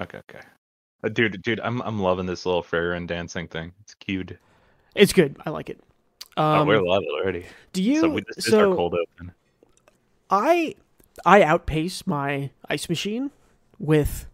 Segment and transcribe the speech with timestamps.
[0.00, 0.40] Okay, okay.
[1.04, 3.72] Uh, dude, dude, I'm I'm loving this little Farron dancing thing.
[3.82, 4.36] It's cute.
[4.94, 5.36] It's good.
[5.46, 5.80] I like it.
[6.36, 7.46] oh, Um, we're love it already.
[7.72, 8.00] do you?
[8.00, 9.32] So we, this is so our cold open.
[10.30, 10.74] I
[11.24, 13.30] I outpace my ice machine
[13.78, 14.26] with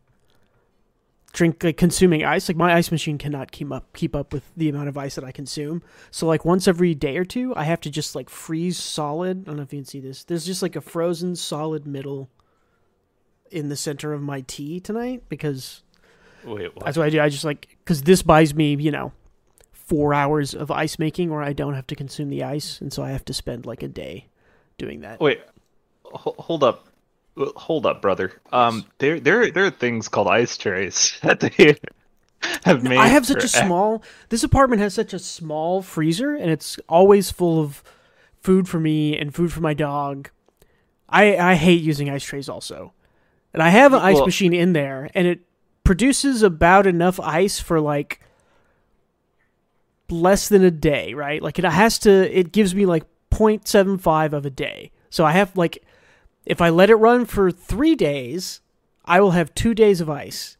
[1.32, 2.48] drink like consuming ice.
[2.48, 5.24] Like my ice machine cannot keep up keep up with the amount of ice that
[5.24, 5.82] I consume.
[6.10, 9.42] So like once every day or two, I have to just like freeze solid.
[9.42, 10.24] I don't know if you can see this.
[10.24, 12.28] There's just like a frozen solid middle
[13.54, 15.82] in the center of my tea tonight because
[16.44, 16.84] Wait, what?
[16.84, 17.20] that's what I do.
[17.20, 19.12] I just like because this buys me, you know,
[19.72, 23.02] four hours of ice making, where I don't have to consume the ice, and so
[23.02, 24.26] I have to spend like a day
[24.78, 25.20] doing that.
[25.20, 25.40] Wait,
[26.04, 26.88] ho- hold up,
[27.36, 28.32] hold up, brother.
[28.52, 31.76] Um, there, there, there are things called ice trays that they
[32.64, 32.98] have made.
[32.98, 34.02] I have such for- a small.
[34.28, 37.82] This apartment has such a small freezer, and it's always full of
[38.40, 40.30] food for me and food for my dog.
[41.08, 42.92] I I hate using ice trays also,
[43.54, 45.40] and I have an ice Well- machine in there, and it
[45.84, 48.20] produces about enough ice for like
[50.10, 51.42] less than a day, right?
[51.42, 52.10] Like it has to.
[52.38, 55.82] It gives me like 0.75 of a day, so I have like
[56.44, 58.60] if I let it run for three days,
[59.04, 60.56] I will have two days of ice.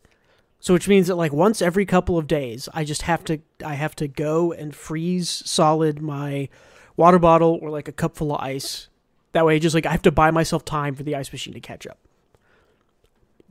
[0.60, 3.74] So which means that like once every couple of days, I just have to I
[3.74, 6.48] have to go and freeze solid my
[6.96, 8.88] water bottle or like a cup full of ice.
[9.32, 11.60] That way, just like I have to buy myself time for the ice machine to
[11.60, 11.98] catch up.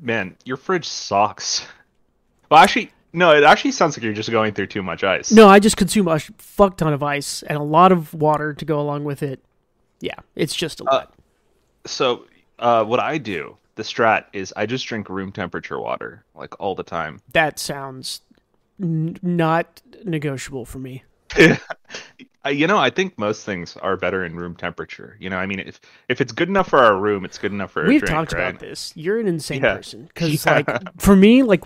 [0.01, 1.65] Man, your fridge sucks.
[2.51, 3.31] Well, actually, no.
[3.31, 5.31] It actually sounds like you're just going through too much ice.
[5.31, 8.63] No, I just consume a fuck ton of ice and a lot of water to
[8.65, 9.39] go along with it.
[10.01, 11.15] Yeah, it's just a lot.
[11.85, 12.25] So,
[12.59, 16.75] uh, what I do, the strat is I just drink room temperature water like all
[16.75, 17.21] the time.
[17.31, 18.21] that sounds
[18.79, 21.03] n- not negotiable for me.
[22.45, 25.15] You know, I think most things are better in room temperature.
[25.17, 25.79] You know, I mean, if
[26.09, 28.49] if it's good enough for our room, it's good enough for We've drink, talked right?
[28.49, 28.91] about this.
[28.97, 29.75] You're an insane Yeah.
[29.75, 30.55] person because, Yeah.
[30.55, 31.63] like, for me, like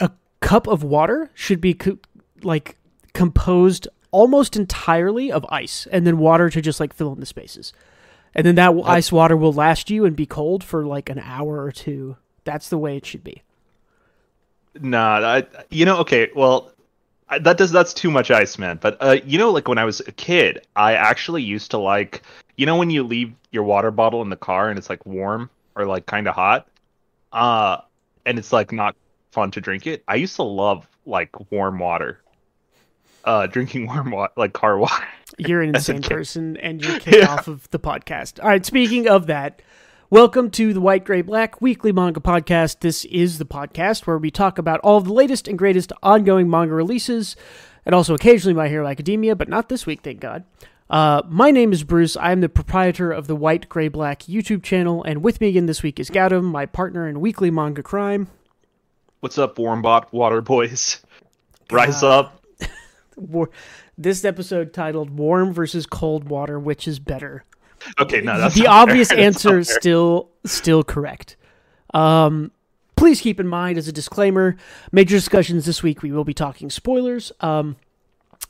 [0.00, 1.98] a cup of water should be co-
[2.42, 2.76] like
[3.14, 7.72] composed almost entirely of ice, and then water to just like fill in the spaces,
[8.34, 11.62] and then that ice water will last you and be cold for like an hour
[11.62, 12.16] or two.
[12.44, 13.42] That's the way it should be.
[14.80, 16.71] Nah, I, you know, okay, well,
[17.38, 18.78] that does that's too much ice, man.
[18.80, 22.22] But uh, you know, like when I was a kid, I actually used to like,
[22.56, 25.50] you know, when you leave your water bottle in the car and it's like warm
[25.76, 26.68] or like kind of hot,
[27.32, 27.78] uh,
[28.26, 28.96] and it's like not
[29.32, 30.02] fun to drink it.
[30.08, 32.20] I used to love like warm water,
[33.24, 35.04] uh, drinking warm water, like car water.
[35.38, 37.28] You're an insane person, and you're kicked Yeah.
[37.28, 38.42] off of the podcast.
[38.42, 39.62] All right, speaking of that,
[40.12, 42.80] welcome to the White Grey Black Weekly Manga Podcast.
[42.80, 46.50] This is the podcast where we talk about all of the latest and greatest ongoing
[46.50, 47.34] manga releases,
[47.86, 50.44] and also occasionally My Hero Academia, but not this week, thank God.
[50.90, 52.14] Uh, my name is Bruce.
[52.14, 55.64] I am the proprietor of the White Grey Black YouTube channel, and with me again
[55.64, 58.28] this week is Gautam, my partner in weekly manga crime.
[59.20, 61.00] What's up, warm bot water boys?
[61.70, 62.26] Rise God.
[62.26, 62.44] up.
[63.16, 63.48] War-
[63.96, 67.46] this episode titled "Warm versus Cold Water, which is better."
[68.00, 69.18] Okay, no, that's the obvious fair.
[69.20, 69.64] Answer fair.
[69.64, 71.36] still still correct.
[71.94, 72.52] Um,
[72.96, 74.56] please keep in mind as a disclaimer,
[74.90, 77.32] major discussions this week we will be talking spoilers.
[77.40, 77.76] Um,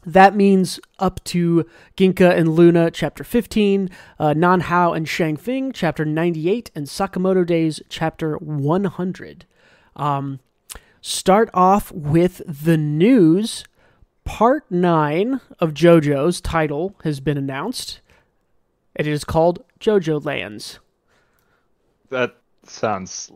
[0.05, 1.65] that means up to
[1.97, 3.89] Ginka and Gluna, chapter 15,
[4.19, 9.45] uh, Nan Hao and Shang Feng, chapter 98, and Sakamoto Days, chapter 100.
[9.95, 10.41] Um,
[11.01, 13.65] start off with the news.
[14.25, 18.01] Part 9 of JoJo's title has been announced.
[18.95, 20.79] It is called JoJo Lands.
[22.11, 23.31] That sounds.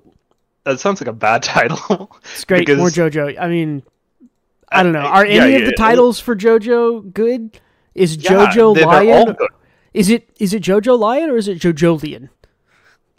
[0.65, 2.11] That sounds like a bad title.
[2.33, 3.41] It's great, more JoJo.
[3.41, 3.83] I mean,
[4.71, 5.01] I don't know.
[5.01, 7.59] I- Are yeah, any of the titles for JoJo good?
[7.95, 9.37] Is Yeah, JoJo all Lion?
[9.95, 12.29] Is it is it JoJo Lion or is it JoJolian?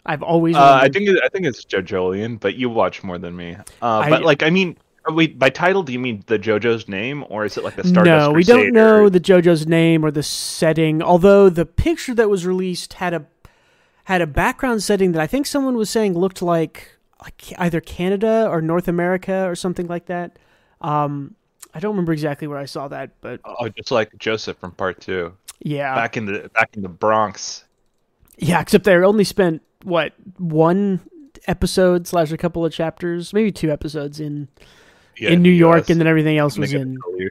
[0.06, 3.36] I've always Uh, I think it- I think it's JoJolian, but you watch more than
[3.36, 3.56] me.
[3.82, 4.82] Uh, I- but like, I mean, uh,
[5.14, 8.28] wait, by title, do you mean the JoJo's name, or is it like the Stardust
[8.28, 11.02] no, we don't know the JoJo's name or the setting.
[11.02, 13.26] Although the picture that was released had a
[14.04, 18.48] had a background setting that I think someone was saying looked like like either Canada
[18.48, 20.38] or North America or something like that.
[20.80, 21.34] Um,
[21.74, 25.00] I don't remember exactly where I saw that, but Oh, just like Joseph from Part
[25.00, 27.64] Two, yeah, back in the back in the Bronx.
[28.38, 31.00] Yeah, except they only spent what one
[31.46, 34.48] episode slash a couple of chapters, maybe two episodes in
[35.18, 35.90] Yeah, in New York, US.
[35.90, 37.28] and then everything else was they go to in Italy?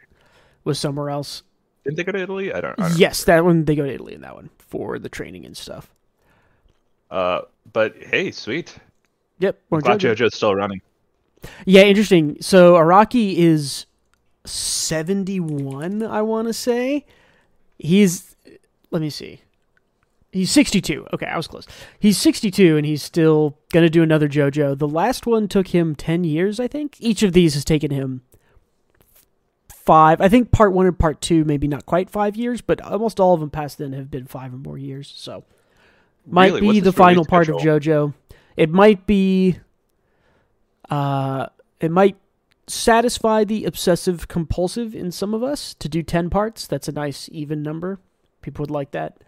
[0.64, 1.44] was somewhere else.
[1.84, 2.54] Didn't they go to Italy?
[2.54, 2.80] I don't.
[2.80, 5.46] I don't Yes, that one they go to Italy in that one for the training
[5.46, 5.90] and stuff.
[7.10, 7.42] Uh,
[7.72, 8.78] but hey, sweet.
[9.40, 10.16] Yep, more Glad JoJo.
[10.16, 10.82] JoJo's still running.
[11.66, 12.38] Yeah, interesting.
[12.42, 13.86] So Araki is
[14.46, 16.04] seventy one.
[16.04, 17.06] I want to say
[17.78, 18.36] he's.
[18.92, 19.42] Let me see.
[20.32, 21.08] He's 62.
[21.14, 21.66] Okay, I was close.
[22.00, 24.78] He's 62 and he's still going to do another JoJo.
[24.78, 26.98] The last one took him 10 years, I think.
[27.00, 28.22] Each of these has taken him
[29.70, 30.20] five.
[30.20, 33.34] I think part one and part two, maybe not quite five years, but almost all
[33.34, 35.12] of them past then have been five or more years.
[35.16, 35.46] So,
[36.26, 36.74] might Really?
[36.74, 37.56] be the final part of?
[37.56, 38.14] JoJo.
[38.58, 39.58] It might be.
[40.90, 41.48] Uh,
[41.80, 42.18] it might
[42.68, 46.68] satisfy the obsessive compulsive in some of us to do 10 parts.
[46.68, 48.00] That's a nice even number.
[48.42, 49.22] People would like that.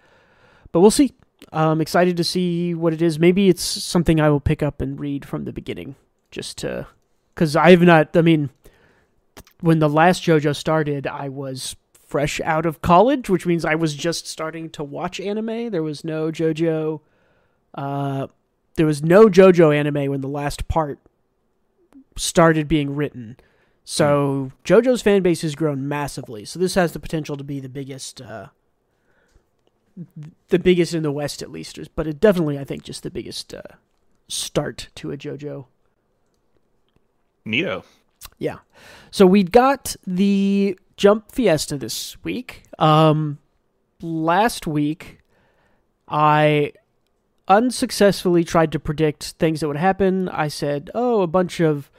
[0.72, 1.14] But we'll see.
[1.52, 3.18] I'm excited to see what it is.
[3.18, 5.96] Maybe it's something I will pick up and read from the beginning
[6.32, 6.88] just to
[7.36, 8.50] cuz I've not I mean
[9.62, 11.76] when the last JoJo started, I was
[12.06, 15.70] fresh out of college, which means I was just starting to watch anime.
[15.72, 17.00] There was no JoJo
[17.76, 18.28] uh
[18.76, 21.00] there was no JoJo anime when the last part
[22.16, 23.38] started being written.
[23.84, 26.46] So JoJo's fan base has grown massively.
[26.46, 28.48] So this has the potential to be the biggest, uh,
[30.50, 31.80] the biggest in the West at least.
[31.96, 33.62] But it definitely, I think, just the biggest uh,
[34.28, 35.66] start to a JoJo.
[37.46, 37.84] Neato.
[38.38, 38.60] Yeah.
[39.12, 42.64] So we got the Jump Fiesta this week.
[42.78, 43.40] Um,
[44.02, 45.20] last week,
[46.08, 46.74] I
[47.48, 50.30] unsuccessfully tried to predict things that would happen.
[50.30, 51.90] I said, "Oh, a bunch of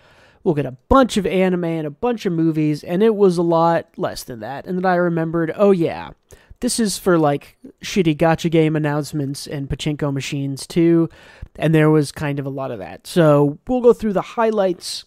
[0.43, 3.43] we'll get a bunch of anime and a bunch of movies," and it was a
[3.43, 4.67] lot less than that.
[4.67, 6.11] And then I remembered, "Oh yeah,
[6.61, 11.09] this is for like shitty gacha game announcements and pachinko machines too."
[11.57, 13.07] And there was kind of a lot of that.
[13.07, 15.05] So we'll go through the highlights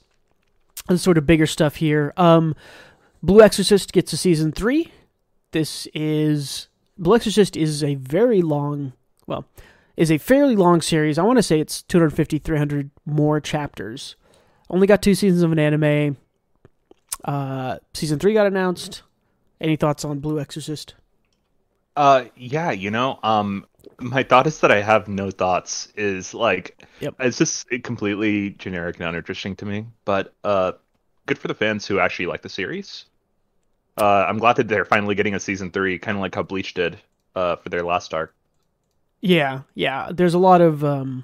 [0.90, 2.14] and sort of bigger stuff here.
[2.18, 2.56] Um,
[3.22, 4.92] Blue Exorcist gets a season three.
[5.52, 6.68] This is
[6.98, 8.94] Blue Exorcist is a very long,
[9.28, 9.46] well,
[9.96, 11.18] is a fairly long series.
[11.18, 14.16] I want to say it's 250, 300 more chapters.
[14.70, 16.18] Only got two seasons of an anime.
[17.24, 19.04] Uh, season three got announced.
[19.62, 20.96] Any thoughts on Blue Exorcist?
[21.96, 23.66] Uh, yeah, you know, um,
[24.00, 25.90] my thought is that I have no thoughts.
[25.96, 27.16] Is like, Yep.
[27.20, 29.86] it's just completely generic and uninteresting to me.
[30.06, 30.74] But uh,
[31.26, 33.06] good for the fans who actually like the series.
[33.98, 36.74] Uh, I'm glad that they're finally getting a season three, kind of like how Bleach
[36.74, 36.98] did
[37.36, 38.34] uh, for their last arc.
[39.22, 40.10] Yeah, yeah.
[40.12, 40.84] There's a lot of.
[40.84, 41.24] Um,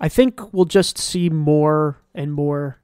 [0.00, 2.80] I think we'll just see more and more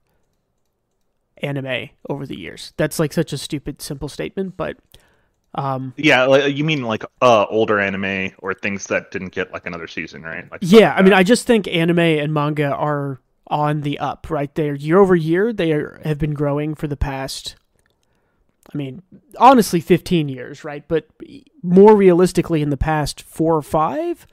[1.39, 2.73] anime over the years.
[2.77, 4.77] That's like such a stupid, simple statement, but
[5.55, 9.67] um, Yeah, like, you mean like uh, older anime or things that didn't get like
[9.67, 10.51] another season, right?
[10.51, 10.95] Like, yeah.
[10.95, 14.55] I mean, I just think anime and manga are on the up, right?
[14.55, 15.53] They're year over year.
[15.53, 17.57] They are, have been growing for the past.
[18.73, 19.03] I mean,
[19.39, 20.83] honestly, 15 years, right?
[20.89, 21.07] But
[21.63, 24.27] more realistically, in the past four or 5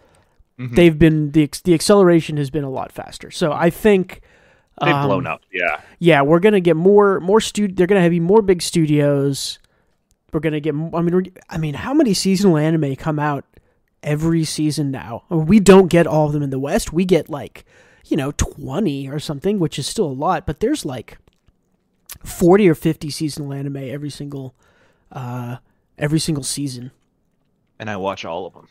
[0.60, 0.76] Mhm.
[0.76, 3.32] they've been the the acceleration has been a lot faster.
[3.32, 4.22] So I think
[4.80, 5.42] they've um, blown up.
[5.52, 7.68] Yeah, Yeah, we're gonna get more more stu.
[7.68, 9.58] They're gonna have more big studios.
[10.34, 10.74] We're gonna get.
[10.74, 13.46] I mean, we're, I mean, how many seasonal anime come out
[14.04, 15.24] every season now?
[15.30, 16.94] I mean, We don't get all of them in the West.
[16.94, 17.66] We get like,
[18.06, 20.46] you know, twenty or something, which is still a lot.
[20.46, 21.18] But there's like
[22.24, 24.56] forty or fifty seasonal anime every single,
[25.12, 25.58] uh,
[25.98, 26.92] every single season.
[27.80, 28.68] and I watch all of them.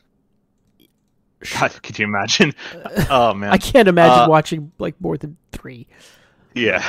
[1.59, 2.53] God, could you imagine?
[3.11, 5.87] oh man, I can't imagine Uh, watching like more than three.
[6.55, 6.85] Yeah.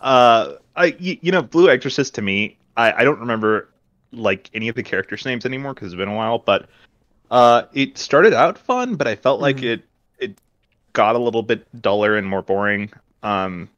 [0.00, 3.68] Uh, I y- you know Blue Exorcist to me, I I don't remember
[4.12, 6.68] like any of the characters' names anymore because it's been a while, but
[7.30, 9.64] uh, it started out fun, but I felt like Mhm.
[9.74, 9.82] it
[10.18, 10.38] it
[10.94, 12.90] got a little bit duller and more boring.
[13.22, 13.68] Um,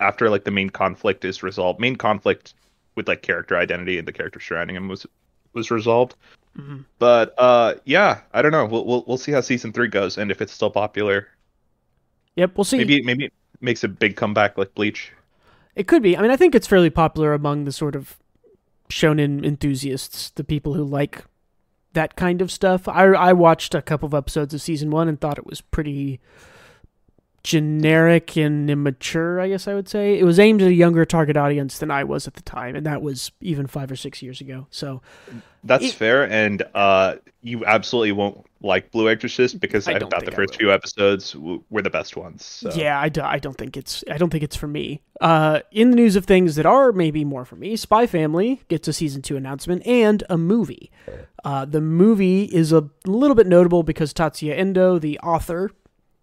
[0.00, 2.54] after like the main conflict is resolved, main conflict
[2.94, 5.06] with like character identity and the character surrounding him was
[5.52, 6.14] was resolved.
[6.58, 6.84] Mhm.
[6.98, 8.66] But uh, yeah, I don't know.
[8.66, 11.28] We'll we'll we'll see how season three goes and if it's still popular.
[12.36, 12.78] Yep, we'll see.
[12.78, 15.12] Maybe maybe it makes a big comeback like Bleach.
[15.74, 16.16] It could be.
[16.16, 18.16] I mean, I think it's fairly popular among the sort of
[18.92, 21.24] shonen enthusiasts, the people who like
[21.94, 22.86] that kind of stuff.
[22.88, 26.20] I I watched a couple of episodes of season one and thought it was pretty
[27.44, 29.40] generic and immature.
[29.40, 32.04] I guess I would say it was aimed at a younger target audience than I
[32.04, 34.66] was at the time, and that was even five or six years ago.
[34.70, 35.02] So
[35.64, 40.24] That's It- fair, and uh, you absolutely won't like Blue Exorcist because I I, thought
[40.24, 40.58] the I first will.
[40.58, 42.44] few episodes w- were the best ones.
[42.44, 42.70] So.
[42.74, 45.02] Yeah, I, do, I don't think it's I don't think it's for me.
[45.20, 48.86] Uh, in the news of things that are maybe more for me, Spy Family gets
[48.88, 50.90] a season two announcement and a movie.
[51.44, 55.70] Uh, the movie is a little bit notable because Tatsuya Endo, the author,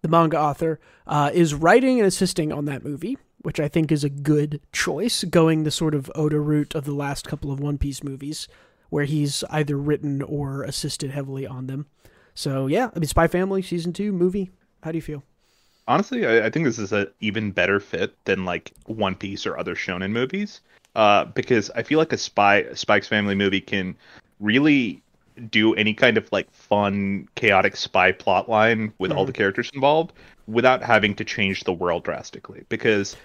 [0.02, 4.04] the manga author, uh, is writing and assisting on that movie, which I think is
[4.04, 7.78] a good choice, going the sort of Oda route of the last couple of One
[7.78, 8.48] Piece movies,
[8.90, 11.86] where he's either written or assisted heavily on them.
[12.34, 14.50] So yeah, I mean, Spy Family season two movie.
[14.82, 15.22] How do you feel?
[15.88, 19.58] Honestly, I, I think this is an even better fit than like One Piece or
[19.58, 20.60] other shonen movies,
[20.94, 23.96] uh, because I feel like a spy Spike's Family movie can
[24.38, 25.02] really
[25.50, 30.12] do any kind of like fun, chaotic spy plot line with all the characters involved
[30.46, 32.64] without having to change the world drastically.
[32.68, 33.16] Because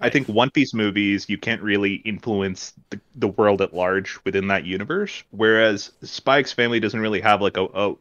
[0.00, 4.48] I think One Piece movies, you can't really influence the, the world at large within
[4.48, 5.22] that universe.
[5.30, 7.94] Whereas Spy x Family doesn't really have like a, a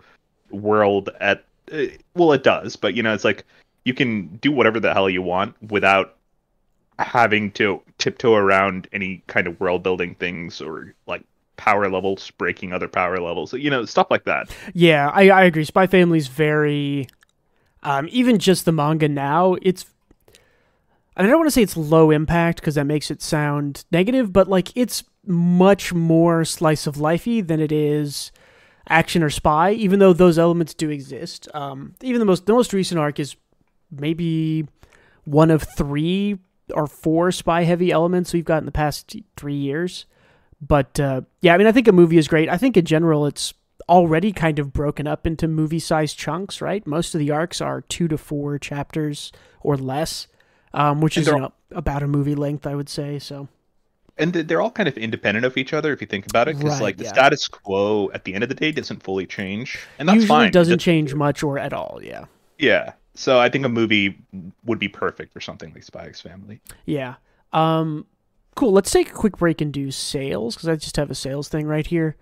[0.51, 1.85] world at uh,
[2.15, 3.45] well, it does, but you know, it's like
[3.83, 6.15] you can do whatever the hell you want without
[6.99, 11.23] having to tiptoe around any kind of world building things or like
[11.57, 15.63] power levels breaking other power levels you know stuff like that Yeah, I, I agree.
[15.65, 17.07] Spy Family's very,
[17.83, 19.55] um, even just the manga now.
[19.61, 19.85] It's,
[21.15, 24.47] I don't want to say it's low impact because that makes it sound negative, but
[24.47, 28.31] like it's much more slice of lifey than it is
[28.87, 29.71] action or spy.
[29.71, 33.35] Even though those elements do exist, um, even the most the most recent arc is
[33.91, 34.67] maybe
[35.25, 36.37] one of three
[36.73, 40.05] or four spy heavy elements we've got in the past three years.
[40.61, 42.49] But uh, yeah, I mean, I think a movie is great.
[42.49, 43.53] I think in general, it's
[43.87, 46.85] already kind of broken up into movie sized chunks, right?
[46.87, 50.27] Most of the arcs are two to four chapters or less,
[50.73, 53.19] um, which is you know, about a movie length, I would say.
[53.19, 53.47] So
[54.17, 56.73] and they're all kind of independent of each other if you think about it because
[56.73, 57.13] Right, like the yeah.
[57.13, 60.51] status quo at the end of the day doesn't fully change and that's usually fine
[60.51, 61.99] doesn't That's- change much or at all.
[62.01, 62.25] Yeah,
[62.57, 64.17] yeah so i think a movie
[64.65, 67.15] would be perfect for something like spy x family yeah.
[67.53, 68.05] Um,
[68.57, 68.73] cool.
[68.73, 71.67] Let's take a quick break and do sales because I just have a sales thing
[71.67, 72.17] right here.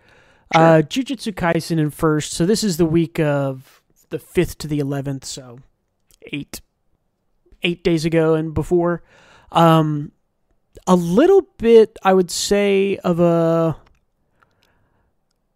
[0.53, 2.33] Uh, Jujutsu Kaisen in first.
[2.33, 5.25] So this is the week of the fifth to the eleventh.
[5.25, 5.59] So
[6.31, 6.61] eight,
[7.63, 9.01] eight days ago and before.
[9.51, 10.11] Um,
[10.85, 13.77] a little bit, I would say, of a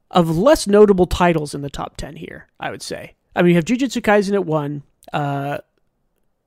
[0.09, 2.47] of less notable titles in the top ten here.
[2.59, 3.15] I would say.
[3.35, 4.83] I mean, you have Jujutsu Kaisen at one.
[5.13, 5.59] Uh,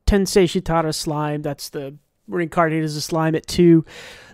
[0.06, 1.42] Tensei Shitara Slime.
[1.42, 1.96] That's the
[2.28, 3.84] reincarnated as a slime at two.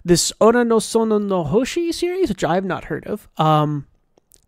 [0.05, 3.29] This Ora no Sono no Hoshi series, which I have not heard of.
[3.37, 3.87] Um,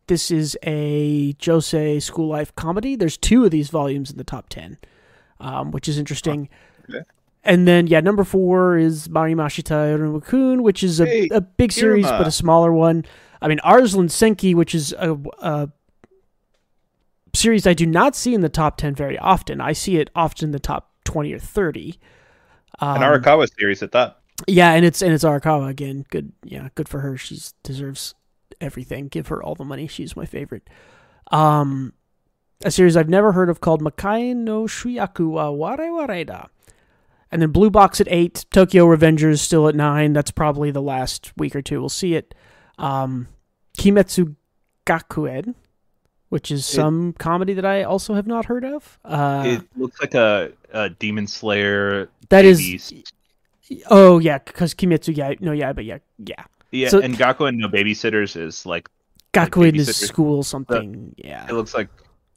[0.07, 2.97] this is a josei school life comedy.
[2.97, 4.79] There's two of these volumes in the top ten,
[5.39, 6.49] um, which is interesting.
[6.89, 7.01] Okay.
[7.45, 12.07] And then yeah, number four is Mairimashita Iruma-kun, which is a, Hey, a big series
[12.07, 12.19] Iruma.
[12.19, 13.05] but a smaller one.
[13.41, 15.71] I mean Arslan Senki, which is a, a
[17.33, 19.61] series I do not see in the top ten very often.
[19.61, 21.99] I see it often in the top twenty or thirty.
[22.81, 26.05] Um, an arakawa series at that yeah, and it's and it's Arakawa again.
[26.11, 27.17] Good, yeah, good for her.
[27.17, 28.15] She deserves
[28.61, 29.09] everything.
[29.09, 29.87] Give her all the money.
[29.87, 30.69] She's my favorite.
[31.31, 31.93] Um,
[32.65, 36.49] a series I've never heard of called Makai no Shuyaku wa Ware Wareda.
[37.33, 40.13] And then Blue Box at eight, Tokyo Revengers still at nine.
[40.13, 42.35] That's probably the last week or two we'll see it.
[42.77, 43.29] Um,
[43.79, 44.35] Kimetsu
[44.85, 45.55] Gakuen,
[46.29, 48.99] which is some comedy that I also have not heard of.
[49.05, 53.13] Uh, it looks like a, a demon slayer that is, babies.
[53.91, 56.45] oh yeah, because Kimetsu, yeah, no, yeah, but yeah, yeah.
[56.73, 58.89] yeah so- and Gakko and no babysitters is like
[59.37, 61.15] Like Gakuen is school something.
[61.19, 61.47] yeah.
[61.49, 61.89] it looks like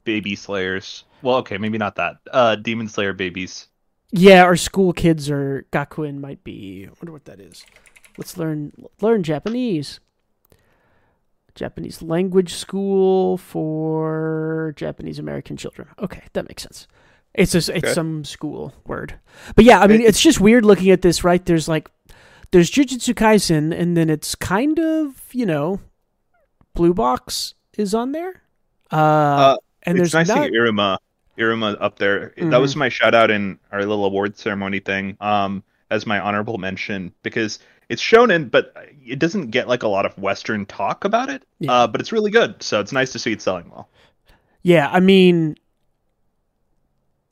[0.04, 3.68] baby slayers well okay maybe not that uh demon slayer babies
[4.12, 6.84] Yeah, or school kids or Gakuen might be.
[6.86, 7.64] I wonder what that is.
[8.18, 8.70] Let's learn
[9.00, 9.98] learn Japanese.
[11.54, 15.88] Japanese language school for Japanese American children.
[15.98, 16.86] Okay, that makes sense.
[17.34, 17.92] It's just it's Okay.
[17.94, 19.14] some school word.
[19.56, 21.44] But yeah, I mean It- it's just weird looking at this, right?
[21.44, 21.90] There's like
[22.52, 25.80] there's Jujutsu Kaisen and then it's kind of, you know,
[26.74, 28.42] Blue Box is on there.
[28.92, 30.98] Uh, and it's there's nice not Iruma
[31.36, 32.50] Iruma up there Mhm.
[32.52, 36.58] that was my shout out in our little award ceremony thing um as my honorable
[36.58, 38.72] mention because it's shonen but
[39.04, 41.72] it doesn't get like a lot of western talk about it Yeah.
[41.72, 43.88] uh but it's really good so it's nice to see it selling well
[44.62, 45.56] Yeah, I mean,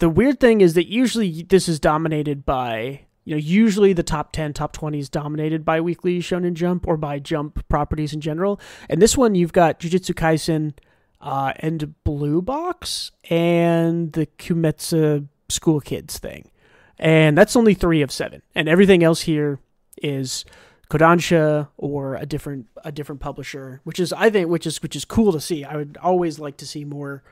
[0.03, 4.33] the weird thing is that usually this is dominated by, you know, usually the top
[4.33, 8.59] 10, top 20 is dominated by Weekly Shonen Jump or by Jump properties in general.
[8.89, 10.73] And this one, you've got Jujutsu Kaisen
[11.21, 16.51] uh, and Blue Box and the Kimetsu School Kids thing.
[16.99, 18.43] And that's only three of seven.
[18.57, 19.61] And everything else here
[19.99, 20.45] is
[20.91, 25.05] Kodansha or a different a different publisher, which is I think which is which is
[25.05, 25.63] cool to see.
[25.63, 27.23] I would always like to see more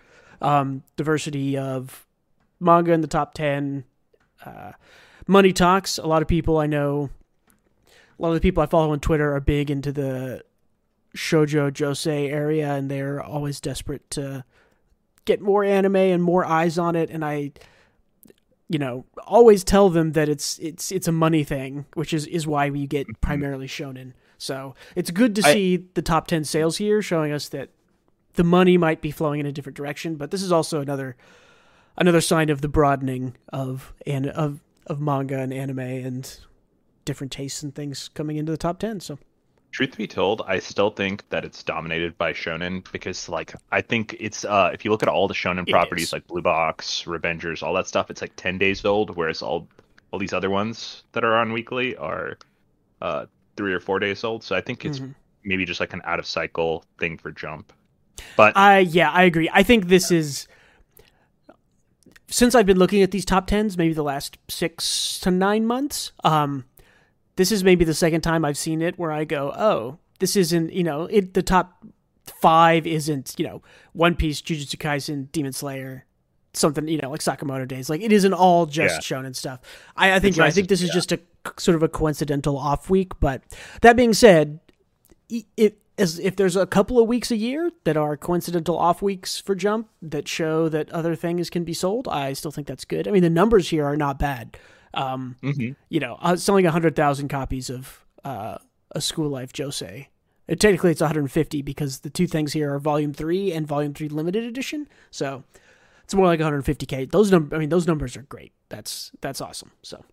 [0.40, 2.06] um, diversity of
[2.60, 3.84] manga in the top ten.
[4.44, 4.72] Uh,
[5.26, 5.98] money talks.
[5.98, 7.10] A lot of people I know,
[8.18, 10.44] a lot of the people I follow on Twitter are big into the
[11.16, 14.44] shojo josei area, and they're always desperate to
[15.24, 17.10] get more anime and more eyes on it.
[17.10, 17.52] And I,
[18.68, 22.46] you know, always tell them that it's it's it's a money thing, which is is
[22.46, 24.12] why we get primarily shonen.
[24.38, 27.70] So it's good to I- see the top ten sales here, showing us that
[28.34, 30.14] the money might be flowing in a different direction.
[30.16, 31.16] But this is also another
[32.00, 36.38] another sign of the broadening of and of of manga and anime and
[37.04, 38.98] different tastes and things coming into the top ten.
[38.98, 39.18] So
[39.70, 44.16] truth be told, I still think that it's dominated by shonen because, like, I think
[44.18, 46.12] it's uh, if you look at all the shonen It properties is.
[46.12, 49.68] like Blue Box, Revengers, all that stuff, it's like ten days old, whereas all
[50.10, 52.36] all these other ones that are on weekly are
[53.00, 53.26] uh
[53.56, 54.42] three or four days old.
[54.42, 55.14] So I think it's Mhm.
[55.44, 57.72] maybe just like an out of cycle thing for Jump.
[58.36, 59.48] But I yeah, I agree.
[59.52, 60.48] I think this is
[62.30, 66.12] since I've been looking at these top tens, maybe the last six to nine months.
[66.24, 66.64] Um,
[67.36, 70.72] this is maybe the second time I've seen it where I go, oh, this isn't
[70.72, 71.34] you know it.
[71.34, 71.84] The top
[72.24, 76.06] five isn't you know One Piece, Jujutsu Kaisen, Demon Slayer.
[76.52, 79.60] Something you know, like Sakamoto Days, like it isn't all just shonen stuff.
[79.96, 80.94] I, I think I think this is yeah.
[80.94, 81.20] just a
[81.58, 83.12] sort of a coincidental off week.
[83.20, 83.44] But
[83.82, 84.58] that being said,
[85.28, 89.38] it as if there's a couple of weeks a year that are coincidental off weeks
[89.38, 93.06] for Jump that show that other things can be sold, I still think that's good.
[93.06, 94.56] I mean, the numbers here are not bad.
[94.94, 95.76] Um, Mhm.
[95.88, 98.58] You know, uh, selling hundred thousand copies of uh,
[98.92, 100.06] a School Life josei.
[100.48, 104.08] Uh, technically, it's 150 because the two things here are Volume Three and Volume Three
[104.08, 104.88] Limited Edition.
[105.12, 105.44] So
[106.02, 107.10] it's more like 150k.
[107.12, 108.52] Those num- I mean, those numbers are great.
[108.68, 109.70] That's that's awesome.
[109.82, 110.04] So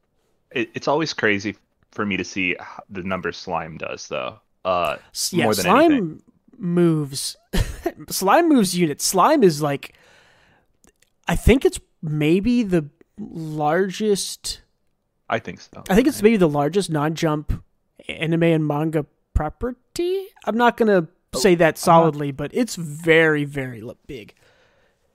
[0.51, 1.55] it, it's always crazy
[1.91, 2.55] for me to see
[2.89, 4.39] the number Slime does, though.
[4.67, 4.97] Uh,
[5.31, 6.21] yeah, more than slime anything.
[6.57, 7.37] moves.
[8.09, 9.05] slime moves units.
[9.05, 9.93] Slime is like,
[11.25, 14.59] I think it's maybe the largest.
[15.29, 15.83] I think so.
[15.89, 17.63] I think it's maybe the largest non-jump
[18.09, 20.25] anime and manga property.
[20.43, 24.33] I'm not gonna say that solidly, but it's very, very big.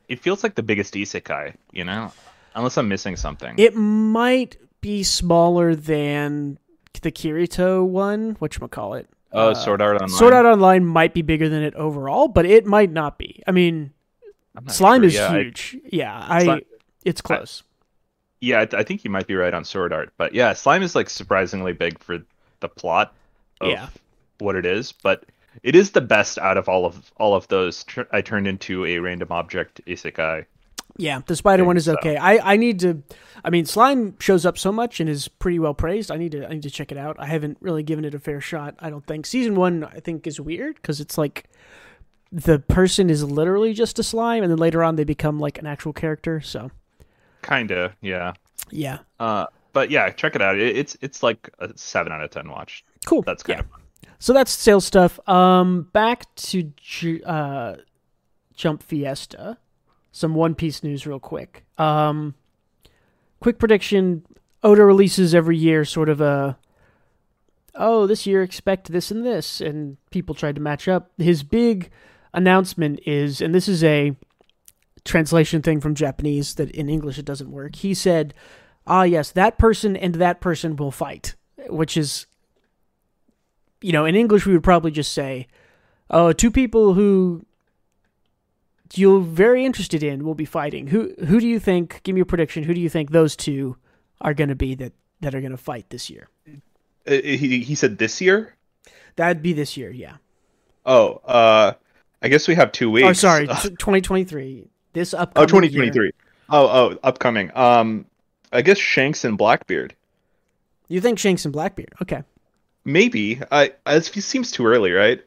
[0.09, 2.11] It feels like the biggest isekai, you know,
[2.55, 3.55] unless I'm missing something.
[3.59, 6.59] It might be smaller than
[7.03, 8.37] the Kirito one.
[8.39, 9.11] What call it?
[9.33, 10.19] Oh, Sword Art Online.
[10.19, 13.43] Sword Art Online might be bigger than it overall, but it might not be.
[13.47, 13.93] I mean,
[14.69, 15.07] Slime sure.
[15.09, 15.77] is yeah, I- huge.
[15.91, 16.45] yeah, I.
[16.45, 16.61] Slime-
[17.05, 17.63] it's close.
[18.41, 20.95] yeah, I, I think you might be right on Sword Art, but yeah, Slime is
[20.95, 22.19] like surprisingly big for
[22.61, 23.13] the plot
[23.61, 23.89] of Yeah.
[24.39, 25.25] what it is, but
[25.65, 27.85] it is the best out of all of all of those.
[28.13, 30.47] I turned into a random object isekai.
[30.97, 31.95] Yeah, the spider one is so.
[31.95, 32.17] okay.
[32.17, 33.03] I, I need to.
[33.45, 36.11] I mean, Slime shows up so much and is pretty well praised.
[36.11, 36.47] I need to.
[36.47, 37.17] I need to check it out.
[37.19, 38.75] I haven't really given it a fair shot.
[38.79, 39.85] I don't think season one.
[39.85, 41.49] I think is weird because it's like
[42.31, 45.67] the person is literally just a slime, and then later on they become like an
[45.67, 46.41] actual character.
[46.41, 46.71] So
[47.43, 48.35] Kinda, yeah.
[48.71, 50.59] yeah, Uh, but yeah, check it out.
[50.59, 52.85] It, it's it's like a seven out of ten watch.
[53.05, 53.23] cool.
[53.23, 53.65] That's kind yeah.
[53.65, 53.81] of fun.
[54.19, 55.19] So that's sales stuff.
[55.29, 56.71] Um, back to
[57.27, 57.77] uh,
[58.55, 59.59] Jump Fiesta.
[60.13, 61.65] Some One Piece news, real quick.
[61.79, 62.35] Um,
[63.41, 64.25] quick prediction:
[64.63, 66.59] Oda releases every year, sort of a.
[67.75, 71.11] Oh, this year expect this and this, and people tried to match up.
[71.17, 71.91] His big
[72.35, 74.15] announcement is, and this is a
[75.05, 77.77] translation thing from Japanese that in English it doesn't work.
[77.77, 78.35] He said,
[78.87, 81.35] "Ah, yes, that person and that person will fight,"
[81.69, 82.27] which is
[83.83, 85.49] you know, in English we would probably just say,
[86.09, 87.45] "Oh, two people who
[88.99, 92.01] you're very interested in will be fighting." Who who do you think?
[92.03, 92.65] Give me a prediction.
[92.65, 93.77] Who do you think those two
[94.21, 96.29] are going to be that that are going to fight this year?
[97.07, 98.55] Uh, he he said this year.
[99.17, 100.17] That'd be this year, yeah.
[100.87, 101.73] Oh, uh,
[102.23, 103.07] I guess we have two weeks.
[103.07, 104.69] Oh, sorry, 2023.
[104.95, 106.05] This Oh, upcoming 2023.
[106.05, 106.13] year.
[106.49, 107.51] Oh, oh, upcoming.
[107.55, 108.07] Um,
[108.53, 109.95] I guess Shanks and Blackbeard.
[110.89, 111.93] You think Shanks and Blackbeard?
[112.03, 112.23] Okay.
[112.85, 113.41] Maybe.
[113.51, 113.73] I.
[113.87, 115.23] It seems too early, right?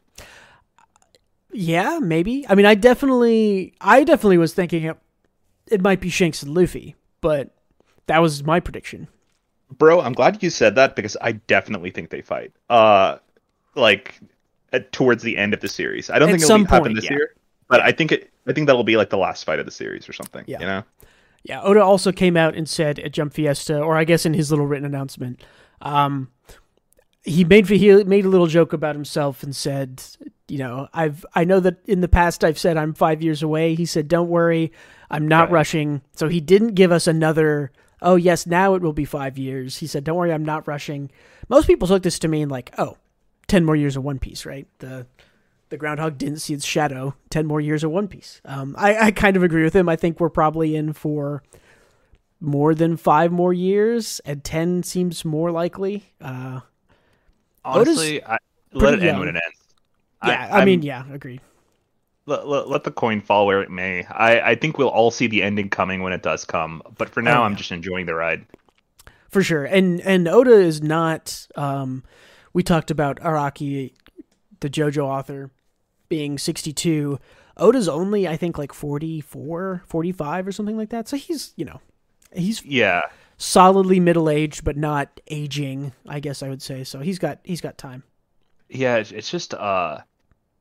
[1.56, 2.46] Yeah, maybe.
[2.50, 4.98] I mean, I definitely, I definitely was thinking it,
[5.68, 7.56] it might be Shanks and Luffy, but
[8.08, 9.08] that was my prediction.
[9.78, 12.52] Bro, I'm glad you said that because I definitely think they fight.
[12.70, 13.18] Uh,
[13.76, 14.20] like
[14.74, 16.10] at, towards the end of the series.
[16.10, 17.14] I don't At think it'll be, happen this yeah.
[17.14, 17.34] year,
[17.68, 18.32] but I think it.
[18.48, 20.44] I think that'll be like the last fight of the series or something.
[20.48, 20.60] Yeah.
[20.60, 20.84] You know.
[21.44, 24.50] Yeah, Oda also came out and said at Jump Fiesta, or I guess in his
[24.50, 25.44] little written announcement,
[25.82, 26.30] um,
[27.26, 30.02] he made he made a little joke about himself and said,
[30.48, 33.74] you know, I've I know that in the past I've said I'm five years away.
[33.76, 34.72] He said, don't worry,
[35.10, 35.54] I'm not Right.
[35.54, 36.02] rushing.
[36.16, 37.72] So he didn't give us another.
[38.02, 39.78] Oh yes, now it will be five years.
[39.78, 41.10] He said, don't worry, I'm not rushing.
[41.50, 42.98] Most people took this to mean like, oh,
[43.48, 44.68] 10 more years of One Piece, right?
[44.80, 45.08] The
[45.70, 49.12] the groundhog didn't see its shadow 10 more years of one piece um, I, I
[49.12, 51.42] kind of agree with him i think we're probably in for
[52.40, 56.62] more than five more years and 10 seems more likely uh,
[57.66, 58.38] Oda's Honestly, I,
[58.74, 59.58] let it pretty end when it ends.
[60.26, 61.42] yeah i, I'm- mean yeah agreed
[62.28, 64.04] let, let, let the coin fall where it may.
[64.06, 66.82] I, I think we'll all see the ending coming when it does come.
[66.98, 68.48] But for now, Oh, I'm just enjoying the ride.
[69.30, 72.04] for sure and and oda is not um,
[72.54, 73.94] we talked about araki
[74.62, 75.52] the jojo author
[76.10, 77.20] being 62
[77.58, 81.80] oda's only i think like 44 45 or something like that so he's you know
[82.34, 83.02] he's Yeah,
[83.38, 87.62] solidly middle aged but not aging i guess i would say so he's got he's
[87.62, 88.04] got time
[88.68, 90.00] yeah, it's, just uh,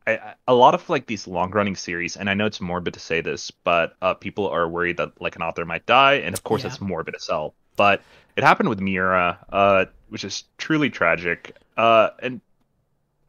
[0.06, 3.00] I, a lot of like these long running series, and I know it's morbid to
[3.00, 6.44] say this, but uh, people are worried that like an author might die, and of
[6.44, 6.68] course Yeah.
[6.68, 7.54] it's morbid as hell.
[7.76, 8.02] But
[8.36, 11.56] it happened with Miura, uh, which is truly tragic.
[11.78, 12.42] Uh, and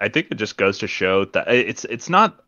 [0.01, 2.43] I think it just goes to show that it's it's not.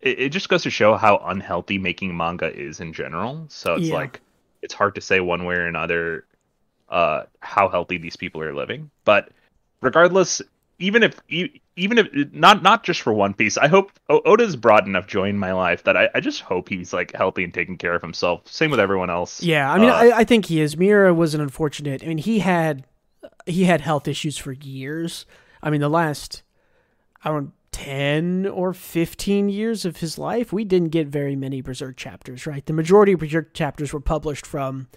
[0.00, 3.44] It, it just goes to show how unhealthy making manga is in general.
[3.50, 3.94] So it's Yeah.
[3.96, 4.20] like
[4.66, 6.26] it's hard to say one way or another
[6.88, 8.90] uh, how healthy these people are living.
[9.04, 9.30] But
[9.80, 10.42] regardless,
[10.80, 14.86] even if even if not not just for One Piece, I hope o- Oda's brought
[14.86, 17.78] enough joy in my life that I, I just hope he's like healthy and taking
[17.78, 18.42] care of himself.
[18.46, 19.40] Same with everyone else.
[19.40, 20.76] Yeah, I mean, Uh, I, I think he is.
[20.76, 22.02] Miura was an unfortunate.
[22.02, 22.84] I mean, he had
[23.46, 25.26] he had health issues for years.
[25.62, 26.42] I mean, the last
[27.24, 31.60] I don't know, ten or fifteen years of his life, we didn't get very many
[31.60, 32.46] Berserk chapters.
[32.46, 34.88] Right, the majority of Berserk chapters were published from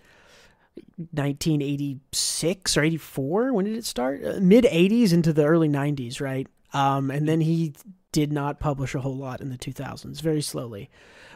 [1.12, 3.54] 1986 or 84.
[3.54, 4.24] When did it start?
[4.24, 6.48] Uh, Mid 80s into the early 90s, right?
[6.74, 7.74] Um, and then he
[8.12, 10.90] did not publish a whole lot in the 2000s, very slowly.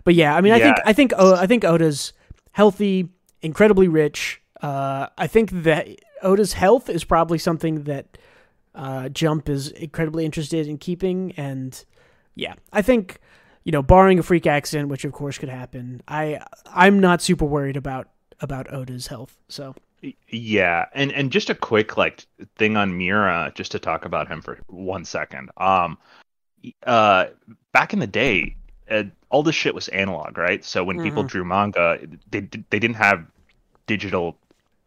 [0.03, 2.13] But yeah, I mean, I think I think O- I think Oda's
[2.51, 3.10] healthy,
[3.41, 4.41] incredibly rich.
[4.62, 5.88] Uh, I think that
[6.21, 8.17] Oda's health is probably something that
[8.75, 11.83] uh, Jump is incredibly interested in keeping, and
[12.36, 13.19] yeah, I think
[13.63, 17.45] you know, barring a freak accident, which of course could happen, I I'm not super
[17.45, 18.09] worried about
[18.41, 19.38] about Oda's health.
[19.47, 19.75] So
[20.29, 22.25] Yeah, and and just a quick like
[22.57, 25.49] thing on Miura, just to talk about him for one second.
[25.57, 25.97] Um,
[26.86, 27.27] uh,
[27.71, 28.55] back in the day,
[28.89, 30.63] uh, all this shit was analog, right?
[30.63, 31.27] So when people Mhm.
[31.27, 31.99] drew manga,
[32.31, 33.25] they they didn't have
[33.88, 34.38] digital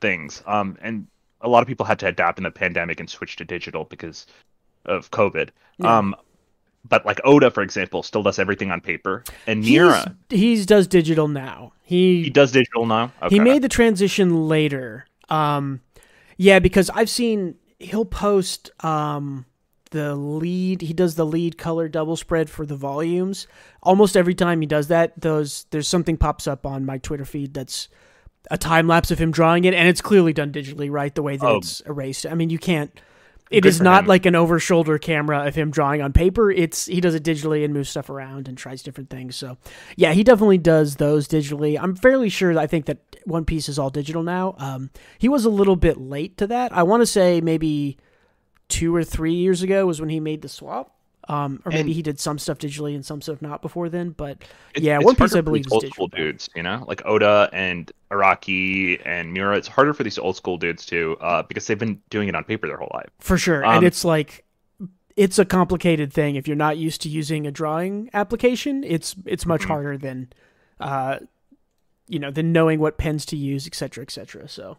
[0.00, 0.42] things.
[0.46, 1.06] Um, and
[1.40, 4.26] a lot of people had to adapt in the pandemic and switch to digital because
[4.84, 5.50] of COVID.
[5.78, 5.98] Yeah.
[5.98, 6.16] Um,
[6.88, 10.86] but like Oda, for example, still does everything on paper, and Miura, he's, he's does
[10.86, 11.72] digital now.
[11.82, 13.12] He he does digital now.
[13.22, 13.34] Okay.
[13.34, 15.06] He made the transition later.
[15.28, 15.80] Um,
[16.36, 19.46] yeah, because I've seen he'll post um,
[19.90, 20.82] the lead.
[20.82, 23.46] He does the lead color double spread for the volumes.
[23.82, 27.54] Almost every time he does that, those there's something pops up on my Twitter feed
[27.54, 27.88] that's
[28.50, 31.14] a time lapse of him drawing it, and it's clearly done digitally, right?
[31.14, 31.56] The way that Oh.
[31.56, 32.26] it's erased.
[32.26, 32.90] I mean, you can't.
[33.48, 34.08] It Good is not him.
[34.08, 36.50] like an over shoulder camera of him drawing on paper.
[36.50, 39.36] It's he does it digitally and moves stuff around and tries different things.
[39.36, 39.56] So
[39.94, 41.78] yeah, he definitely does those digitally.
[41.80, 42.58] I'm fairly sure.
[42.58, 44.56] I think that One Piece is all digital now.
[44.58, 46.72] Um, he was a little bit late to that.
[46.72, 47.98] I want to say maybe
[48.68, 50.95] two or three years ago was when he made the swap.
[51.28, 54.10] Um, or maybe And- he did some stuff digitally and some stuff not before then.
[54.10, 54.38] But
[54.74, 56.06] It- yeah, One Piece I believe is old digital.
[56.06, 59.56] school dudes, you know, like Oda and Araki and Miura.
[59.56, 62.44] It's harder for these old school dudes too, uh, because they've been doing it on
[62.44, 63.08] paper their whole life.
[63.18, 63.64] For sure.
[63.64, 64.44] Um, and it's like
[65.16, 68.84] it's a complicated thing if you're not used to using a drawing application.
[68.84, 69.68] It's it's much Mhm.
[69.68, 70.28] harder than
[70.78, 71.18] uh
[72.08, 74.48] you know, than knowing what pens to use, et cetera, et cetera.
[74.48, 74.78] So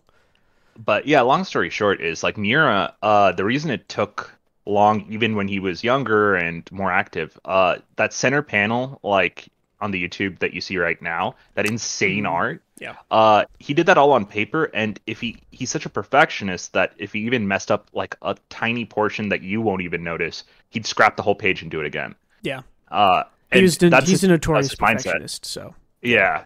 [0.78, 2.94] But yeah, long story short is like Miura.
[3.02, 4.32] Uh, the reason it took
[4.68, 9.48] long, even when he was younger and more active, uh, that center panel, like
[9.80, 12.30] on the YouTube that you see right now, that insane Mhm.
[12.32, 12.64] art.
[12.80, 12.96] Yeah.
[13.12, 16.94] Uh, he did that all on paper, and if he he's such a perfectionist that
[16.98, 20.86] if he even messed up like a tiny portion that you won't even notice, he'd
[20.86, 22.16] scrap the whole page and do it again.
[22.42, 22.62] Yeah.
[22.90, 25.04] Uh, he was that's he's his- a notorious mindset.
[25.04, 25.46] perfectionist.
[25.46, 26.46] So Yeah.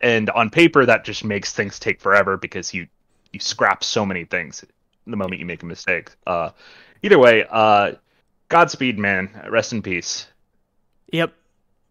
[0.00, 2.86] And on paper that just makes things take forever because you
[3.32, 4.64] you scrap so many things
[5.06, 6.10] the moment you make a mistake.
[6.26, 6.50] Uh
[7.02, 7.92] either way, uh
[8.48, 10.26] Godspeed man, rest in peace.
[11.12, 11.32] Yep.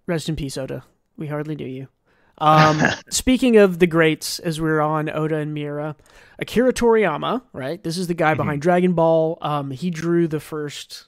[0.06, 0.84] Rest in peace, Oda.
[1.17, 1.88] We hardly knew you.
[2.38, 5.95] Um, speaking of the greats, as we're on Oda and Miura,
[6.39, 7.82] Akira Toriyama, right?
[7.84, 9.38] This is the guy behind Dragon Ball.
[9.41, 11.08] Um, he drew the first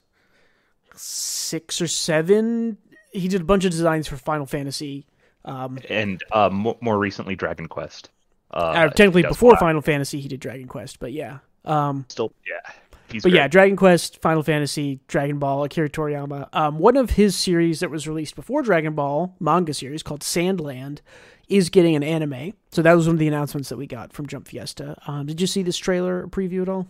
[0.95, 2.77] six or seven.
[3.11, 5.05] He did a bunch of designs for Final Fantasy.
[5.45, 8.09] Um, And uh mo- more recently Dragon Quest.
[8.51, 9.57] Uh, uh, technically, before.
[9.57, 11.39] Final Fantasy, he did Dragon Quest, but yeah.
[11.65, 12.71] Um, still yeah.
[13.13, 13.39] He's but great.
[13.39, 16.49] yeah, Dragon Quest, Final Fantasy, Dragon Ball, Akira Toriyama.
[16.53, 20.99] Um, one of his series that was released before Dragon Ball, manga series called Sandland,
[21.47, 22.53] is getting an anime.
[22.71, 24.97] So that was one of the announcements that we got from Jump Fiesta.
[25.07, 26.87] Um, did you see this trailer preview at all?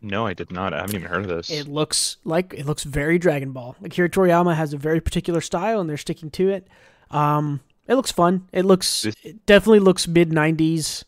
[0.00, 0.74] No, I did not.
[0.74, 1.48] I haven't even heard of this.
[1.50, 3.76] It looks like it looks very Dragon Ball.
[3.84, 6.66] Akira Toriyama has a very particular style, and they're sticking to it.
[7.12, 8.48] Um, it looks fun.
[8.52, 11.04] It looks This- it definitely looks mid '90s,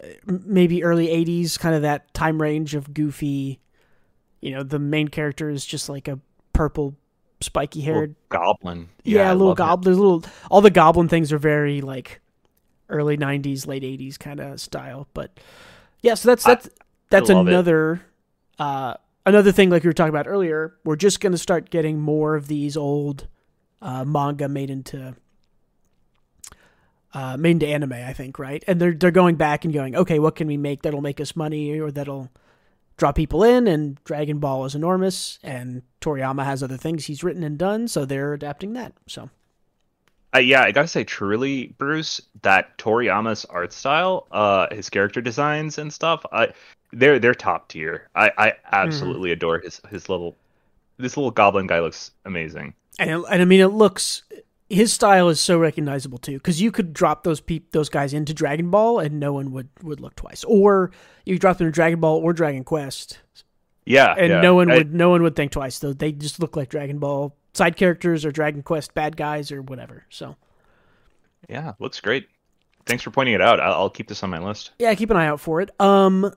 [0.00, 0.06] uh,
[0.46, 3.58] maybe early '80s, kind of that time range of goofy.
[4.40, 6.18] You know, the main character is just like a
[6.52, 6.94] purple,
[7.40, 8.88] spiky haired goblin.
[9.04, 9.94] Yeah, I little goblin.
[9.96, 12.20] Little all the goblin things are very like
[12.88, 15.06] early '90s, late '80s kind of style.
[15.14, 15.38] But
[16.02, 16.68] yeah, so that's I- that's
[17.10, 18.00] that's another
[18.58, 18.94] uh,
[19.26, 20.74] another thing like we were talking about earlier.
[20.84, 23.26] We're just going to start getting more of these old
[23.82, 25.14] uh, manga made into
[27.12, 27.92] uh, made into anime.
[27.92, 30.82] I think right, and they're they're going back and going, okay, what can we make
[30.82, 32.30] that'll make us money or that'll
[33.00, 37.42] draw people in, and Dragon Ball is enormous, and Toriyama has other things he's written
[37.42, 38.92] and done, so they're adapting that.
[39.06, 39.30] So
[40.36, 45.78] Uh, yeah, I gotta say, truly, Bruce, that Toriyama's art style, uh, his character designs
[45.78, 46.48] and stuff, I,
[46.92, 48.08] they're they're top tier.
[48.14, 50.36] I, I absolutely adore his his little
[50.98, 52.74] this little goblin guy looks amazing.
[52.98, 54.22] and and I mean it looks
[54.70, 58.32] his style is so recognizable too because you could drop those peop, those guys into
[58.32, 60.92] Dragon Ball and no one would would look twice, or
[61.26, 63.18] you drop them in Dragon Ball or Dragon Quest
[63.84, 64.40] Yeah, and yeah.
[64.40, 66.98] no one I- would no one would think twice though they just look like Dragon
[66.98, 70.04] Ball side characters or Dragon Quest bad guys or whatever.
[70.08, 70.36] So
[71.48, 72.28] yeah, looks great.
[72.86, 73.60] Thanks for pointing it out.
[73.60, 74.70] I'll, I'll keep this on my list.
[74.78, 75.70] yeah, keep an eye out for it.
[75.80, 76.32] Um,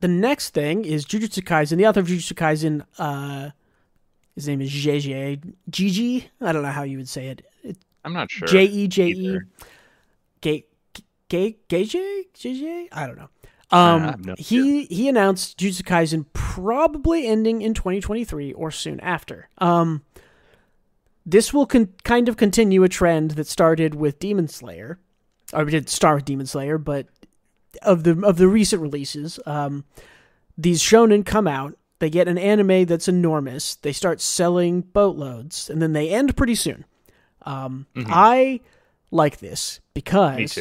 [0.00, 1.76] the next thing is Jujutsu Kaisen.
[1.76, 3.50] The author of Jujutsu Kaisen, uh,
[4.34, 6.30] his name is JJ Gigi.
[6.40, 7.46] I don't know how you would say it.
[8.04, 8.48] I'm not sure.
[8.48, 9.38] J E J E.
[10.40, 10.64] Gay
[11.28, 12.88] Gay Gay JJ?
[12.92, 13.28] I don't know.
[13.72, 19.48] Um, no he he announced Jujutsu Kaisen probably ending in 2023 or soon after.
[19.58, 20.02] Um,
[21.24, 24.98] this will con- kind of continue a trend that started with Demon Slayer,
[25.52, 27.06] or did start with Demon Slayer, but
[27.82, 29.84] of the of the recent releases, um,
[30.58, 31.76] these shonen come out.
[32.00, 33.76] They get an anime that's enormous.
[33.76, 36.86] They start selling boatloads, and then they end pretty soon.
[37.42, 38.60] Um, I
[39.10, 40.58] like this because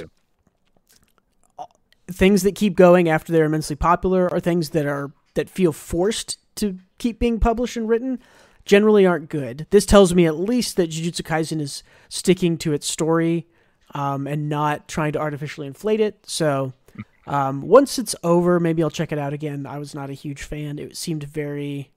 [2.11, 6.37] things that keep going after they're immensely popular are things that are that feel forced
[6.55, 8.19] to keep being published and written
[8.65, 9.67] generally aren't good.
[9.69, 13.47] This tells me at least that Jujutsu Kaisen is sticking to its story
[13.93, 16.19] um, and not trying to artificially inflate it.
[16.25, 16.73] So
[17.27, 19.65] um, once it's over, maybe I'll check it out again.
[19.65, 20.77] I was not a huge fan.
[20.77, 21.91] It seemed very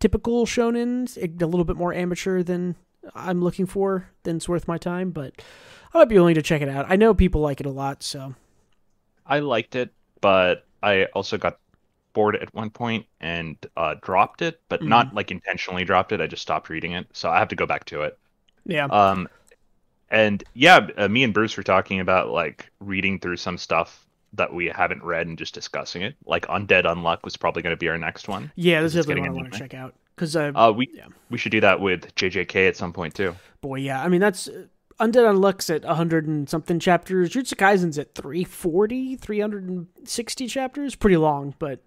[0.00, 2.76] typical shonen, a little bit more amateur than
[3.14, 5.10] I'm looking for, than it's worth my time.
[5.10, 5.42] But
[5.94, 6.86] I might be willing to check it out.
[6.88, 8.34] I know people like it a lot, so
[9.26, 11.58] I liked it, but I also got
[12.12, 14.88] bored at one point and uh, dropped it, but Mm-hmm.
[14.90, 16.20] not like intentionally dropped it.
[16.20, 18.18] I just stopped reading it, so I have to go back to it.
[18.66, 18.84] yeah.
[18.86, 19.28] Um,
[20.10, 24.52] and yeah, uh, me and Bruce were talking about like reading through some stuff that
[24.52, 26.14] we haven't read and just discussing it.
[26.26, 28.52] Like Undead Unluck was probably going to be our next one.
[28.54, 31.06] Yeah, this is the one I want to check out because uh, Uh, we Yeah.
[31.30, 33.34] we should do that with JJK at some point too.
[33.60, 34.66] boy, yeah, I mean that's uh,
[35.00, 37.30] Undead Unluck's at 100 and something chapters.
[37.30, 40.94] Jujutsu Kaisen's at 340, 360 chapters.
[40.94, 41.80] Pretty long, but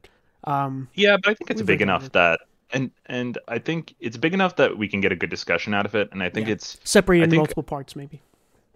[0.44, 2.40] um, Yeah, but I think it's big enough that
[2.72, 5.86] and and I think it's big enough that we can get a good discussion out
[5.86, 6.10] of it.
[6.12, 6.54] And I think Yeah.
[6.54, 8.22] it's separated think- multiple parts, maybe.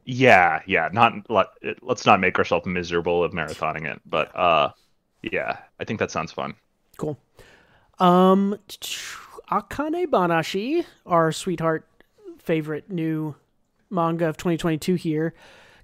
[0.05, 1.47] yeah, yeah, not let
[1.81, 4.69] let's not make ourselves miserable of marathoning it, but uh,
[5.23, 6.53] yeah, I think that sounds fun.
[6.97, 7.19] Cool.
[7.99, 8.57] Um,
[9.51, 11.87] Akane Banashi, our sweetheart
[12.37, 13.35] favorite new
[13.89, 15.33] manga of 2022 here,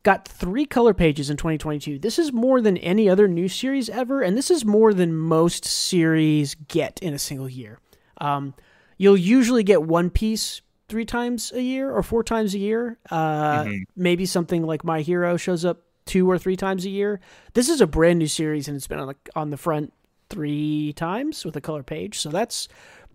[0.04, 1.98] got three color pages in 2022.
[1.98, 5.66] This is more than any other new series ever, and this is more than most
[5.66, 7.80] series get in a single year.
[8.20, 8.54] Um,
[8.98, 13.00] you'll usually get one piece three times a year or four times a year.
[13.10, 17.20] Uh, Maybe something like My Hero shows up two or three times a year.
[17.56, 19.92] This is a brand new series, and it's been on the on the front
[20.30, 22.20] three times with a color page.
[22.20, 22.68] So that's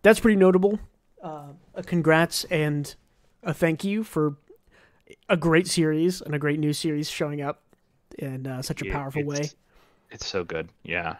[0.02, 0.78] that's pretty notable.
[1.22, 2.94] Uh, a congrats and
[3.42, 4.36] a thank you for
[5.28, 7.62] a great series and a great new series showing up
[8.18, 9.36] in uh, such a powerful way.
[9.36, 9.54] it's-
[10.10, 11.16] It's so good, yeah.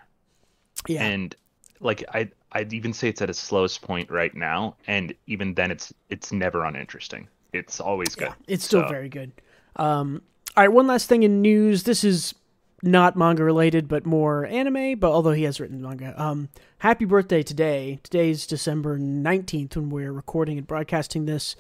[0.89, 1.35] Yeah, and
[1.81, 5.71] like I I'd even say it's at its slowest point right now, and even then
[5.71, 7.29] it's it's never uninteresting.
[7.53, 8.29] It's always good.
[8.29, 9.31] yeah, it's still So, very good.
[9.77, 10.23] Um,
[10.57, 11.83] all right, one last thing in news.
[11.85, 12.35] This is
[12.83, 14.99] not manga related, but more anime.
[14.99, 18.01] But although he has written manga, um, happy birthday today.
[18.03, 21.57] Today's December nineteenth when we're recording and broadcasting this.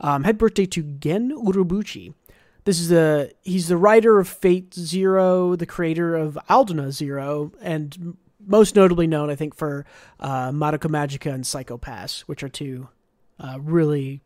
[0.00, 2.14] Um, happy birthday to Gen Urobuchi.
[2.64, 8.74] This is the he's the writer of Fate Zero, the creator of Aldnoah.Zero, and most
[8.74, 9.86] notably known, I think, for
[10.18, 12.88] uh, Madoka Magica and Psycho Pass, which are two
[13.38, 14.22] uh, really.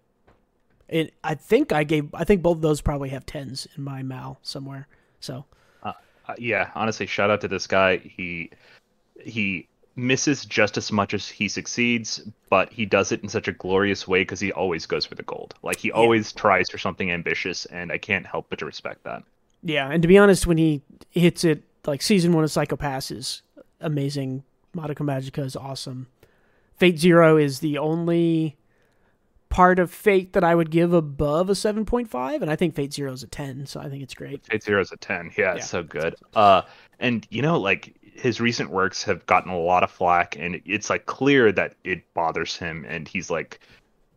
[0.88, 2.14] It, I think I gave.
[2.14, 4.88] I think both of those probably have tens in my mal somewhere.
[5.20, 5.44] So
[6.28, 7.96] Uh, yeah, honestly, shout out to this guy.
[7.96, 8.50] He
[9.20, 13.52] he misses just as much as he succeeds, but he does it in such a
[13.52, 15.54] glorious way because he always goes for the gold.
[15.62, 19.22] Like he always tries for something ambitious, and I can't help but to respect that.
[19.62, 23.10] yeah, and to be honest, when he hits it, like season one of Psycho Pass
[23.10, 23.42] is
[23.80, 24.44] amazing.
[24.76, 26.08] Madoka Magica is awesome.
[26.76, 28.57] Fate Zero is the only
[29.48, 32.74] part of Fate that I would give above a seven point five, and I think
[32.74, 34.44] Fate Zero is a ten, so I think it's great.
[34.46, 35.30] Fate Zero is a ten.
[35.36, 35.56] Yeah, Yeah.
[35.56, 36.14] it's so good.
[36.34, 36.62] Uh,
[36.98, 40.90] and you know, like his recent works have gotten a lot of flack, and it's
[40.90, 43.60] like clear that it bothers him, and he's like,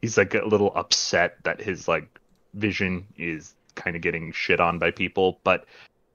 [0.01, 2.07] he's like a little upset that his like
[2.53, 5.39] vision is kind of getting shit on by people.
[5.43, 5.65] But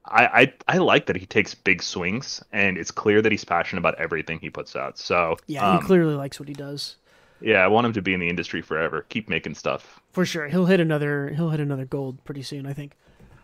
[0.05, 3.81] I, I I like that he takes big swings, and it's clear that he's passionate
[3.81, 4.99] about everything he puts out.
[4.99, 6.97] So Yeah, um, he clearly likes what he does.
[7.41, 9.05] Yeah, I want him to be in the industry forever.
[9.09, 10.01] Keep making stuff.
[10.13, 10.49] For sure.
[10.49, 12.93] He'll hit another he'll hit another gold pretty soon, I think.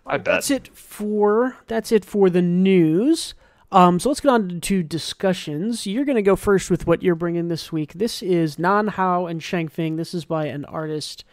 [0.07, 0.25] I bet.
[0.25, 3.35] That's it for that's it for the news.
[3.71, 5.87] Um, so let's get on to discussions.
[5.87, 7.95] You're going to go first with what you're bringing this week.
[7.95, 9.97] This is Nan Hao and Shang Feng.
[9.97, 11.25] This is by an artist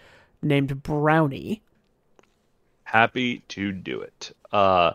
[0.41, 1.61] named Brownie.
[2.83, 4.35] happy to do it.
[4.51, 4.93] Uh,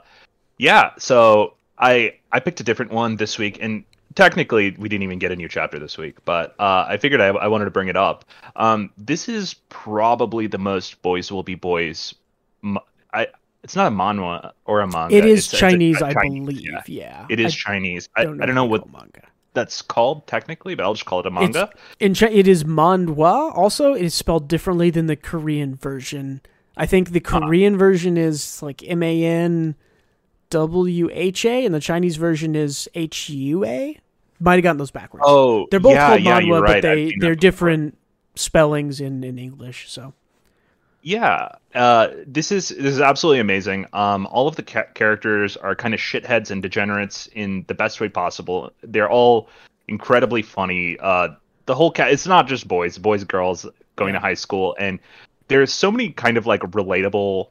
[0.59, 0.93] yeah.
[0.99, 5.33] So I I picked a different one this week, and technically we didn't even get
[5.33, 7.97] a new chapter this week, but uh, I figured I, I wanted to bring it
[7.97, 8.25] up.
[8.57, 12.15] Um, this is probably the most boys will be boys.
[13.13, 13.29] I
[13.63, 15.17] it's not a manhwa or a manga.
[15.17, 16.63] It is It's- it's a- Chinese, I Chinese, believe.
[16.65, 16.83] yeah.
[16.87, 18.09] Yeah, It is I Chinese.
[18.17, 19.29] I, don't know, I don't know what what they call manga.
[19.55, 21.71] that's called technically, but I'll just call it a manga.
[22.01, 23.57] In Chi- it is manhwa.
[23.57, 26.43] Also, it is spelled differently than the Korean version.
[26.77, 29.77] I think the Korean version is like M A N
[30.55, 33.99] W H A, and the Chinese version is H U A.
[34.41, 35.25] Might have gotten those backwards.
[35.27, 36.75] Oh, they're both yeah, called yeah, manhwa, right.
[36.75, 37.99] but they they're different
[38.35, 39.91] spellings in in English.
[39.91, 40.15] So
[41.05, 43.87] Yeah, uh, this is this is absolutely amazing.
[43.93, 48.01] Um, all of the ca- characters are kind of shitheads and degenerates in the best
[48.01, 48.73] way possible.
[48.83, 49.51] They're all
[49.87, 50.97] incredibly funny.
[50.99, 51.29] Uh,
[51.67, 52.11] the whole cat.
[52.11, 54.99] It's not just boys, boys girls going to high school, and
[55.49, 57.49] there's so many kind of like relatable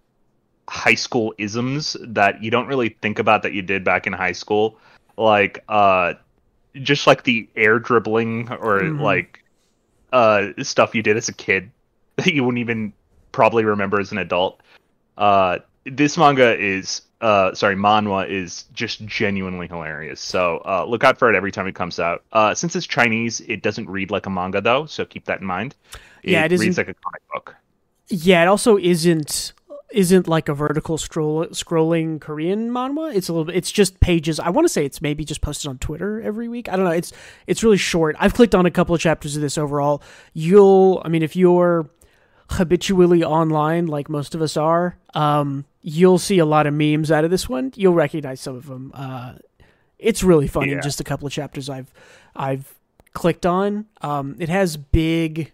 [0.69, 4.31] high school isms that you don't really think about that you did back in high
[4.31, 4.77] school,
[5.17, 6.13] like uh,
[6.81, 8.99] just like the air dribbling or Mhm.
[8.99, 9.39] like
[10.11, 11.71] uh stuff you did as a kid
[12.17, 12.93] that you wouldn't even
[13.31, 14.61] probably remember as an adult.
[15.17, 20.21] Uh, this manga is, uh, sorry, manhwa is just genuinely hilarious.
[20.21, 22.23] So uh, look out for it every time it comes out.
[22.31, 25.47] Uh, since it's Chinese, it doesn't read like a manga though, so keep that in
[25.47, 25.75] mind.
[26.23, 27.55] Yeah, it reads like a comic book.
[28.07, 29.53] yeah, it also isn't
[29.93, 33.13] isn't like a vertical scroll scrolling Korean manhwa.
[33.15, 33.55] It's a little bit.
[33.55, 34.39] It's just pages.
[34.39, 36.67] I want to say it's maybe just posted on Twitter every week.
[36.67, 36.91] I don't know.
[36.91, 37.13] It's
[37.47, 38.15] it's really short.
[38.19, 40.01] I've clicked on a couple of chapters of this overall.
[40.33, 41.01] You'll.
[41.05, 41.89] I mean, if you're
[42.49, 47.23] habitually online like most of us are, um, you'll see a lot of memes out
[47.23, 47.71] of this one.
[47.75, 48.91] You'll recognize some of them.
[48.93, 49.33] Uh,
[49.99, 50.71] it's really funny.
[50.71, 50.81] Yeah.
[50.81, 51.93] just a couple of chapters I've
[52.35, 52.73] I've
[53.13, 53.85] clicked on.
[54.01, 55.53] Um, it has big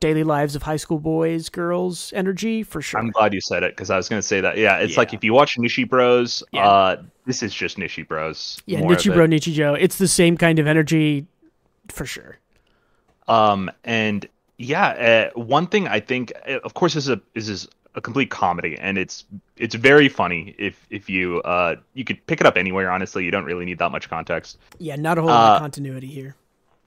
[0.00, 3.00] daily lives of high school boys, girls energy for sure.
[3.00, 4.56] I'm glad you said it because I was going to say that.
[4.56, 6.68] Yeah, it's like if you watch Nishi Bros, Yeah.
[6.68, 8.62] uh, this is just Nishi Bros.
[8.66, 9.30] yeah, more of Nichibro, it.
[9.30, 9.76] Nichijou.
[9.80, 11.26] It's the same kind of energy
[11.88, 12.38] for sure.
[13.26, 17.48] Um, and yeah, uh, one thing I think, uh, of course, this is a this
[17.48, 19.24] is a complete comedy, and it's
[19.56, 20.54] it's very funny.
[20.58, 23.78] If if you uh you could pick it up anywhere, honestly, you don't really need
[23.78, 24.58] that much context.
[24.78, 26.36] Yeah, not a whole lot Uh, of continuity here.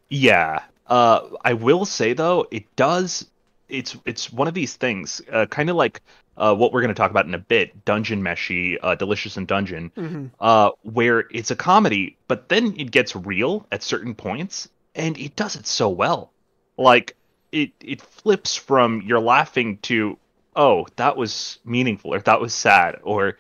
[0.10, 0.62] Yeah.
[0.92, 3.26] Uh, I will say though, it does.
[3.70, 6.02] It's it's one of these things, uh, kind of like
[6.36, 9.46] uh, what we're going to talk about in a bit, Dungeon Meshi, uh, Delicious in
[9.46, 10.26] Dungeon, Mm-hmm.
[10.42, 15.38] uh, where it's a comedy, but then it gets real at certain points, and it
[15.38, 16.34] does it so well.
[16.78, 17.16] Like
[17.54, 20.18] it it flips from you're laughing to
[20.58, 23.38] oh that was meaningful or that was sad or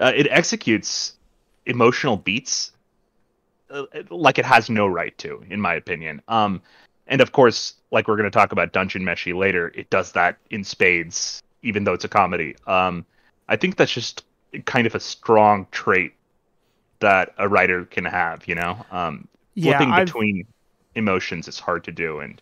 [0.00, 1.14] uh, it executes
[1.66, 2.72] emotional beats
[4.10, 6.22] like it has no right to, in my opinion.
[6.28, 6.60] Um,
[7.06, 10.36] and of course, like we're going to talk about Dungeon Meshi later, it does that
[10.50, 12.56] in spades, even though it's a comedy.
[12.66, 13.04] Um,
[13.48, 14.24] I think that's just
[14.64, 16.12] kind of a strong trait
[17.00, 18.46] that a writer can have.
[18.46, 20.46] You know, um, Yeah, flipping I've- between
[20.94, 22.40] emotions is hard to do, and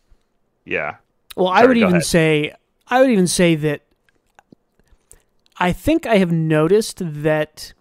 [0.65, 0.97] yeah,
[1.37, 2.05] Well, I would even ahead.
[2.05, 2.53] say
[2.89, 3.83] I would even say that
[5.59, 7.73] I think I have noticed that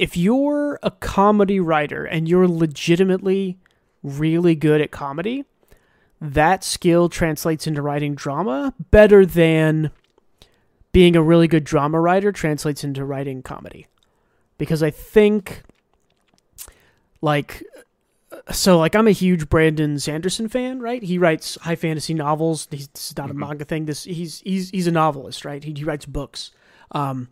[0.00, 3.58] if you're a comedy writer and you're legitimately
[4.02, 5.44] really good at comedy,
[6.22, 9.90] that skill translates into writing drama better than
[10.92, 13.88] being a really good drama writer translates into writing comedy.
[14.56, 15.64] Because I think
[17.20, 17.62] like
[18.50, 21.02] so like I'm a huge Brandon Sanderson fan, right?
[21.02, 22.68] He writes high fantasy novels.
[22.70, 23.84] He's this is not a manga thing.
[23.84, 25.62] This he's he's he's a novelist, right?
[25.62, 26.52] He, he writes books.
[26.90, 27.28] Um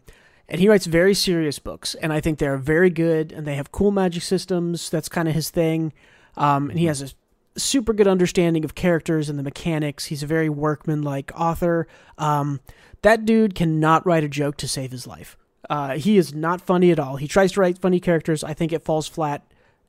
[0.48, 3.72] and he writes very serious books and I think they're very good and they have
[3.72, 4.90] cool magic systems.
[4.90, 5.92] That's kind of his thing.
[6.36, 7.10] Um and he has a
[7.58, 10.06] super good understanding of characters and the mechanics.
[10.06, 11.86] He's a very workman-like author.
[12.16, 12.60] Um
[13.02, 15.36] that dude cannot write a joke to save his life.
[15.68, 17.16] Uh, he is not funny at all.
[17.16, 18.42] He tries to write funny characters.
[18.42, 19.42] I think it falls flat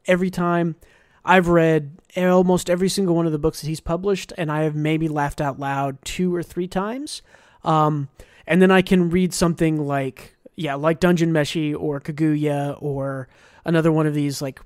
[0.06, 0.76] every time.
[1.24, 4.76] I've read almost every single one of the books that he's published, and I have
[4.76, 7.22] maybe laughed out loud two or three times.
[7.64, 8.10] Um,
[8.48, 13.30] and then I can read something like, yeah, like Dungeon Meshi or Kaguya or
[13.64, 14.60] another one of these like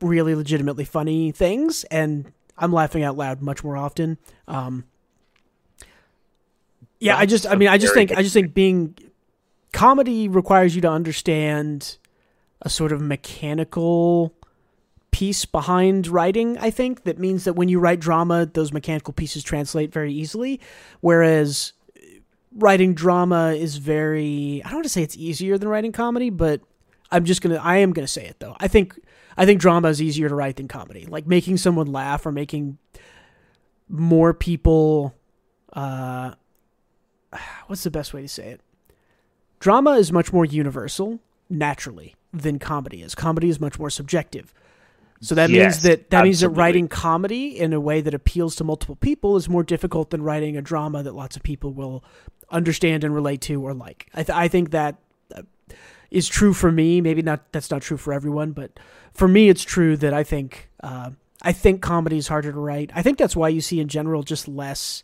[0.00, 4.18] really legitimately funny things, and I'm laughing out loud much more often.
[4.48, 4.82] Um,
[6.98, 8.96] yeah, I just, I mean, I just think, I just think being
[9.72, 11.96] comedy requires you to understand
[12.62, 14.34] a sort of mechanical
[15.12, 19.44] piece behind writing, I think, that means that when you write drama, those mechanical pieces
[19.44, 20.60] translate very easily.
[21.02, 21.72] Whereas
[22.54, 26.60] writing drama is very I don't want to say it's easier than writing comedy, but
[27.10, 28.56] I'm just gonna I am gonna say it though.
[28.58, 28.98] I think
[29.36, 31.06] I think drama is easier to write than comedy.
[31.06, 32.78] Like making someone laugh or making
[33.88, 35.14] more people
[35.72, 36.34] uh
[37.66, 38.60] what's the best way to say it?
[39.58, 43.14] Drama is much more universal naturally than comedy is.
[43.14, 44.52] Comedy is much more subjective.
[45.24, 48.56] So that Yes, means that that means that writing comedy in a way that appeals
[48.56, 52.04] to multiple people is more difficult than writing a drama that lots of people will
[52.50, 54.06] understand and relate to or like.
[54.14, 54.96] I, th- I think that
[55.34, 55.42] uh,
[56.22, 57.00] true for me.
[57.00, 57.52] Maybe not.
[57.52, 58.78] That's not true for everyone, but
[59.14, 61.10] for me, it's true that I think uh,
[61.40, 62.90] I think comedy is harder to write.
[62.94, 65.02] I think that's why you see in general just less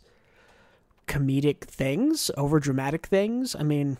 [1.07, 3.55] comedic things, over dramatic things.
[3.55, 3.97] I mean,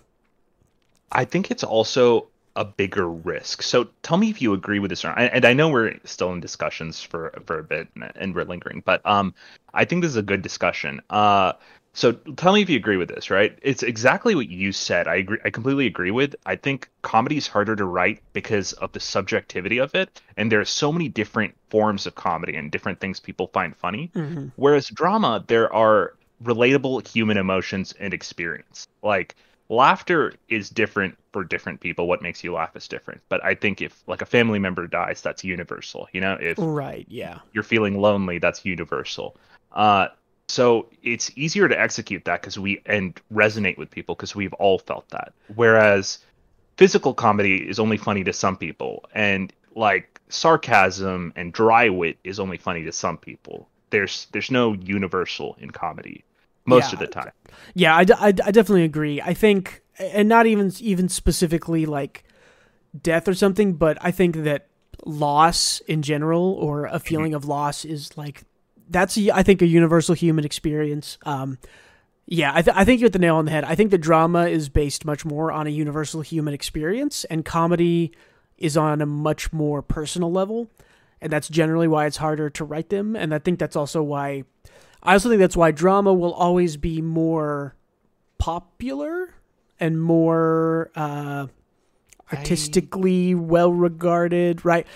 [1.11, 3.61] I think it's also a bigger risk.
[3.61, 5.19] So tell me if you agree with this or not.
[5.19, 9.05] And I know we're still in discussions for for a bit and we're lingering, but
[9.05, 9.33] um,
[9.73, 11.01] I think this is a good discussion.
[11.09, 11.53] Uh,
[11.93, 13.57] so tell me if you agree with this, right?
[13.61, 15.07] It's exactly what you said.
[15.07, 15.39] I agree.
[15.43, 16.35] I completely agree with.
[16.45, 20.61] I think comedy is harder to write because of the subjectivity of it, and there
[20.61, 24.09] are so many different forms of comedy and different things people find funny.
[24.55, 28.87] Whereas drama, there are relatable human emotions and experience.
[29.03, 29.35] Like
[29.69, 32.07] laughter is different for different people.
[32.07, 33.21] What makes you laugh is different.
[33.29, 36.07] But I think if like a family member dies, that's universal.
[36.13, 37.05] You know, if right?
[37.09, 37.39] Yeah.
[37.53, 39.37] you're feeling lonely, that's universal.
[39.71, 40.07] Uh,
[40.47, 44.79] so it's easier to execute that because we and resonate with people because we've all
[44.79, 45.33] felt that.
[45.55, 46.19] Whereas
[46.77, 52.39] physical comedy is only funny to some people, and like sarcasm and dry wit is
[52.39, 53.69] only funny to some people.
[53.91, 56.23] There's there's no universal in comedy
[56.65, 56.93] most Yeah.
[56.93, 57.31] of the time.
[57.73, 59.21] Yeah, I, d- I d- I definitely agree.
[59.21, 62.23] I think, and not even even specifically like
[62.99, 64.67] death or something, but I think that
[65.05, 68.43] loss in general or a feeling of loss is like
[68.89, 71.17] that's a- I think a universal human experience.
[71.25, 71.57] Um,
[72.27, 73.63] yeah, I, th- I think you hit the nail on the head.
[73.63, 78.11] I think the drama is based much more on a universal human experience, and comedy
[78.57, 80.69] is on a much more personal level,
[81.19, 83.15] and that's generally why it's harder to write them.
[83.15, 84.43] And I think that's also why
[85.03, 87.75] I also think that's why drama will always be more
[88.37, 89.33] popular
[89.81, 91.47] and more uh,
[92.31, 94.87] artistically well regarded, right?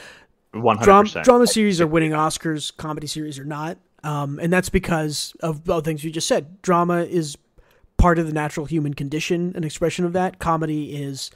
[0.54, 1.26] One hundred Drama, percent.
[1.26, 3.78] drama series are winning Oscars, comedy series are not.
[4.04, 6.62] Um, and that's because of all the things you just said.
[6.62, 7.38] Drama is
[7.98, 10.38] part of the natural human condition, an expression of that.
[10.38, 11.32] Comedy is,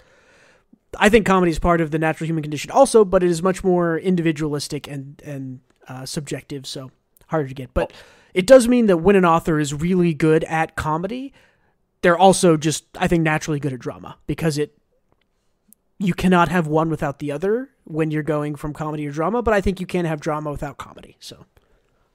[0.97, 3.63] I think, comedy is part of the natural human condition also, but it is much
[3.63, 6.91] more individualistic and and uh, subjective, so
[7.27, 7.73] harder to get.
[7.73, 7.91] But
[8.33, 11.33] it does mean that when an author is really good at comedy,
[12.01, 14.75] they're also just, I think, naturally good at drama because it.
[16.01, 19.53] You cannot have one without the other when you're going from comedy to drama, but
[19.53, 21.17] I think you can have drama without comedy.
[21.19, 21.45] So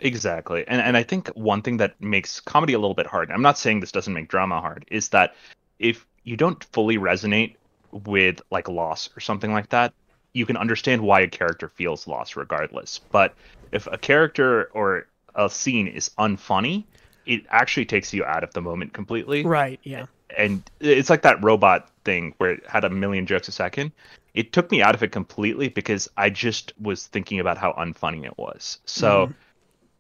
[0.01, 0.65] Exactly.
[0.67, 3.59] And and I think one thing that makes comedy a little bit hard, I'm not
[3.59, 5.35] saying this doesn't make drama hard, is that
[5.79, 7.57] if you don't fully resonate
[7.93, 9.95] with like loss or something like that,
[10.33, 13.01] you can understand why a character feels loss regardless.
[13.13, 13.35] But
[13.73, 16.85] if a character or a scene is unfunny,
[17.27, 20.07] it actually takes you out of the moment completely right, yeah,
[20.37, 23.93] and it's like that robot thing where it had a million jokes a second.
[24.35, 28.25] It took me out of it completely because I just was thinking about how unfunny
[28.25, 28.79] it was.
[28.85, 29.33] So mm-hmm.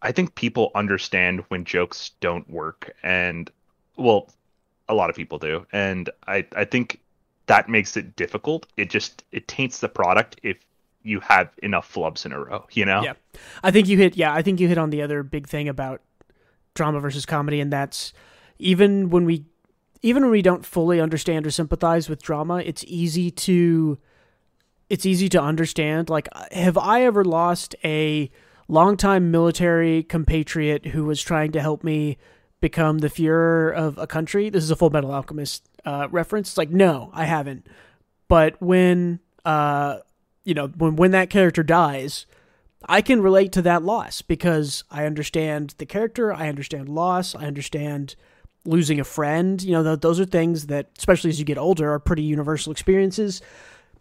[0.03, 3.51] I think people understand when jokes don't work and
[3.97, 4.29] well
[4.89, 5.67] a lot of people do.
[5.73, 7.01] And I I think
[7.47, 8.67] that makes it difficult.
[8.77, 10.59] It just it taints the product if
[11.05, 13.03] you have enough flubs in a row, you know?
[13.03, 13.13] yeah.
[13.63, 16.01] I think you hit, yeah, I think you hit on the other big thing about
[16.75, 18.13] drama versus comedy, and that's
[18.59, 19.47] even when we,
[20.03, 23.99] even when we don't fully understand or sympathize with drama, it's easy to,
[24.91, 26.11] it's easy to understand.
[26.11, 28.31] Like, have I ever lost a
[28.69, 32.19] longtime military compatriot who was trying to help me
[32.61, 34.51] become the Führer of a country?
[34.51, 36.51] This is a Full Metal Alchemist uh, reference.
[36.51, 37.67] It's like, no, I haven't.
[38.29, 39.99] But when, uh,
[40.45, 42.27] you know, when when that character dies,
[42.89, 47.47] I can relate to that loss because I understand the character, I understand loss, I
[47.47, 48.17] understand
[48.65, 49.63] losing a friend.
[49.63, 52.73] You know, th- those are things that, especially as you get older, are pretty universal
[52.73, 53.43] experiences.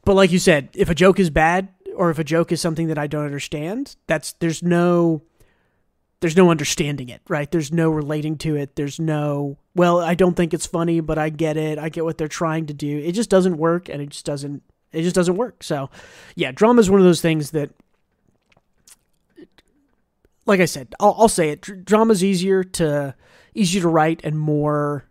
[0.06, 2.88] But like you said, if a joke is bad or if a joke is something
[2.88, 5.22] that I don't understand, that's there's no
[6.20, 7.52] there's no understanding it, right?
[7.52, 8.76] There's no relating to it.
[8.76, 11.80] There's no well, I don't think it's funny, but I get it.
[11.80, 13.00] I get what they're trying to do.
[13.00, 14.64] It just doesn't work and it just doesn't
[14.94, 15.64] it just doesn't work.
[15.64, 15.90] So,
[16.36, 17.72] yeah, drama is one of those things that
[20.46, 21.62] like I said, I'll, I'll say it.
[21.62, 23.16] Dr- Drama's easier to
[23.54, 25.06] easier to write and more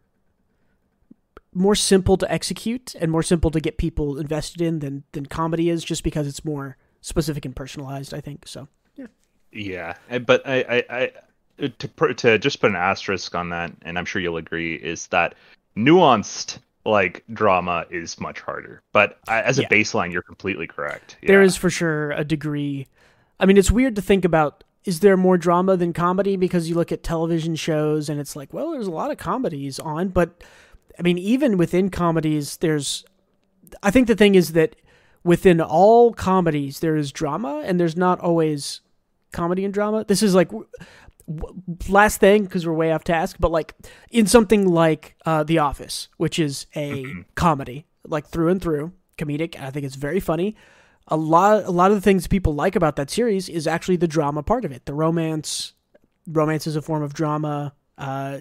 [1.54, 5.68] more simple to execute and more simple to get people invested in than than comedy
[5.68, 8.14] is, just because it's more specific and personalized.
[8.14, 8.68] I think so.
[8.96, 9.06] Yeah.
[9.52, 10.60] Yeah, but I,
[10.90, 11.12] I,
[11.58, 15.06] I to to just put an asterisk on that, and I'm sure you'll agree, is
[15.08, 15.34] that
[15.76, 18.82] nuanced like drama is much harder.
[18.92, 19.68] But I, as a Yeah.
[19.68, 21.16] baseline, you're completely correct.
[21.24, 21.46] There Yeah.
[21.46, 22.88] is for sure a degree.
[23.38, 24.64] I mean, it's weird to think about.
[24.84, 26.36] Is there more drama than comedy?
[26.36, 29.78] Because you look at television shows and it's like, well, there's a lot of comedies
[29.78, 30.42] on, but
[30.98, 33.04] I mean, even within comedies, there's.
[33.82, 34.76] I think the thing is that
[35.24, 38.82] within all comedies, there is drama, and there's not always
[39.32, 40.04] comedy and drama.
[40.04, 40.50] This is like
[41.88, 43.74] last thing because we're way off task, but like
[44.10, 49.58] in something like uh, The Office, which is a comedy, like through and through, comedic.
[49.60, 50.56] I think it's very funny.
[51.08, 54.08] A lot, a lot of the things people like about that series is actually the
[54.08, 54.86] drama part of it.
[54.86, 55.72] The romance,
[56.26, 57.74] romance is a form of drama.
[57.98, 58.38] Uh,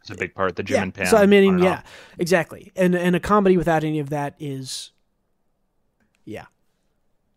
[0.00, 0.56] It's a big part.
[0.56, 0.82] The Jim yeah.
[0.82, 1.06] and Pam.
[1.06, 1.84] So I mean, yeah, off.
[2.18, 2.72] exactly.
[2.76, 4.92] And and a comedy without any of that is,
[6.24, 6.46] yeah,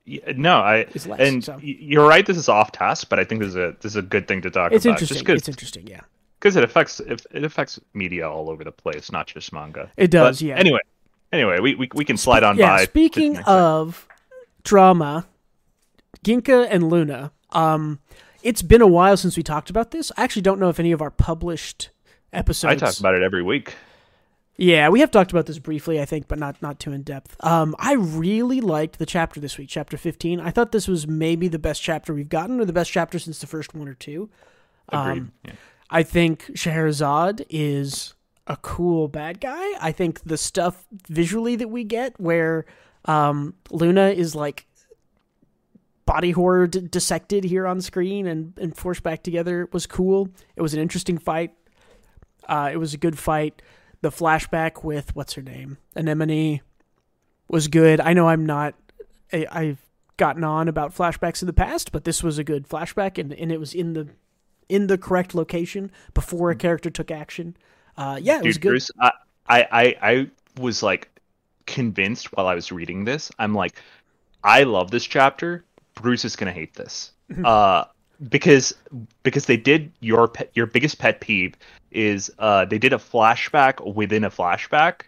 [0.05, 1.57] Yeah, no, I It's less, and so.
[1.61, 2.25] you're right.
[2.25, 4.41] This is off task, but I think this is a this is a good thing
[4.43, 5.01] to talk it's about.
[5.01, 5.35] interesting.
[5.35, 5.87] It's interesting.
[5.87, 6.01] Yeah,
[6.39, 9.91] because it affects it, it affects media all over the place, not just manga.
[9.97, 10.39] it does.
[10.39, 10.55] But yeah.
[10.55, 10.79] Anyway,
[11.33, 12.77] anyway, we, we we can slide on yeah.
[12.77, 12.85] by.
[12.85, 14.06] Speaking of
[14.67, 15.25] drama,
[16.23, 17.31] Ginka and Gluna.
[17.51, 17.99] Um,
[18.43, 20.11] it's been a while since we talked about this.
[20.17, 21.89] I actually don't know if any of our published
[22.33, 22.83] episodes.
[22.83, 23.73] I talk about it every week.
[24.57, 27.41] Yeah, we have talked about this briefly, I think, but not not too in depth.
[27.45, 30.39] Um, I really liked the chapter this week, chapter fifteen.
[30.39, 33.39] I thought this was maybe the best chapter we've gotten, or the best chapter since
[33.39, 34.29] the first one or two.
[34.89, 35.11] Agreed.
[35.11, 35.53] Um, Yeah.
[35.89, 38.13] I think Scheherazade is
[38.47, 39.77] a cool bad guy.
[39.79, 42.65] I think the stuff visually that we get, where
[43.05, 44.67] um, Gluna is like
[46.05, 50.29] body horror d- dissected here on screen and, and forced back together, was cool.
[50.55, 51.53] It was an interesting fight.
[52.47, 53.61] Uh, it was a good fight.
[54.01, 56.61] The flashback with what's her name, Anemone,
[57.49, 57.99] was good.
[57.99, 58.75] I know I'm not.
[59.33, 59.79] I, I've
[60.17, 63.51] gotten on about flashbacks in the past, but this was a good flashback, and, and
[63.51, 64.09] it was in the
[64.69, 67.57] in the correct location before a character took action.
[67.95, 68.69] Uh, yeah, it was good.
[68.69, 69.11] Bruce, I
[69.49, 70.29] I I
[70.59, 71.09] was like
[71.67, 73.31] convinced while I was reading this.
[73.37, 73.79] I'm like,
[74.43, 75.63] I love this chapter.
[75.93, 77.11] Bruce is gonna hate this.
[77.45, 77.85] uh,
[78.29, 78.73] because
[79.23, 81.53] because they did your pet, your biggest pet peeve
[81.91, 85.01] is uh they did a flashback within a flashback.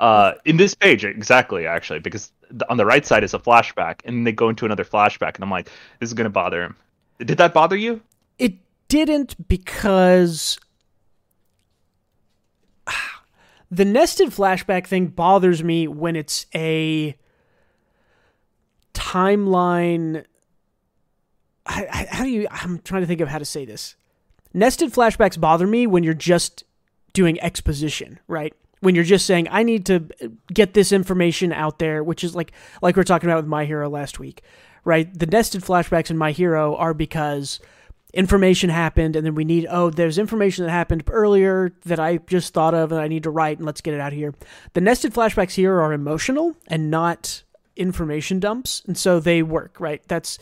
[0.00, 4.00] Uh, in this page exactly actually because the, on the right side is a flashback
[4.04, 5.66] and they go into another flashback and I'm like
[5.98, 6.76] this is gonna bother him.
[7.18, 8.00] Did that bother you?
[8.38, 8.54] It
[8.88, 10.58] didn't because
[13.74, 17.16] the nested flashback thing bothers me when it's a
[18.92, 20.24] timeline.
[21.66, 22.46] How do you?
[22.50, 23.96] I'm trying to think of how to say this.
[24.52, 26.64] Nested flashbacks bother me when you're just
[27.12, 28.54] doing exposition, right?
[28.80, 30.06] When you're just saying, "I need to
[30.52, 32.52] get this information out there," which is like
[32.82, 34.42] like we are talking about with My Hero last week,
[34.84, 35.12] right?
[35.18, 37.58] The nested flashbacks in My Hero are because
[38.14, 42.54] information happened and then we need oh there's information that happened earlier that i just
[42.54, 44.32] thought of and i need to write and let's get it out here
[44.72, 47.42] the nested flashbacks here are emotional and not
[47.76, 50.38] information dumps and so they work right that's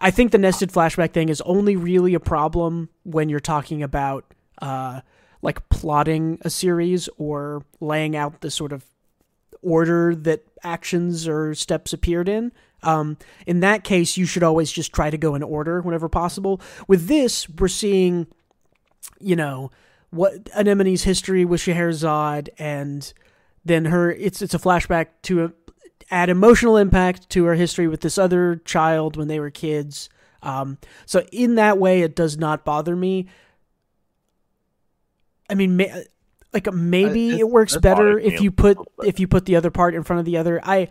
[0.00, 4.32] i think the nested flashback thing is only really a problem when you're talking about
[4.62, 5.00] uh
[5.42, 8.84] like plotting a series or laying out the sort of
[9.62, 12.52] order that actions or steps appeared in.
[12.82, 13.16] Um,
[13.46, 16.60] in that case, you should always just try to go in order whenever possible.
[16.86, 18.26] With this, we're seeing,
[19.20, 19.70] you know,
[20.10, 23.12] what Anemone's history with Scheherazade, and
[23.64, 24.10] then her.
[24.12, 25.52] It's it's a flashback to a,
[26.10, 30.08] add emotional impact to her history with this other child when they were kids.
[30.42, 33.26] Um, so in that way, it does not bother me.
[35.50, 35.84] I mean, ma-
[36.52, 39.94] like maybe it- it works better if you put if you put the other part
[39.94, 40.60] in front of the other.
[40.62, 40.88] I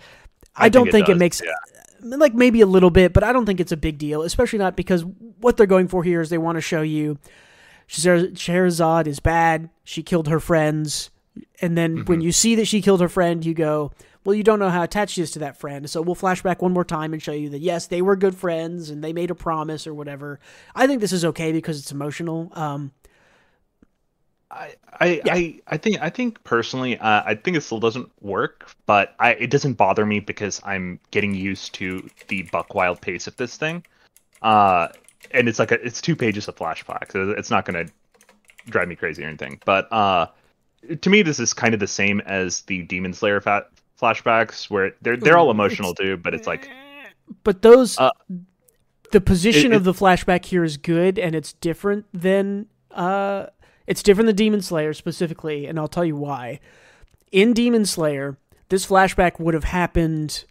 [0.58, 2.16] I, I don't think it think it, makes yeah.
[2.18, 4.76] like maybe a little bit, but I don't think it's a big deal, especially not
[4.76, 5.04] because
[5.40, 7.20] what they're going for here is they want to show you
[7.88, 9.70] Scheher- Scheherazade is bad.
[9.84, 11.10] She killed her friends,
[11.62, 12.06] and then Mm-hmm.
[12.06, 13.92] when you see that she killed her friend, you go,
[14.26, 16.62] "Well, you don't know how attached she is to that friend." So we'll flash back
[16.62, 19.32] one more time and show you that yes, they were good friends and they made
[19.32, 20.40] a promise or whatever.
[20.76, 22.52] I think this is okay because it's emotional.
[22.54, 22.92] Um,
[24.50, 28.70] I I, I I think I think personally uh, I think it still doesn't work,
[28.86, 33.28] but I it doesn't bother me because I'm getting used to the buck wild pace
[33.28, 33.84] of this thing.
[34.42, 34.88] Uh
[35.32, 37.12] and it's like a, it's two pages of flashbacks.
[37.12, 37.92] so It's not going to
[38.70, 39.60] drive me crazy or anything.
[39.66, 40.28] But uh
[41.02, 43.70] to me this is kind of the same as the Demon Slayer fat
[44.02, 46.70] flashbacks where they're they're all emotional too, but it's like
[47.44, 48.12] but those Uh,
[49.12, 53.48] the position it- of the flashback here is good and it's different than uh
[53.88, 56.60] it's different than demon slayer specifically and i'll tell you why
[57.32, 58.38] in Demon Slayer,
[58.70, 60.46] this flashback would have happened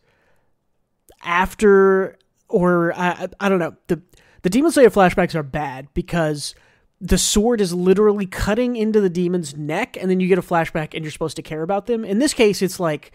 [1.22, 2.16] after,
[2.48, 3.76] or I, I don't know.
[3.88, 4.02] The
[4.42, 6.54] the Demon Slayer flashbacks are bad because
[7.00, 10.94] the sword is literally cutting into the demon's neck, and then you get a flashback,
[10.94, 12.04] and you're supposed to care about them.
[12.04, 13.12] In this case, it's like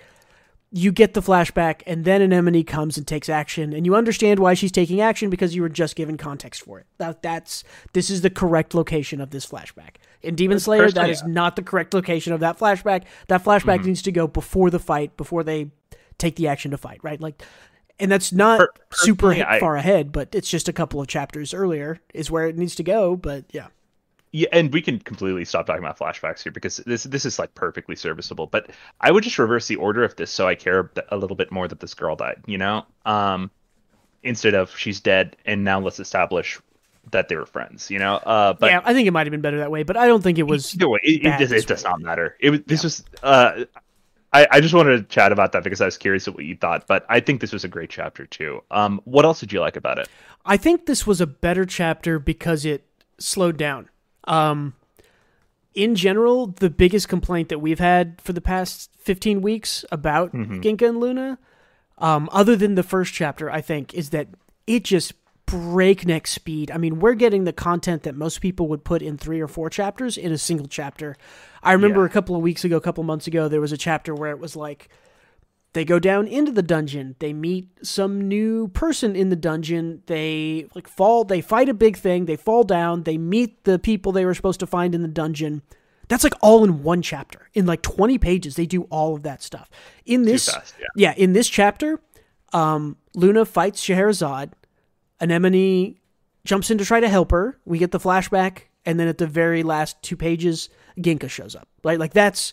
[0.73, 4.53] you get the flashback, and then Anemone comes and takes action, and you understand why
[4.53, 6.85] she's taking action because you were just given context for it.
[6.97, 7.63] That that's
[7.93, 9.95] this is the correct location of this flashback.
[10.21, 13.03] In Demon Slayer, that is not the correct location of that flashback.
[13.27, 13.85] That flashback Mhm.
[13.87, 15.71] needs to go before the fight, before they
[16.17, 17.19] take the action to fight, right?
[17.19, 17.41] Like,
[17.99, 21.53] and that's not Per- super I- far ahead, but it's just a couple of chapters
[21.53, 23.15] earlier is where it needs to go.
[23.17, 23.67] But yeah,
[24.33, 27.53] Yeah, and we can completely stop talking about flashbacks here because this this is like
[27.53, 28.47] perfectly serviceable.
[28.47, 28.71] But
[29.01, 31.67] I would just reverse the order of this so I care a little bit more
[31.67, 32.41] that this girl died.
[32.45, 33.51] You know, um,
[34.23, 36.59] instead of she's dead and now let's establish
[37.11, 37.91] that they were friends.
[37.91, 39.97] You know, uh, but yeah, I think it might have been better that way, but
[39.97, 40.73] I don't think it was.
[40.75, 42.37] either way, it, it, does, it does not matter.
[42.39, 43.03] It was this was.
[43.21, 43.65] Uh,
[44.33, 46.55] I, I just wanted to chat about that because I was curious of what you
[46.55, 48.63] thought, but I think this was a great chapter too.
[48.71, 50.07] Um, what else did you like about it?
[50.45, 52.85] I think this was a better chapter because it
[53.19, 53.89] slowed down.
[54.25, 54.73] Um,
[55.73, 60.89] in general, the biggest complaint that we've had for the past 15 weeks about Ginka
[60.89, 61.37] and Gluna,
[61.97, 64.27] um, other than the first chapter, I think, is that
[64.67, 65.13] it just
[65.45, 66.71] breakneck speed.
[66.71, 69.69] I mean, we're getting the content that most people would put in three or four
[69.69, 71.15] chapters in a single chapter.
[71.63, 72.05] I remember Yeah.
[72.07, 74.31] a couple of weeks ago, a couple of months ago, there was a chapter where
[74.31, 74.89] it was like,
[75.73, 77.15] they go down into the dungeon.
[77.19, 80.03] They meet some new person in the dungeon.
[80.05, 82.25] They like fall they fight a big thing.
[82.25, 83.03] They fall down.
[83.03, 85.61] They meet the people they were supposed to find in the dungeon.
[86.09, 87.47] That's like all in one chapter.
[87.53, 89.69] In like 20 pages they do all of that stuff.
[90.05, 91.13] In this fast, yeah.
[91.15, 92.01] in this chapter
[92.51, 94.51] um gluna fights scheherazade.
[95.21, 95.99] Anemone
[96.43, 97.57] jumps in to try to help her.
[97.63, 100.67] We get the flashback and then at the very last two pages
[100.97, 101.69] ginka shows up.
[101.81, 101.97] Right?
[101.97, 102.51] Like that's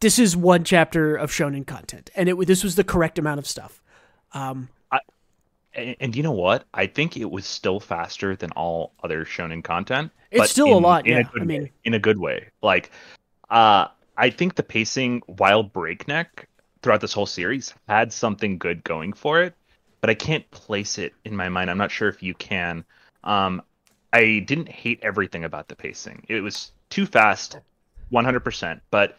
[0.00, 3.46] this is one chapter of shonen content, and it this was the correct amount of
[3.46, 3.82] stuff.
[4.32, 4.68] Um,
[5.74, 6.64] And, and you know what?
[6.72, 10.10] I think it was still faster than all other shonen content.
[10.30, 12.48] It's but still a lot, in yeah, I mean- way- in a good way.
[12.62, 12.90] Like,
[13.50, 16.48] uh, I think the pacing, while breakneck
[16.82, 19.54] throughout this whole series, had something good going for it.
[20.00, 21.68] But I can't place it in my mind.
[21.70, 22.82] I'm not sure if you can.
[23.24, 23.60] Um,
[24.14, 26.24] I didn't hate everything about the pacing.
[26.28, 27.58] It was too fast,
[28.10, 28.80] 100%.
[28.90, 29.18] But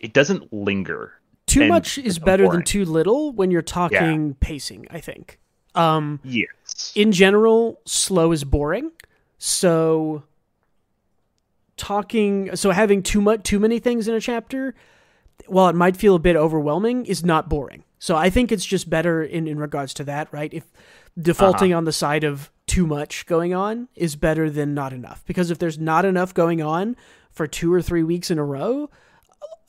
[0.00, 1.12] it doesn't linger.
[1.46, 4.86] too And much is better than too little when you're talking pacing.
[4.90, 5.38] I think.
[5.74, 6.92] Um, Yes.
[6.94, 8.90] in general, slow is boring.
[9.38, 10.24] So
[11.76, 14.74] talking, so having too much, too many things in a chapter,
[15.46, 17.84] while it might feel a bit overwhelming, is not boring.
[18.00, 20.52] So I think it's just better in in regards to that, right?
[20.52, 20.64] If
[21.20, 25.50] defaulting on the side of too much going on is better than not enough, because
[25.50, 26.96] if there's not enough going on
[27.30, 28.90] for two or three weeks in a row,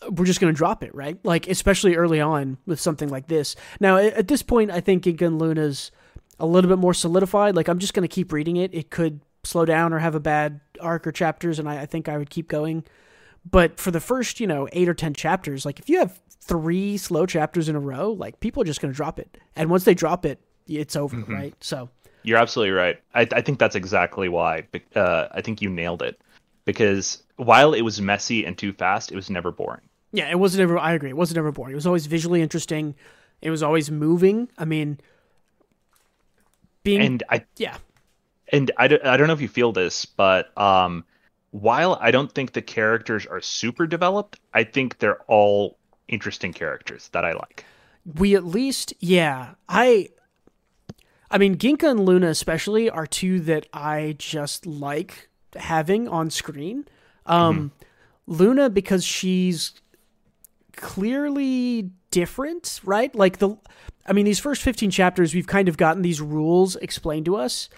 [0.10, 1.18] we're just going to drop it, right?
[1.24, 3.56] Like, especially early on with something like this.
[3.80, 5.91] Now, at this point, I think Ginka and Gluna's
[6.39, 7.56] a little bit more solidified.
[7.56, 8.74] Like, I'm just going to keep reading it.
[8.74, 12.08] It could slow down or have a bad arc or chapters, and I, I think
[12.08, 12.84] I would keep going.
[13.50, 16.97] But for the first, you know, eight or 10 chapters, like, if you have three
[16.97, 19.38] slow chapters in a row, like, people are just going to drop it.
[19.56, 21.54] And once they drop it, it's over, right?
[21.60, 21.89] So,
[22.24, 23.00] You're absolutely right.
[23.16, 24.66] I, I think that's exactly why.
[24.95, 26.22] Uh, I think you nailed it.
[26.66, 29.82] Because while it was messy and too fast, it was never boring.
[30.12, 30.78] Yeah, it wasn't ever.
[30.78, 31.10] I agree.
[31.10, 31.74] It wasn't ever boring.
[31.74, 32.95] It was always visually interesting.
[33.41, 34.49] It was always moving.
[34.57, 34.99] I mean,
[36.84, 37.78] being And I yeah,
[38.51, 41.03] and I don't, I don't know if you feel this, but um,
[41.51, 47.10] while I don't think the characters are super developed, I think they're all interesting characters
[47.10, 47.66] that I like.
[48.18, 49.53] we at least yeah.
[49.68, 50.10] I,
[51.30, 56.88] I mean, Ginka and Gluna especially are two that I just like having on screen.
[57.26, 57.72] Um,
[58.28, 59.74] Gluna because she's
[60.80, 63.14] clearly different, right?
[63.16, 63.56] Like the,
[64.06, 67.70] I mean, these first 15 chapters, we've kind of gotten these rules explained to us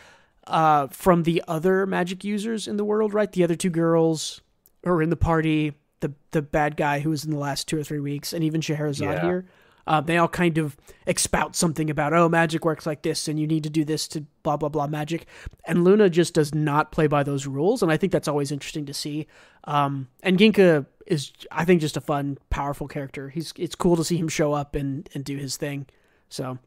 [0.47, 3.32] uh, from the other magic users in the world, right?
[3.32, 4.41] The other two girls
[4.84, 7.78] who are in the party, the the bad guy who was in the last two
[7.78, 9.22] or three weeks, and even Scheherazade Yeah.
[9.22, 9.45] here.
[9.88, 10.78] Uh, they all kind of
[11.08, 14.24] expout something about, oh, magic works like this, and you need to do this to
[14.43, 15.26] blah blah blah magic.
[15.66, 18.86] And Gluna just does not play by those rules, and I think that's always interesting
[18.86, 19.28] to see.
[19.66, 23.30] Um, and Ginka is, I think, just a fun, powerful character.
[23.30, 25.88] He's it's cool to see him show up and and do his thing.
[26.30, 26.58] So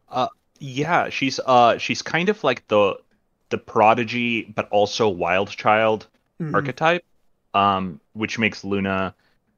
[0.60, 2.98] Yeah, she's uh she's kind of like the
[3.50, 6.06] the prodigy but also wild child
[6.40, 6.54] mhm.
[6.54, 7.04] archetype,
[7.54, 9.14] um, which makes Gluna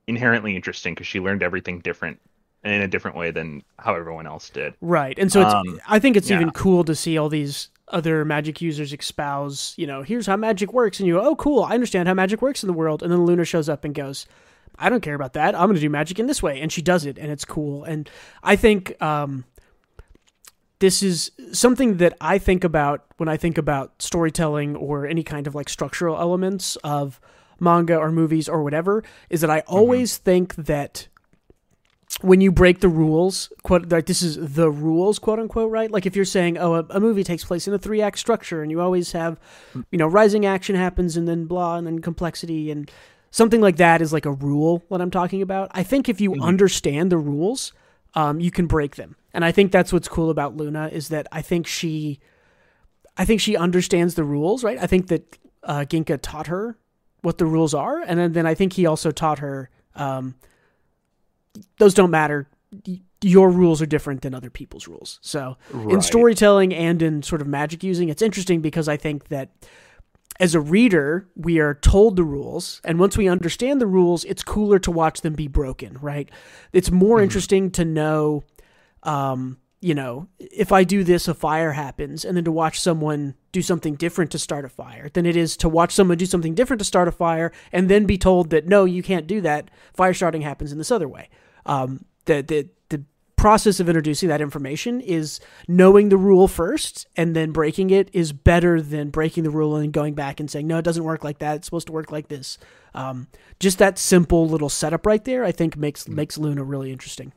[0.07, 2.20] inherently interesting because she learned everything different
[2.64, 4.74] in a different way than how everyone else did.
[4.81, 5.16] Right.
[5.18, 6.37] And so it's Um, I think it's yeah.
[6.37, 10.72] even cool to see all these other magic users espouse, you know, here's how magic
[10.72, 11.62] works and you go, "Oh, cool.
[11.62, 14.27] I understand how magic works in the world." And then Gluna shows up and goes,
[14.78, 15.54] I don't care about that.
[15.54, 16.60] I'm going to do magic in this way.
[16.60, 17.84] And she does it, and it's cool.
[17.84, 18.08] And
[18.42, 19.44] I think um,
[20.78, 25.46] this is something that I think about when I think about storytelling or any kind
[25.46, 27.20] of like structural elements of
[27.58, 30.24] manga or movies or whatever, is that I always mm-hmm.
[30.24, 31.08] think that
[32.20, 35.90] when you break the rules, quote like this is the rules, quote unquote, right?
[35.90, 38.62] Like if you're saying, oh, a, a movie takes place in a three act structure,
[38.62, 39.38] and you always have,
[39.90, 42.90] you know, rising action happens, and then blah, and then complexity, and
[43.31, 44.83] something like that is like a rule.
[44.89, 45.70] What I'm talking about.
[45.72, 46.43] I think if you mm-hmm.
[46.43, 47.72] understand the rules,
[48.14, 51.27] um, you can break them, and I think that's what's cool about Gluna is that
[51.33, 52.20] I think she,
[53.16, 54.79] I think she understands the rules, right?
[54.81, 56.79] I think that uh, Ginka taught her
[57.22, 59.70] what the rules are, and then, then I think he also taught her.
[59.95, 60.35] Um,
[61.79, 62.49] those don't matter.
[63.22, 65.18] Your rules are different than other people's rules.
[65.22, 65.95] So right.
[65.95, 69.51] in storytelling and in sort of magic using, it's interesting because I think that
[70.39, 74.43] as a reader, we are told the rules, and once we understand the rules, it's
[74.43, 76.30] cooler to watch them be broken, right?
[76.72, 77.24] It's more mm-hmm.
[77.24, 78.45] interesting to know,
[79.03, 83.34] um, you know, if I do this, a fire happens, and then to watch someone
[83.53, 86.55] do something different to start a fire than it is to watch someone do something
[86.55, 89.70] different to start a fire and then be told that no, you can't do that.
[89.95, 91.30] Fire starting happens in this other way.
[91.64, 93.05] Um, the the the
[93.47, 95.38] process of introducing that information is
[95.68, 99.92] knowing the rule first and then breaking it is better than breaking the rule and
[99.92, 101.55] going back and saying no, it doesn't work like that.
[101.55, 102.59] It's supposed to work like this.
[102.92, 103.28] Um,
[103.61, 106.16] just that simple little setup right there, I think makes mm-hmm.
[106.16, 107.32] makes Gluna really interesting.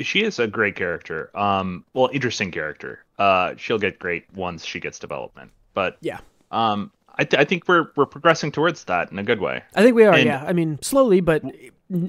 [0.00, 1.30] She is a great character.
[1.36, 3.04] Um, well, interesting character.
[3.18, 5.50] Uh, she'll get great once she gets development.
[5.74, 6.20] But yeah,
[6.50, 9.62] um, I, th- I think we're we're progressing towards that in a good way.
[9.74, 10.14] I think we are.
[10.14, 11.44] And, yeah, I mean slowly, but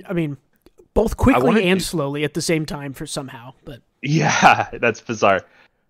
[0.08, 0.38] I mean
[1.00, 1.86] both quickly and to...
[1.86, 3.54] slowly at the same time for somehow.
[3.64, 5.46] But yeah, that's bizarre.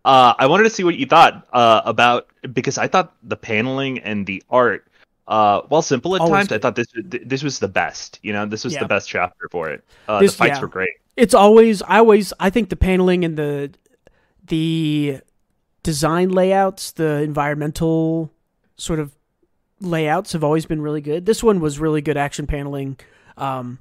[0.06, 4.00] Uh, I wanted to see what you thought uh, about because I thought the paneling
[4.00, 4.88] and the art,
[5.28, 6.56] uh, while simple at Always times, good.
[6.56, 6.88] I thought this
[7.26, 8.20] this was the best.
[8.22, 8.82] You know, this was yeah.
[8.82, 9.84] the best chapter for it.
[10.08, 10.62] Uh, this, the fights yeah.
[10.62, 10.92] were great.
[11.18, 13.72] It's always I always I think the paneling and the
[14.46, 15.22] the
[15.82, 18.32] design layouts, the environmental
[18.78, 19.12] sort of
[19.82, 21.26] layouts have always been really good.
[21.26, 23.00] This one was really good action paneling.
[23.38, 23.80] Um,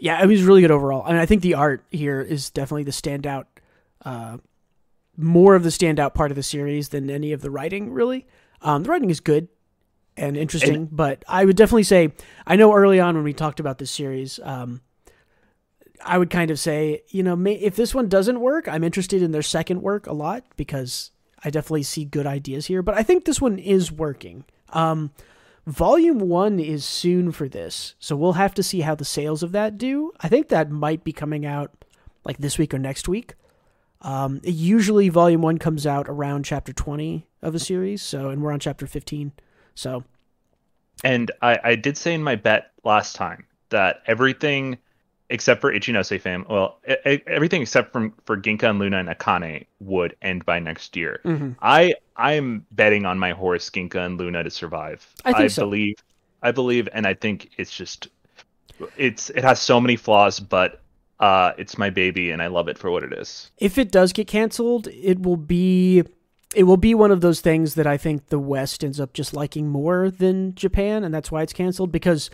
[0.00, 1.02] yeah, it was really good overall.
[1.04, 3.44] I mean, I think the art here is definitely the standout,
[4.04, 4.38] uh,
[5.16, 7.92] more of the standout part of the series than any of the writing.
[7.92, 8.26] Really,
[8.62, 9.48] um, the writing is good
[10.16, 12.12] and interesting, and, but I would definitely say
[12.46, 14.80] I know early on when we talked about this series, um,
[16.04, 19.22] I would kind of say, you know, may, if this one doesn't work, I'm interested
[19.22, 21.10] in their second work a lot because
[21.44, 22.82] I definitely see good ideas here.
[22.82, 24.44] But I think this one is working.
[24.70, 25.10] Um,
[25.70, 29.52] Volume 1 is soon for this, so we'll have to see how the sales of
[29.52, 30.10] that do.
[30.18, 31.84] I think that might be coming out
[32.24, 33.34] like this week or next week.
[34.02, 38.50] Um, usually, Volume 1 comes out around chapter 20 of a series, so, and we're
[38.50, 39.30] on chapter 15.
[39.76, 40.02] So.
[41.04, 44.76] And I, I did say in my bet last time that everything
[45.30, 50.16] except for Ichinose fam, well, everything except from for Ginka and Gluna and Akane would
[50.20, 51.20] end by next year.
[51.24, 51.52] Mm-hmm.
[51.62, 55.08] I I'm betting on my horse Ginka and Gluna to survive.
[55.24, 55.62] I, think I so.
[55.62, 55.96] believe
[56.42, 58.08] I believe and I think it's just
[58.96, 60.80] it's it has so many flaws but
[61.20, 63.50] uh it's my baby and I love it for what it is.
[63.58, 66.02] If it does get canceled, it will be
[66.56, 69.32] it will be one of those things that I think the West ends up just
[69.32, 72.30] liking more than Japan and that's why it's canceled because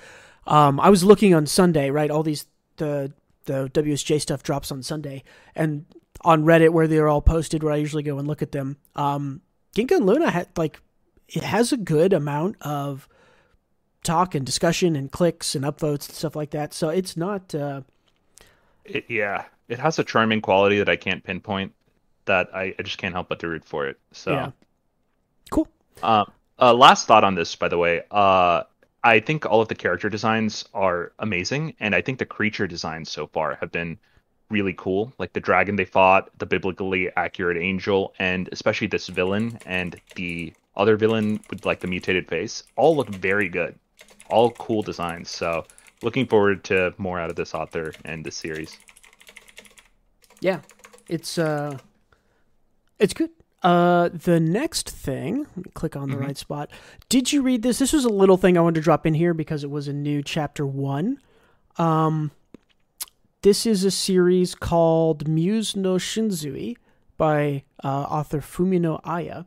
[0.47, 2.09] um, I was looking on Sunday, right?
[2.09, 3.13] All these the
[3.45, 5.23] the WSJ stuff drops on Sunday,
[5.55, 5.87] and
[6.23, 8.77] on Reddit where they're all posted, where I usually go and look at them.
[8.95, 9.41] Um,
[9.75, 10.81] Ginka and Gluna had like
[11.29, 13.09] it has a good amount of
[14.03, 16.73] talk and discussion and clicks and upvotes and stuff like that.
[16.73, 17.55] So it's not.
[17.55, 17.83] Uh,
[18.85, 21.73] it, yeah, it has a charming quality that I can't pinpoint.
[22.27, 23.99] That I, I just can't help but to root for it.
[24.13, 24.51] So yeah.
[25.51, 25.69] cool.
[26.03, 26.25] Uh,
[26.59, 28.03] uh, last thought on this, by the way.
[28.11, 28.63] Uh,
[29.07, 33.09] I think all of the character designs are amazing, and I think the creature designs
[33.09, 33.99] so far have been
[34.51, 35.13] really cool.
[35.17, 40.53] Like the dragon they fought, the biblically accurate angel, and especially this villain and the
[40.75, 43.79] other villain with like the mutated face, all look very good.
[44.29, 45.31] All cool designs.
[45.31, 45.65] So
[46.03, 48.77] looking forward to more out of this author and this series.
[50.41, 50.63] Yeah,
[51.09, 51.79] it's uh,
[52.99, 53.31] it's good.
[53.63, 56.27] Uh, the next thing, click on the mm-hmm.
[56.27, 56.71] right spot.
[57.09, 57.79] Did you read this?
[57.79, 59.93] This was a little thing I wanted to drop in here because it was a
[59.93, 61.19] new chapter one.
[61.79, 62.31] Um,
[63.43, 66.77] this is a series called Muse no Shinzui
[67.17, 69.45] by uh, author Fumino Aya.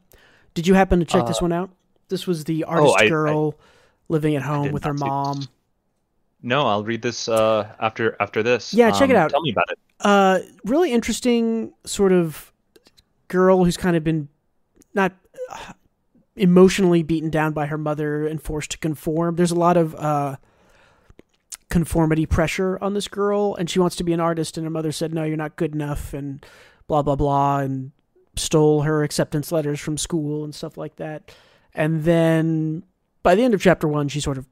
[0.53, 1.70] Did you happen to check uh, this one out?
[2.10, 3.64] This was the oh, artist oh, I, girl I,
[4.10, 5.47] living at home with her mom.
[6.41, 8.74] No, I'll read this uh, after after this.
[8.74, 9.30] Yeah, check um, it out.
[9.30, 9.80] Tell me about it.
[9.99, 12.51] Uh, really interesting sort of
[13.30, 14.27] girl who's kind of been
[14.93, 15.13] not
[15.49, 15.73] uh,
[16.36, 19.38] emotionally beaten down by her mother and forced to conform.
[19.38, 20.36] There's a lot of uh,
[21.69, 24.91] conformity pressure on this girl, and she wants to be an artist, and her mother
[24.91, 26.45] said, "No, you're not good enough," and
[26.88, 27.91] blah blah blah, and
[28.36, 31.32] stole her acceptance letters from school and stuff like that.
[31.73, 32.84] And then
[33.23, 34.47] by the end of chapter one, she sort of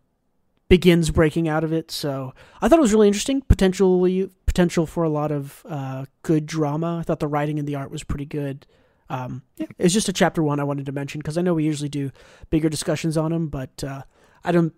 [0.69, 1.91] begins breaking out of it.
[1.91, 3.41] So I thought it was really interesting.
[3.41, 6.97] Potentially potential for a lot of uh, good drama.
[6.99, 8.65] I thought the writing and the art was pretty good.
[9.09, 11.63] Um, yeah, it's just a chapter one I wanted to mention because I know we
[11.63, 12.11] usually do
[12.49, 14.01] bigger discussions on them, but uh,
[14.43, 14.73] I don't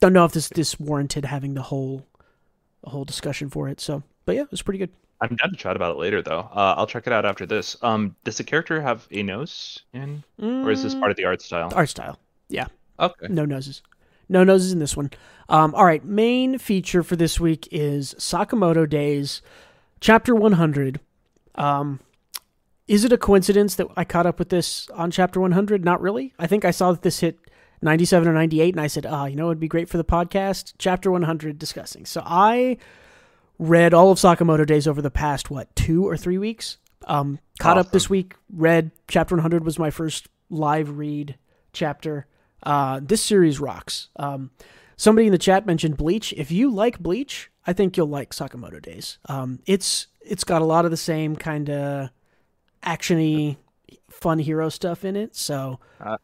[0.00, 2.06] don't know if this this warranted having the whole
[2.82, 3.80] the whole discussion for it.
[3.80, 4.90] So, but yeah, it was pretty good.
[5.20, 6.40] I'm down to chat about it later, though.
[6.40, 7.76] Uh, I'll check it out after this.
[7.80, 11.40] Um, does the character have a nose in, or is this part of the art
[11.40, 11.72] style?
[11.74, 12.18] Art style,
[12.48, 12.66] yeah.
[13.00, 13.28] Okay.
[13.30, 13.80] No noses.
[14.28, 15.10] No noses in this one.
[15.48, 19.42] Um, all right, main feature for this week is Sakamoto Days,
[20.00, 21.00] chapter 100.
[21.54, 22.00] Um,
[22.86, 25.84] is it a coincidence that I caught up with this on chapter 100?
[25.84, 26.34] Not really.
[26.38, 27.38] I think I saw that this hit
[27.82, 30.04] 97 or 98, and I said, ah, oh, you know, it'd be great for the
[30.04, 30.74] podcast.
[30.78, 32.06] Chapter 100 discussing.
[32.06, 32.78] So I
[33.58, 36.78] read all of Sakamoto Days over the past, what, two or three weeks?
[37.06, 37.86] Um, caught awesome.
[37.88, 41.36] up this week, read chapter 100 was my first live read
[41.72, 42.26] chapter.
[42.64, 44.08] Uh, this series rocks.
[44.16, 44.50] Um,
[44.96, 46.32] somebody in the chat mentioned Bleach.
[46.36, 49.18] If you like Bleach, I think you'll like Sakamoto Days.
[49.26, 52.10] Um, it's it's got a lot of the same kind of
[52.82, 53.56] actiony,
[54.08, 55.36] fun hero stuff in it.
[55.36, 55.78] So.
[56.00, 56.16] Uh,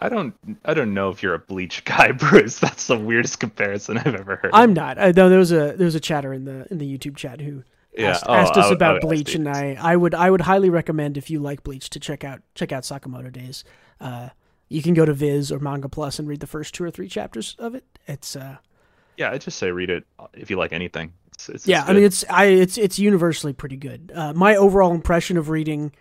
[0.00, 0.34] I don't.
[0.64, 2.58] I don't know if you're a Bleach guy, Bruce.
[2.58, 4.50] That's the weirdest comparison I've ever heard.
[4.52, 4.98] I'm not.
[4.98, 7.62] I, there was a there was a chatter in the in the YouTube chat who
[7.96, 8.10] yeah.
[8.10, 10.70] asked, oh, asked us I, about I Bleach, and I I would I would highly
[10.70, 13.62] recommend if you like Bleach to check out check out Sakamoto Days.
[14.00, 14.30] Uh,
[14.72, 17.08] you can go to Viz or Manga Plus and read the first two or three
[17.08, 17.84] chapters of it.
[18.06, 18.56] It's uh,
[19.16, 21.12] yeah, I just say read it if you like anything.
[21.34, 24.12] It's, it's, yeah, it's I mean it's I it's it's universally pretty good.
[24.14, 25.92] Uh, my overall impression of reading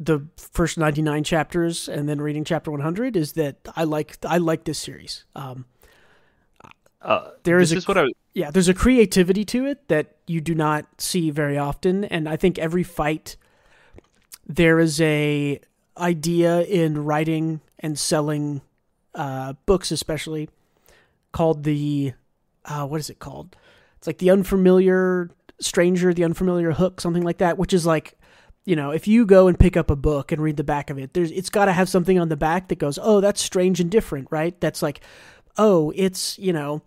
[0.00, 4.64] the first 99 chapters and then reading chapter 100 is that I like I like
[4.64, 5.24] this series.
[5.34, 5.64] Um,
[7.00, 10.54] uh, there is, a, is I yeah, there's a creativity to it that you do
[10.54, 13.36] not see very often, and I think every fight
[14.46, 15.60] there is a
[15.96, 18.60] idea in writing and selling
[19.14, 20.48] uh, books, especially
[21.32, 22.12] called the
[22.64, 23.56] uh, what is it called?
[23.96, 28.18] It's like the unfamiliar stranger, the unfamiliar hook, something like that, which is like
[28.68, 30.98] you know, if you go and pick up a book and read the back of
[30.98, 33.80] it, there's it's got to have something on the back that goes, "Oh, that's strange
[33.80, 34.60] and different," right?
[34.60, 35.00] That's like,
[35.56, 36.82] "Oh, it's, you know,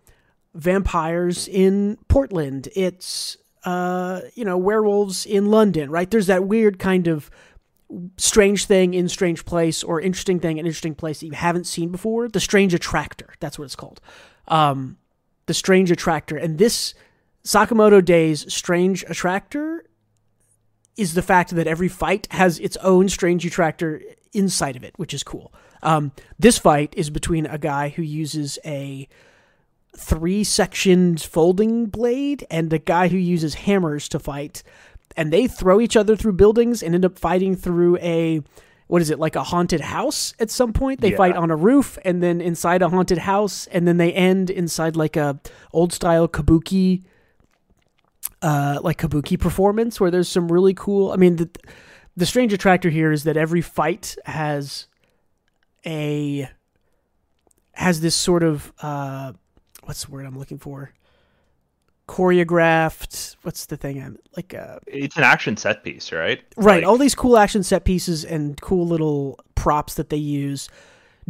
[0.53, 2.69] vampires in Portland.
[2.75, 6.11] It's uh, you know, werewolves in London," right?
[6.11, 7.31] There's that weird kind of
[8.17, 11.89] strange thing in strange place or interesting thing in interesting place that you haven't seen
[11.89, 12.27] before.
[12.29, 13.99] The strange attractor, that's what it's called.
[14.47, 14.97] Um,
[15.45, 16.93] the strange attractor and this
[17.43, 19.85] Sakamoto Days strange attractor
[20.97, 24.01] is the fact that every fight has its own strange attractor
[24.33, 25.53] inside of it, which is cool.
[25.81, 29.07] Um, this fight is between a guy who uses a
[29.95, 34.63] three sectioned folding blade and a guy who uses hammers to fight.
[35.15, 38.41] And they throw each other through buildings and end up fighting through a
[38.87, 41.17] what is it like a haunted house at some point they yeah.
[41.17, 44.97] fight on a roof and then inside a haunted house and then they end inside
[44.97, 45.39] like a
[45.71, 47.01] old style kabuki
[48.41, 51.11] uh, like kabuki performance where there's some really cool.
[51.11, 51.49] I mean, the
[52.15, 54.87] the strange attractor here is that every fight has
[55.85, 56.49] a
[57.73, 59.33] has this sort of uh,
[59.83, 60.93] what's the word I'm looking for?
[62.11, 63.37] Choreographed.
[63.43, 64.01] What's the thing?
[64.01, 64.53] I'm like.
[64.53, 66.41] Uh, it's an action set piece, right?
[66.57, 66.83] Right.
[66.83, 66.85] Like...
[66.85, 70.67] All these cool action set pieces and cool little props that they use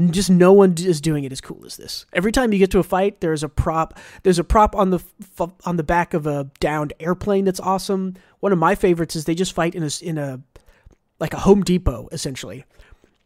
[0.10, 2.06] just no one is doing it as cool as this.
[2.14, 4.00] Every time you get to a fight, there's a prop.
[4.24, 5.04] There's a prop on the
[5.66, 8.16] on the back of a downed airplane that's awesome.
[8.40, 10.42] One of my favorites is they just fight in a in a
[11.20, 12.66] like a Home Depot essentially.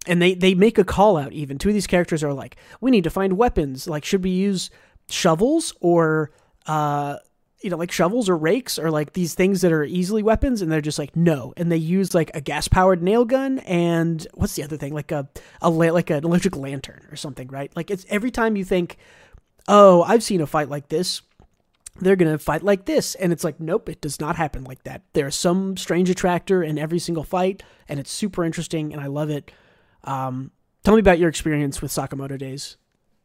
[0.08, 1.58] And they, they make a call out even.
[1.58, 3.88] Two of these characters are like, we need to find weapons.
[3.88, 4.70] Like, should we use
[5.10, 6.30] shovels or
[6.68, 7.18] uh,
[7.66, 10.72] you know, like shovels or rakes or like these things that are easily weapons, and
[10.72, 14.53] they're just like no, and they use like a gas powered nail gun and what's
[14.53, 15.28] the other thing, like a
[15.63, 17.76] a like an electric lantern or something, right?
[17.76, 18.97] Like it's every time you think,
[19.68, 21.24] oh, I've seen a fight like this,
[21.99, 25.01] they're gonna fight like this, and it's like nope, it does not happen like that.
[25.13, 29.32] There's some strange attractor in every single fight, and it's super interesting, and I love
[29.32, 29.51] it.
[30.03, 30.51] Um,
[30.84, 32.78] tell me about your experience with Sakamoto Days.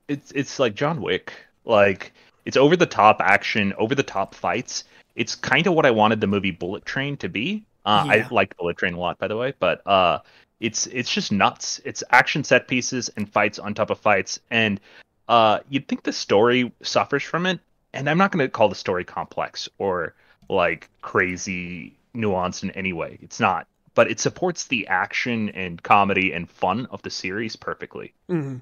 [0.09, 1.35] It's it's like John Wick,
[1.67, 2.15] like
[2.45, 4.85] it's over the top action, over the top fights.
[5.17, 7.65] It's kind of what I wanted the movie Bullet Train to be.
[7.85, 8.13] Uh, yeah.
[8.13, 10.21] I like Bullet Train a lot, by the way, but uh,
[10.61, 11.81] it's it's just nuts.
[11.85, 14.81] It's action set pieces and fights on top of fights, and
[15.29, 17.61] uh, you'd think the story suffers from it.
[17.93, 20.15] And I'm not going to call the story complex or
[20.49, 23.19] like crazy nuanced in any way.
[23.23, 28.13] It's not, but it supports the action and comedy and fun of the series perfectly.
[28.29, 28.59] Mm-hmm.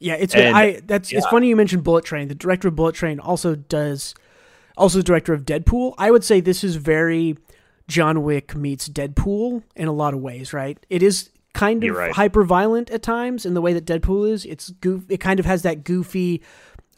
[0.00, 1.18] Yeah, it's and, I that's yeah.
[1.18, 2.28] it's funny you mentioned Bullet Train.
[2.28, 4.14] The director of Bullet Train also does
[4.76, 5.94] also the director of Deadpool.
[5.98, 7.36] I would say this is very
[7.88, 10.78] John Wick meets Deadpool in a lot of ways, right?
[10.88, 12.12] It is kind of right.
[12.12, 14.44] hyper violent at times in the way that Deadpool is.
[14.44, 15.04] It's goof.
[15.08, 16.42] It kind of has that goofy.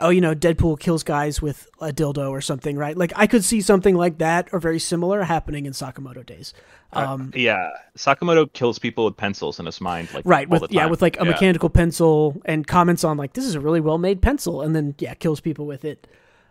[0.00, 2.96] Oh, you know, Deadpool kills guys with a dildo or something, right?
[2.96, 6.54] Like I could see something like that or very similar happening in Sakamoto Days.
[6.92, 11.00] Um, yeah, Sakamoto kills people with pencils in his mind, like right with yeah with
[11.02, 11.30] like a Yeah.
[11.30, 14.94] mechanical pencil and comments on like this is a really well made pencil and then
[14.98, 16.06] yeah kills people with it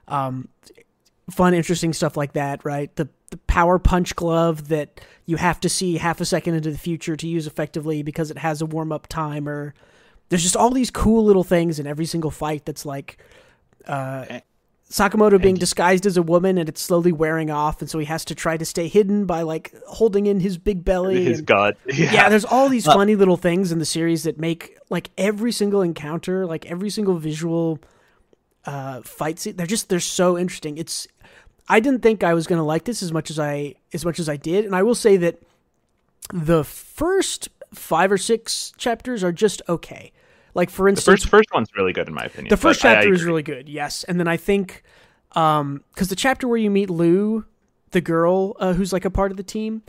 [0.07, 0.47] um
[1.29, 5.69] fun interesting stuff like that right the the power punch glove that you have to
[5.69, 8.91] see half a second into the future to use effectively because it has a warm
[8.91, 9.73] up timer
[10.29, 13.17] there's just all these cool little things in every single fight that's like
[13.87, 14.39] uh
[14.91, 18.25] Sakamoto being disguised as a woman and it's slowly wearing off and so he has
[18.25, 21.77] to try to stay hidden by like holding in his big belly his and- gut.
[21.85, 22.27] yeah.
[22.27, 25.83] there's all these Uh, funny little things in the series that make like every single
[25.83, 27.79] encounter, like every single visual
[28.65, 30.77] uh fight scene, they're just they're so interesting.
[30.77, 31.07] It's
[31.67, 34.19] I didn't think I was going to like this as much as I as much
[34.19, 35.39] as I did, and I will say that
[36.33, 40.11] the first 5 or 6 chapters are just okay.
[40.59, 42.49] Like for the instance, first first one's really good in my opinion.
[42.49, 44.03] the first but I- I chapter is really good, yes.
[44.03, 44.83] And then I think,
[45.33, 47.45] um, because the chapter where you meet Lou,
[47.91, 49.81] the girl uh, who's like a part of the team,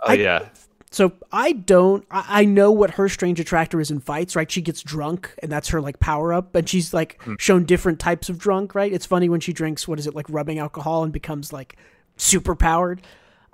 [0.00, 0.48] Oh yeah,
[0.90, 2.04] so I don't.
[2.10, 4.50] I, I know what her strange attractor is in fights, right?
[4.50, 6.54] She gets drunk, and that's her like power up.
[6.54, 8.92] And she's like shown different types of drunk, right?
[8.92, 11.76] It's funny when she drinks what is it like rubbing alcohol and becomes like
[12.16, 13.00] super powered.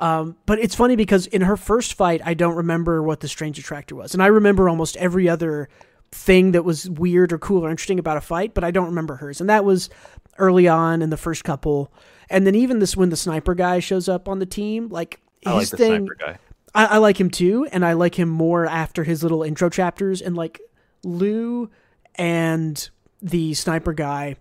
[0.01, 3.57] Um, but it's funny because in her first fight, I don't remember what the strange
[3.59, 5.69] attractor was, and I remember almost every other
[6.13, 9.17] thing that was weird or cool or interesting about a fight, but I don't remember
[9.17, 9.41] hers.
[9.41, 9.91] And that was
[10.39, 11.93] early on in the first couple,
[12.31, 15.53] and then even this when the sniper guy shows up on the team, like I
[15.53, 16.07] like his the thing.
[16.07, 16.39] sniper guy.
[16.75, 20.23] I, I like him too, and I like him more after his little intro chapters.
[20.23, 20.61] And like
[21.05, 21.71] Lou
[22.15, 22.89] and
[23.21, 24.37] the sniper guy,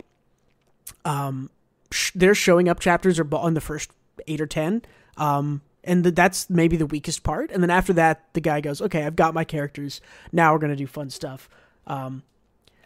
[1.05, 1.49] um,
[1.91, 3.91] sh- their showing up chapters are on the first
[4.28, 4.82] eight or ten.
[5.17, 7.51] Um, and th- that's maybe the weakest part.
[7.51, 9.99] And then after that, the guy goes, "Okay, I've got my characters.
[10.32, 11.49] Now we're gonna do fun stuff."
[11.88, 12.23] Um,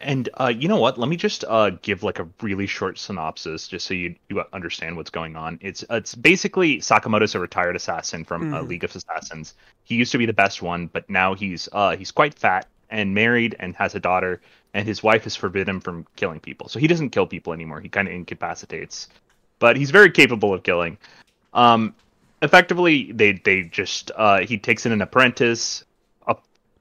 [0.02, 0.98] And uh, you know what?
[0.98, 4.98] Let me just uh, give like a really short synopsis, just so you you understand
[4.98, 5.58] what's going on.
[5.62, 8.68] It's it's basically Sakamoto's a retired assassin from uh, Mhm.
[8.68, 9.56] League of Assassins.
[9.86, 13.14] He used to be the best one, but now he's uh, he's quite fat and
[13.14, 14.42] married and has a daughter.
[14.74, 17.80] And his wife has forbidden him from killing people, so he doesn't kill people anymore.
[17.80, 19.08] He kind of incapacitates,
[19.60, 20.98] but he's very capable of killing.
[21.54, 21.96] Um,
[22.42, 25.85] effectively, they they just uh, he takes in an apprentice, a,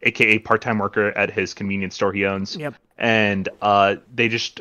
[0.05, 2.74] aka part-time worker at his convenience store he owns yep.
[2.98, 4.61] and uh, they just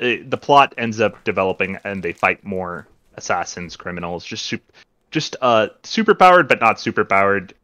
[0.00, 4.72] uh, the plot ends up developing, and they fight more assassins, criminals, just super,
[5.10, 7.54] just uh, super powered but not super powered,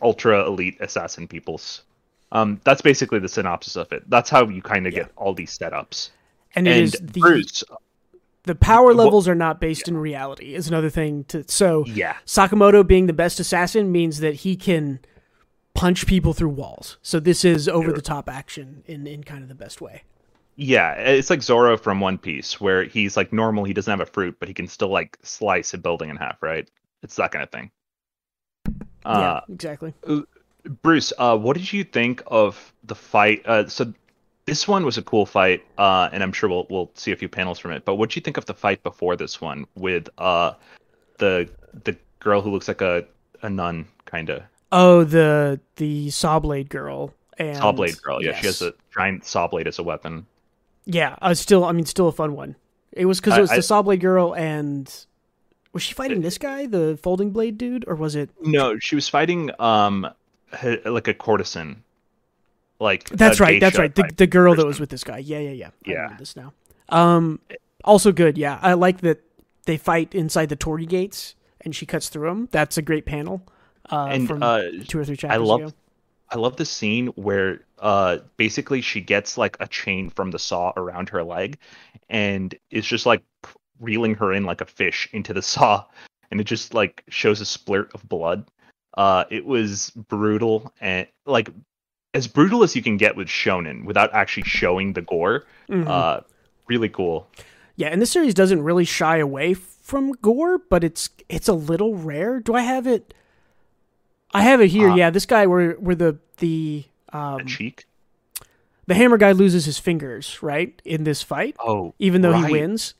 [0.00, 1.82] ultra elite assassin peoples.
[2.30, 4.08] Um, that's basically the synopsis of it.
[4.08, 5.00] That's how you kind of Yeah.
[5.00, 6.10] get all these setups.
[6.54, 7.64] And it And is the Bruce,
[8.44, 10.54] the power levels are not based in reality.
[10.54, 11.84] Is another thing to so.
[11.86, 15.00] yeah, Sakamoto being the best assassin means that he can
[15.82, 16.96] punch people through walls.
[17.02, 20.04] So this is over the top action in, in kind of the best way.
[20.54, 24.06] yeah, it's like Zoro from One Piece, where he's like normal, he doesn't have a
[24.06, 26.70] fruit, but he can still like slice a building in half, right?
[27.02, 27.70] It's that kind of thing.
[29.04, 29.92] Uh, yeah, exactly.
[30.82, 33.42] Bruce, uh, what did you think of the fight?
[33.44, 33.92] Uh, so
[34.46, 37.28] this one was a cool fight, uh, and I'm sure we'll we'll see a few
[37.28, 37.84] panels from it.
[37.84, 40.52] But what did you think of the fight before this one with uh,
[41.18, 41.48] the
[41.82, 43.04] the girl who looks like a
[43.42, 44.44] a nun, kind of
[44.74, 48.22] Oh, the the saw blade girl and saw blade girl?
[48.22, 50.26] Yeah, she has a giant saw blade as a weapon.
[50.86, 51.16] yeah.
[51.20, 52.56] Uh, still, I mean, still a fun one.
[52.92, 54.92] It was because it was I- the saw blade girl and
[55.72, 58.30] was she fighting this guy, the folding blade dude, or was it?
[58.42, 60.08] No, she was fighting um
[60.84, 61.82] like a courtesan.
[62.80, 63.60] Like That's right.
[63.60, 63.94] That's right.
[63.94, 65.18] The, the girl that was with this guy.
[65.18, 65.70] Yeah, yeah, yeah.
[65.86, 66.16] Yeah.
[66.18, 66.52] this now.
[66.88, 67.40] Um,
[67.84, 68.36] also good.
[68.36, 69.20] Yeah, I like that
[69.66, 72.48] they fight inside the torii gates and she cuts through them.
[72.50, 73.42] That's a great panel.
[73.90, 75.72] Uh, and from uh, two or three chapters I love ago.
[76.30, 80.72] I love the scene where uh basically she gets like a chain from the saw
[80.76, 81.58] around her leg
[82.08, 83.22] and it's just like
[83.80, 85.84] reeling her in like a fish into the saw
[86.30, 88.48] and it just like shows a splurt of blood.
[88.96, 91.50] Uh it was brutal and like
[92.14, 95.44] as brutal as you can get with shonen without actually showing the gore.
[95.68, 95.86] Mhm.
[95.86, 96.20] Uh
[96.66, 97.28] really cool.
[97.76, 101.94] Yeah, and this series doesn't really shy away from gore, but it's it's a little
[101.94, 102.40] rare.
[102.40, 103.12] Do I have it?
[104.34, 104.90] I have it here.
[104.90, 107.84] Uh, yeah, this guy where where the the The um, cheek.
[108.86, 112.46] the hammer guy loses his fingers right in this fight, Oh, even though right.
[112.46, 112.94] he wins,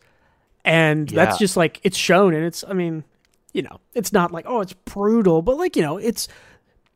[0.65, 3.05] and that's just like it's shown, and it's I mean,
[3.53, 6.29] you know, it's not like oh it's brutal, but like you know, it's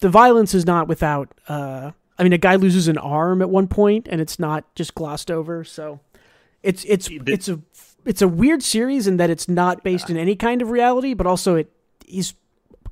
[0.00, 1.28] the violence is not without.
[1.48, 4.94] uh I mean, a guy loses an arm at one point, and it's not just
[4.94, 6.00] glossed over, so
[6.62, 7.60] it's it's The- it's a
[8.06, 11.26] it's a weird series in that it's not based in any kind of reality, but
[11.26, 11.70] also it
[12.06, 12.34] is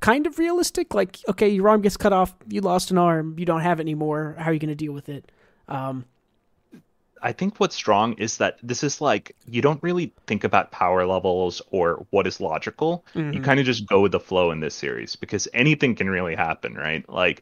[0.05, 0.93] kind of realistic.
[0.93, 3.83] Like, okay, your arm gets cut off, you lost an arm, you don't have it
[3.83, 4.35] anymore.
[4.37, 5.31] How are you going to deal with it?
[5.67, 6.05] Um,
[7.23, 11.07] I think what's strong is that this is like you don't really think about power
[11.07, 13.03] levels or what is logical.
[13.15, 13.33] Mm-hmm.
[13.33, 16.35] You kind of just go with the flow in this series because anything can really
[16.35, 17.07] happen, right?
[17.09, 17.41] Like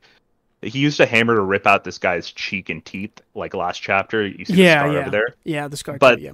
[0.62, 4.26] he used a hammer to rip out this guy's cheek and teeth, like last chapter.
[4.26, 5.28] You see yeah, the scar yeah, over there.
[5.44, 5.98] yeah, the scar.
[5.98, 6.32] But- too, yeah.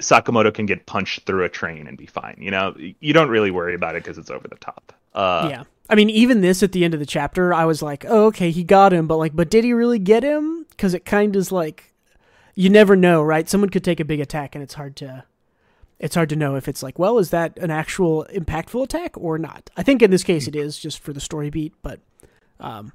[0.00, 2.36] Sakamoto can get punched through a train and be fine.
[2.38, 4.92] You know, you don't really worry about it because it's over the top.
[5.18, 5.64] Uh, yeah.
[5.90, 8.50] I mean, even this at the end of the chapter, I was like, oh, okay,
[8.50, 10.66] he got him, but like, but did he really get him?
[10.70, 11.94] Because it kind of is like,
[12.54, 13.48] you never know, right?
[13.48, 15.24] Someone could take a big attack, and it's hard to,
[15.98, 19.38] it's hard to know if it's like, well, is that an actual impactful attack or
[19.38, 19.70] not?
[19.76, 22.00] I think in this case it is just for the story beat, but
[22.60, 22.92] um,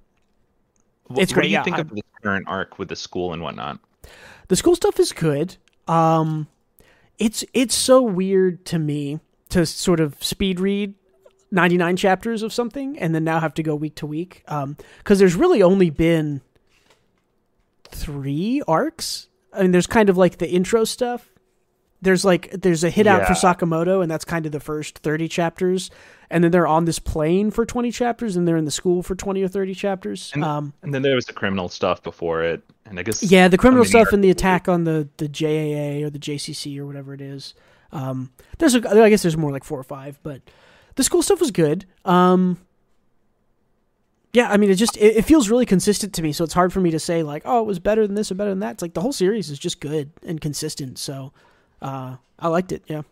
[1.10, 2.96] Wh- It's what great, do you yeah, think I'm- of the current arc with the
[2.96, 3.80] school and whatnot?
[4.50, 5.56] the school stuff is good.
[5.88, 6.48] Um,
[7.18, 9.20] it's it's so weird to me
[9.50, 10.94] to sort of speed read
[11.54, 14.44] 99 chapters of something and then now have to go week to week.
[14.48, 16.42] Um because there's really only been
[17.86, 19.28] three arcs.
[19.54, 21.30] I mean there's kind of like the intro stuff.
[22.02, 25.28] There's like there's a hit out for sakamoto and that's kind of the first 30
[25.30, 25.90] chapters.
[26.30, 29.16] And then they're on this plane for 20 chapters and they're in the school for
[29.16, 30.32] 20 or 30 chapters.
[30.34, 33.48] And- um And then there was the criminal stuff before it, and I guess yeah,
[33.48, 37.14] the criminal stuff and the attack on the the JAA or the JCC or whatever
[37.14, 37.54] it is.
[37.94, 40.42] Um, there's a, I guess there's more like four or five, but
[40.96, 41.86] the school stuff was good.
[42.06, 42.58] Um,
[44.34, 46.74] yeah, I mean, it just it, it feels really consistent to me, so it's hard
[46.74, 48.74] for me to say like, oh, it was better than this or better than that.
[48.74, 51.32] It's like the whole series is just good and consistent, so
[51.82, 52.82] uh, I liked it.
[52.88, 53.04] Yeah,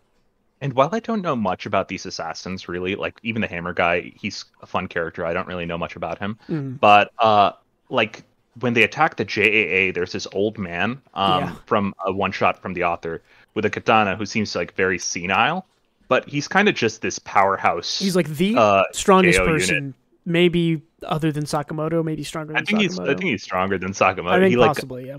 [0.60, 4.12] And while I don't know much about these assassins, really, like even the Hammer guy,
[4.16, 5.24] he's a fun character.
[5.24, 6.38] I don't really know much about him.
[6.48, 6.80] Mm.
[6.80, 7.52] But uh,
[7.88, 8.24] like
[8.58, 11.54] when they attack the JAA, there's this old man um, Yeah.
[11.66, 13.22] from a one shot from the author
[13.54, 15.66] with a katana who seems like very senile,
[16.12, 17.98] but he's kind of just this powerhouse.
[17.98, 19.94] he's like the uh, strongest JO person, unit.
[20.26, 23.92] maybe other than Sakamoto, maybe stronger I than think he's I think he's stronger than
[23.92, 24.32] Sakamoto.
[24.32, 25.18] I think he like possibly, yeah.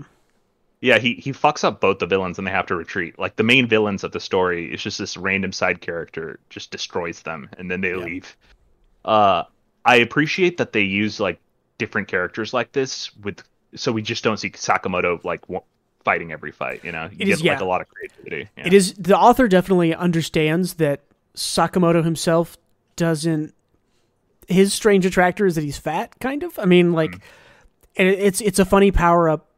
[0.80, 3.18] Yeah, he he fucks up both the villains and they have to retreat.
[3.18, 7.22] Like the main villains of the story is just this random side character just destroys
[7.22, 7.96] them and then they Yeah.
[8.04, 8.36] leave.
[9.04, 9.42] Uh
[9.84, 11.40] I appreciate that they use like
[11.78, 13.42] different characters like this with
[13.74, 15.40] so we just don't see Sakamoto like
[16.04, 17.04] fighting every fight, you know.
[17.04, 18.48] You It get is- like a lot of creativity.
[18.56, 18.66] Yeah.
[18.66, 21.00] It is the author definitely understands that
[21.34, 22.56] Sakamoto himself
[22.96, 23.54] doesn't
[24.48, 26.58] his strange attractor is that he's fat, kind of.
[26.58, 27.20] I mean, like, mm.
[27.96, 29.50] and it's it's a funny power up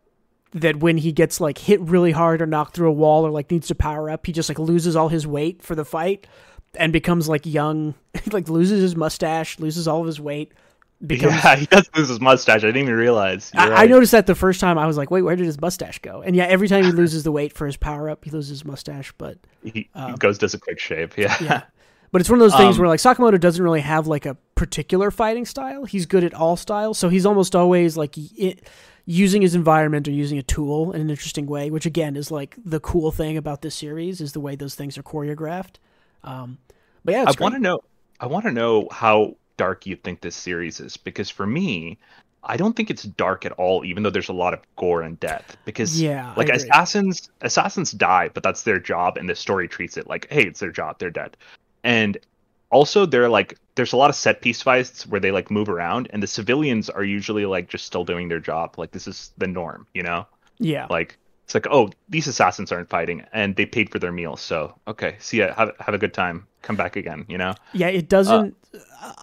[0.53, 3.51] that when he gets like hit really hard or knocked through a wall or like
[3.51, 6.27] needs to power up, he just like loses all his weight for the fight
[6.75, 7.95] and becomes like young,
[8.33, 10.53] like loses his mustache, loses all of his weight,
[11.05, 11.35] becomes.
[11.35, 12.63] Yeah, he does lose his mustache.
[12.63, 13.51] I didn't even realize.
[13.55, 15.99] I, I noticed that the first time I was like, wait, where did his mustache
[16.01, 16.23] go?
[16.23, 18.65] And yeah, every time he loses the weight for his power up, he loses his
[18.65, 19.13] mustache.
[19.19, 21.17] But he, he um, goes does a quick shave.
[21.17, 21.37] Yeah.
[21.41, 21.63] yeah.
[22.13, 24.37] But it's one of those things Um, where like Sakamoto doesn't really have like a
[24.55, 25.85] particular fighting style.
[25.85, 28.55] He's good at all styles, so he's almost always like i
[29.09, 32.57] using his environment or using a tool in an interesting way, which again is like
[32.65, 35.77] the cool thing about this series is the way those things are choreographed.
[36.25, 36.59] Um,
[37.05, 37.81] but yeah, I want to know.
[38.19, 41.99] I want to know how dark you think this series is because for me,
[42.43, 43.85] I don't think it's dark at all.
[43.85, 48.31] Even though there's a lot of gore and death, because Yeah, like assassins, assassins die,
[48.33, 51.11] but that's their job, and the story treats it like, hey, it's their job, they're
[51.11, 51.37] dead.
[51.85, 52.19] And
[52.71, 56.09] also, they're like, there's a lot of set piece fights where they like move around,
[56.13, 58.75] and the civilians are usually like just still doing their job.
[58.79, 60.27] Like this is the norm, you know?
[60.59, 64.41] Yeah, Like it's like, oh, these assassins aren't fighting, and they paid for their meals,
[64.41, 67.55] so okay, see ya, have have a good time, come back again, you know?
[67.73, 68.57] Yeah, it doesn't.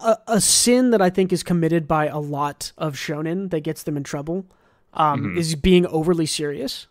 [0.02, 3.82] a, a sin that I think is committed by a lot of shonen that gets
[3.82, 4.46] them in trouble
[4.94, 6.86] um, is being overly serious.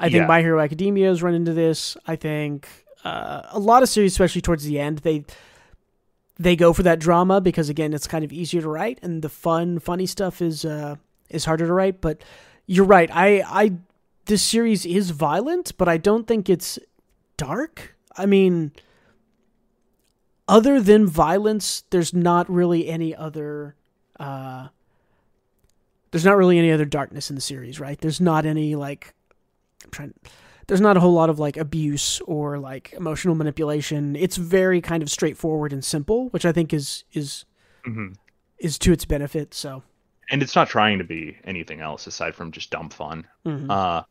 [0.00, 0.26] I think Yeah.
[0.26, 1.96] My Hero Academia has run into this.
[2.06, 2.68] I think
[3.04, 5.24] uh, a lot of series, especially towards the end, they
[6.38, 9.28] they go for that drama because again, it's kind of easier to write, and the
[9.28, 10.96] fun, funny stuff is uh,
[11.30, 12.00] is harder to write.
[12.00, 12.22] But
[12.66, 13.08] you're right.
[13.12, 13.72] I I
[14.26, 16.78] this series is violent, but I don't think it's
[17.36, 17.96] dark.
[18.16, 18.72] I mean
[20.48, 23.74] other than violence, there's not really any other.
[24.18, 24.68] Uh,
[26.12, 28.00] there's not really any other darkness in the series, right?
[28.00, 29.14] There's not any like.
[29.84, 30.14] I'm trying.
[30.68, 34.16] There's not a whole lot of like abuse or like emotional manipulation.
[34.16, 37.44] It's very kind of straightforward and simple, which I think is is
[37.84, 38.12] hmm
[38.58, 39.52] is to its benefit.
[39.52, 39.82] So.
[40.30, 43.26] and it's not trying to be anything else aside from just dumb fun.
[43.44, 43.70] mhm.
[43.70, 44.02] Uh,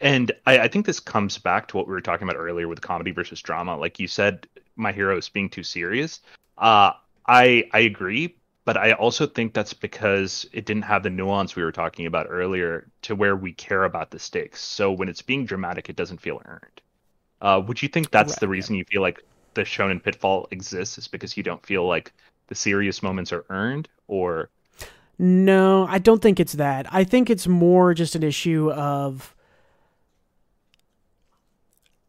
[0.00, 2.80] and I, I think this comes back to what we were talking about earlier with
[2.80, 3.76] comedy versus drama.
[3.76, 4.46] Like you said,
[4.76, 6.20] my hero is being too serious.
[6.56, 6.92] Uh,
[7.26, 11.62] I I agree, but I also think that's because it didn't have the nuance we
[11.62, 14.62] were talking about earlier to where we care about the stakes.
[14.62, 16.80] So when it's being dramatic, it doesn't feel earned.
[17.40, 19.22] Uh, would you think that's Right, the reason you feel like
[19.54, 20.98] the shonen pitfall exists?
[20.98, 22.12] Is because you don't feel like
[22.48, 24.50] the serious moments are earned, or
[25.18, 26.86] No, I don't think it's that.
[26.92, 29.34] I think it's more just an issue of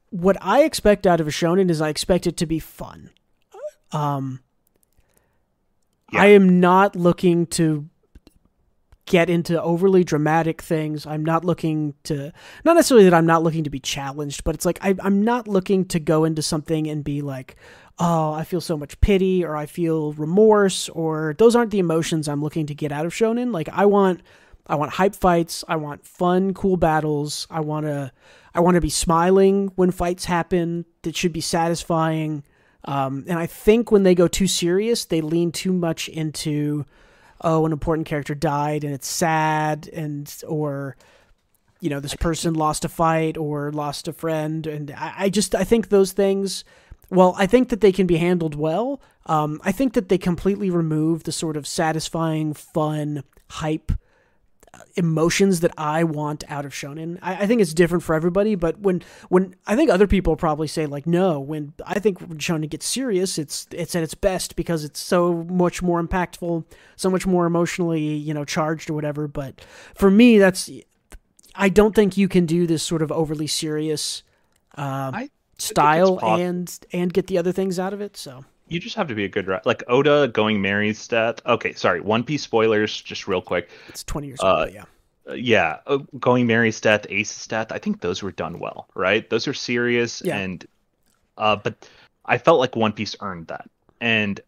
[0.09, 3.09] what I expect out of a shonen is I expect it to be fun.
[3.91, 4.41] Um
[6.11, 6.21] Yeah.
[6.21, 7.89] I am not looking to
[9.05, 11.05] get into overly dramatic things.
[11.07, 12.31] I'm not looking to
[12.63, 15.47] not necessarily that I'm not looking to be challenged, but it's like I I'm not
[15.47, 17.55] looking to go into something and be like,
[17.97, 22.27] "Oh, I feel so much pity or I feel remorse or those aren't the emotions
[22.27, 23.51] I'm looking to get out of shonen.
[23.51, 24.21] Like I want
[24.69, 27.47] I want hype fights, I want fun, cool battles.
[27.49, 28.11] I want to
[28.53, 30.85] I want to be smiling when fights happen.
[31.01, 32.43] That should be satisfying.
[32.85, 36.85] Um, and I think when they go too serious, they lean too much into,
[37.41, 40.95] oh, an important character died and it's sad, and or,
[41.81, 45.55] you know, this person lost a fight or lost a friend, and I, I just
[45.55, 46.63] I think those things.
[47.11, 49.01] Well, I think that they can be handled well.
[49.25, 53.91] Um, I think that they completely remove the sort of satisfying, fun, hype
[54.95, 57.17] emotions that I want out of shonen.
[57.21, 60.67] I, I think it's different for everybody, but when when I think other people probably
[60.67, 64.55] say like no, when I think when shonen gets serious, it's it's at its best
[64.55, 66.65] because it's so much more impactful,
[66.95, 69.27] so much more emotionally, you know, charged or whatever.
[69.27, 69.61] But
[69.95, 70.69] for me, that's
[71.55, 74.23] I don't think you can do this sort of overly serious
[74.75, 75.25] uh,
[75.57, 78.17] style and and get the other things out of it.
[78.17, 81.39] So you just have to be a good like Oda going Merry's death.
[81.45, 83.69] Okay, sorry, One Piece spoilers, just real quick.
[83.87, 84.83] it's twenty years Uh, old, yeah.
[85.29, 87.71] Uh, yeah, uh, going Merry's death, Ace's death.
[87.71, 89.29] I think those were done well, right?
[89.29, 90.37] Those are serious, Yeah.
[90.37, 90.65] and
[91.37, 91.87] uh, but
[92.25, 93.69] I felt like One Piece earned that,
[94.01, 94.39] and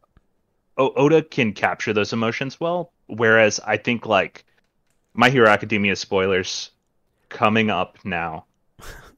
[0.77, 2.91] o- Oda can capture those emotions well.
[3.07, 4.45] Whereas I think like
[5.13, 6.71] My Hero Academia spoilers
[7.29, 8.45] coming up now.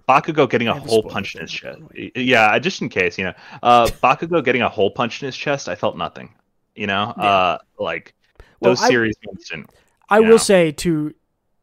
[0.07, 1.79] Bakugo getting a I have a hole spoiler punch in his chest.
[2.15, 3.33] Yeah, just in case, you know.
[3.61, 5.69] Uh, Bakugo getting a hole punch in his chest.
[5.69, 6.33] I felt nothing.
[6.75, 7.23] You know, Yeah.
[7.23, 8.13] uh, like
[8.59, 9.69] Well, those I- moments didn't.
[10.09, 11.13] I will say to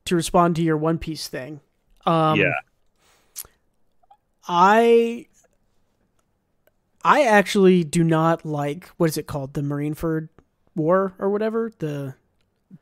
[0.06, 1.60] to respond to your One Piece thing.
[2.06, 2.52] Um, Yeah.
[4.48, 5.26] I
[7.04, 10.28] I actually do not like what is it called the Marineford
[10.74, 12.14] War or whatever the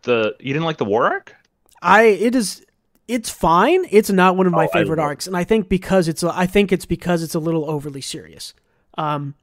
[0.03, 1.35] The you didn't like the war arc?
[1.83, 2.65] I it is
[3.09, 3.85] it's fine.
[3.91, 6.47] It's not one of my Oh, favorite arcs, and I think because it's a, I
[6.47, 8.55] think it's because it's a little overly serious.
[8.97, 9.35] Um,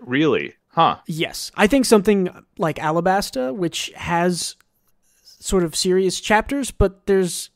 [0.00, 0.54] Really?
[0.70, 0.96] Huh?
[1.06, 2.28] Yes, I think something
[2.58, 4.56] like Alabasta, which has
[5.22, 7.50] sort of serious chapters, but there's,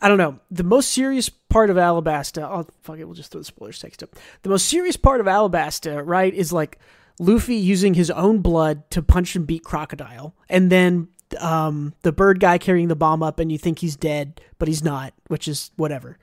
[0.00, 2.42] I don't know, the most serious part of Alabasta.
[2.42, 4.10] Oh fuck it, we'll just throw the spoilers text up.
[4.42, 6.78] The most serious part of Alabasta, right, is like
[7.18, 11.08] Luffy using his own blood to punch and beat Crocodile, and then
[11.40, 14.82] um, the bird guy carrying the bomb up, and you think he's dead, but he's
[14.82, 16.18] not, which is whatever.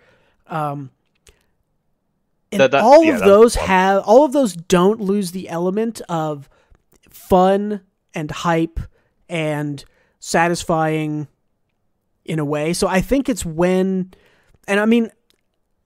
[0.48, 0.92] Um,
[2.52, 6.02] and That- that- all yeah, of those have all of those don't lose the element
[6.10, 6.50] of
[7.10, 7.82] fun
[8.14, 8.80] and hype
[9.30, 9.84] and
[10.20, 11.28] satisfying
[12.26, 12.74] in a way.
[12.74, 14.12] So I think it's when,
[14.68, 15.12] and I mean,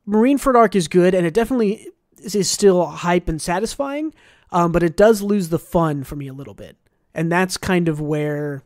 [0.08, 1.88] Marineford arc is good, and it definitely
[2.18, 4.14] is, is still hype and satisfying,
[4.52, 6.78] um, but it does lose the fun for me a little bit,
[7.14, 8.64] and that's kind of where.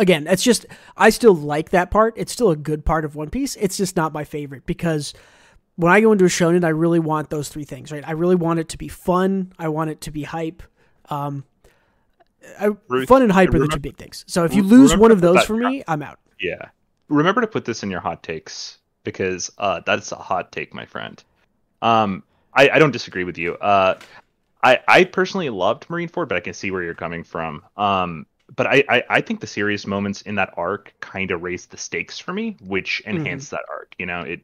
[0.00, 0.64] Again, it's just
[0.96, 2.14] I still like that part.
[2.16, 3.54] It's still a good part of One Piece.
[3.56, 5.12] It's just not my favorite because
[5.76, 8.02] when I go into a shonen, I really want those three things, right?
[8.06, 9.52] I really want it to be fun.
[9.58, 10.62] I want it to be hype.
[11.10, 11.44] Um,
[12.58, 14.24] I, Ruth, fun and hype are the two big things.
[14.26, 16.18] So if you lose one of those for me, I'm out.
[16.40, 16.70] Yeah.
[17.08, 20.86] Remember to put this in your hot takes because uh, that's a hot take, my
[20.86, 21.22] friend.
[21.82, 22.22] Um,
[22.54, 23.54] I, I don't disagree with you.
[23.56, 23.98] Uh,
[24.62, 27.62] I I personally loved Marineford, but I can see where you're coming from.
[27.76, 31.70] Um, but I, I, I think the serious moments in that arc kind of raised
[31.70, 33.94] the stakes for me, which enhanced that arc.
[33.98, 34.40] You know, it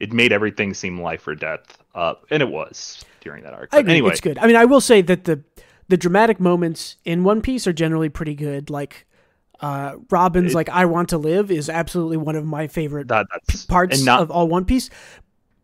[0.00, 1.78] it made everything seem life or death.
[1.94, 3.68] Uh, and it was during that arc.
[3.72, 3.92] I But agree.
[3.92, 4.38] anyway, It's good.
[4.38, 5.42] I mean, I will say that the
[5.88, 8.70] the dramatic moments in One Piece are generally pretty good.
[8.70, 9.06] Like
[9.60, 13.26] uh, Robin's It- like "I Want to Live" is absolutely one of my favorite that
[13.68, 14.88] parts not of all One Piece.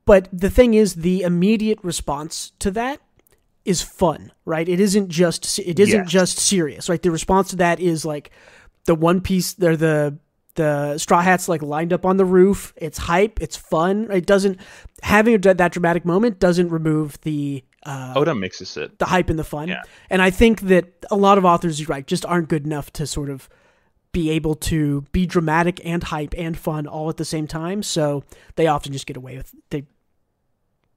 [0.04, 3.00] But the thing is, the immediate response to that
[3.68, 4.68] is fun, right?
[4.68, 6.10] It isn't just it isn't Yes.
[6.10, 7.00] just serious, right?
[7.02, 8.30] The response to that is like
[8.86, 10.18] the One Piece, they're the
[10.54, 12.72] the Straw Hats like lined up on the roof.
[12.76, 14.08] It's hype, it's fun.
[14.10, 14.58] It doesn't
[15.02, 18.98] having a, that dramatic moment doesn't remove the uh, Oda mixes it.
[18.98, 19.68] the hype and the fun.
[19.68, 19.82] Yeah.
[20.10, 23.06] And I think that a lot of authors, you're right, just aren't good enough to
[23.06, 23.48] sort of
[24.10, 27.82] be able to be dramatic and hype and fun all at the same time.
[27.84, 28.24] So
[28.56, 29.84] they often just get away with they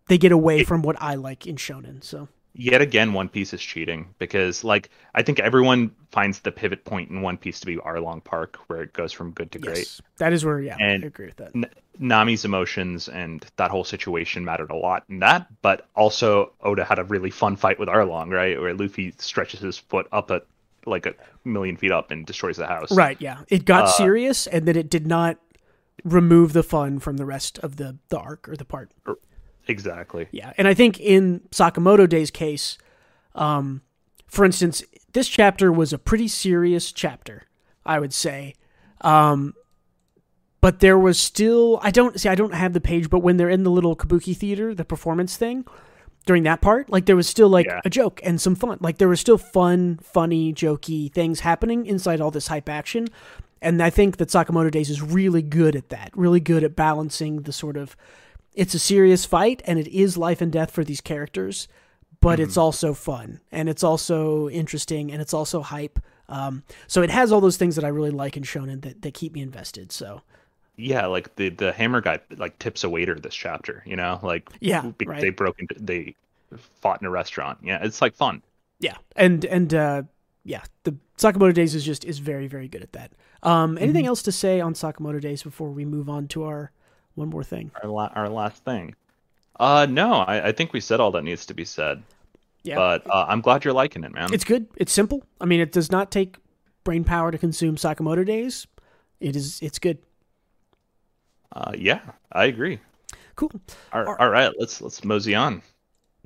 [0.07, 2.03] they get away It- from what I like in shonen.
[2.03, 6.83] So yet again one piece is cheating because like i think everyone finds the pivot
[6.83, 9.77] point in one piece to be arlong park where it goes from good to great
[9.77, 11.51] Yes, that is where yeah, And- I agree with that.
[11.55, 11.69] N-
[11.99, 16.99] nami's emotions and that whole situation mattered a lot in that but also oda had
[16.99, 20.45] a really fun fight with arlong right where luffy stretches his foot up at
[20.85, 21.13] like a
[21.45, 23.43] million feet up and destroys the house Right, yeah.
[23.49, 25.37] It got Uh, serious and then it did not
[26.03, 28.91] remove the fun from the rest of the the arc or the part.
[29.67, 32.77] Exactly Yeah, and I think in Sakamoto Day's case,
[33.35, 33.81] um,
[34.27, 34.83] for instance,
[35.13, 37.43] this chapter was a pretty serious chapter,
[37.85, 38.55] I would say.
[39.01, 39.53] Um,
[40.61, 43.49] but there was still I don't see I don't have the page, but when they're
[43.49, 45.65] in the little kabuki theater, the performance thing
[46.27, 47.81] during that part, like there was still like Yeah.
[47.83, 48.77] a joke and some fun.
[48.79, 53.07] Like there was still fun, funny, jokey things happening inside all this hype action.
[53.63, 57.41] And I think that Sakamoto Days is really good at that, really good at balancing
[57.43, 57.95] the sort of
[58.53, 61.67] it's a serious fight and it is life and death for these characters,
[62.19, 65.99] but it's also fun and it's also interesting and it's also hype.
[66.29, 69.13] Um, so it has all those things that I really like in Shonen that, that
[69.13, 69.91] keep me invested.
[69.91, 70.21] So
[70.77, 74.49] yeah like the the hammer guy like tips a waiter this chapter you know like
[74.61, 75.21] Yeah, right.
[75.21, 76.15] they broke into they
[76.79, 78.41] fought in a restaurant yeah it's like fun
[78.81, 80.03] yeah, and and uh,
[80.43, 83.11] yeah, the Sakamoto Days is just is very very good at that.
[83.43, 86.71] Um, anything else to say on Sakamoto Days before we move on to our
[87.15, 87.71] one more thing?
[87.83, 88.95] our, la- our last thing
[89.59, 92.01] uh no I, I think we said all that needs to be said
[92.63, 94.67] Yeah, but uh, i'm glad you're liking it man it's good.
[94.77, 95.23] It's simple.
[95.39, 96.37] I mean, it does not take
[96.83, 98.65] brain power to consume Sakamoto Days.
[99.19, 99.59] It is.
[99.61, 99.99] It's good.
[101.51, 102.01] uh yeah
[102.31, 102.79] i agree
[103.35, 103.51] Cool.
[103.93, 105.61] all, right let's let's mosey on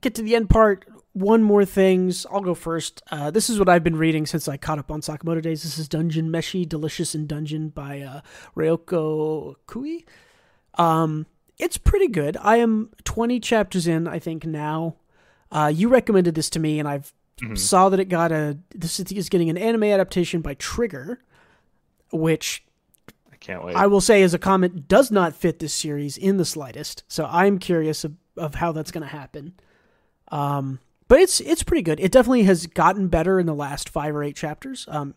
[0.02, 0.86] get to the end part.
[1.14, 2.26] One more things.
[2.30, 3.02] I'll go first.
[3.10, 5.64] Uh, this is what I've been reading since I caught up on Sakamoto Days.
[5.64, 8.20] This is Dungeon Meshi, Delicious in Dungeon by uh,
[8.58, 10.06] Ryoko Kui.
[10.78, 11.26] Um,
[11.58, 12.38] it's pretty good.
[12.42, 14.96] I am 20 chapters in, I think now.
[15.52, 17.58] Uh, you recommended this to me, and I've Mhm.
[17.58, 18.58] saw that it got a.
[18.74, 21.20] This is getting an anime adaptation by Trigger,
[22.12, 22.64] which
[23.32, 26.38] i can't wait I will say as a comment does not fit this series in
[26.38, 27.04] the slightest.
[27.08, 29.54] So I'm curious of, of how that's going to happen.
[30.30, 32.00] Um, but it's it's pretty good.
[32.00, 34.86] It definitely has gotten better in the last five or eight chapters.
[34.90, 35.14] Um,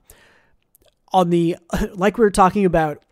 [1.13, 1.57] on the
[1.95, 3.03] like we were talking about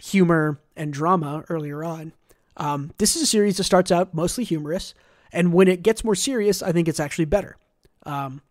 [0.00, 2.12] humor and drama earlier on.
[2.56, 4.94] Um, this is a series that starts out mostly humorous,
[5.32, 7.56] and when it gets more serious, I think it's actually better.
[8.04, 8.42] Um,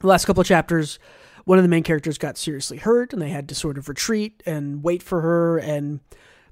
[0.00, 0.98] the last couple of chapters,
[1.44, 4.42] one of the main characters got seriously hurt, and they had to sort of retreat
[4.46, 5.58] and wait for her.
[5.58, 6.00] And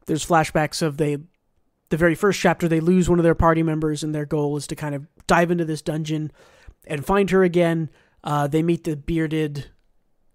[0.07, 1.19] there's flashbacks of they,
[1.91, 4.67] the very first chapter, they lose one of their party members, and their goal is
[4.69, 6.33] to kind of dive into this dungeon
[6.87, 7.91] and find her again.
[8.25, 9.67] Uh, they meet the bearded.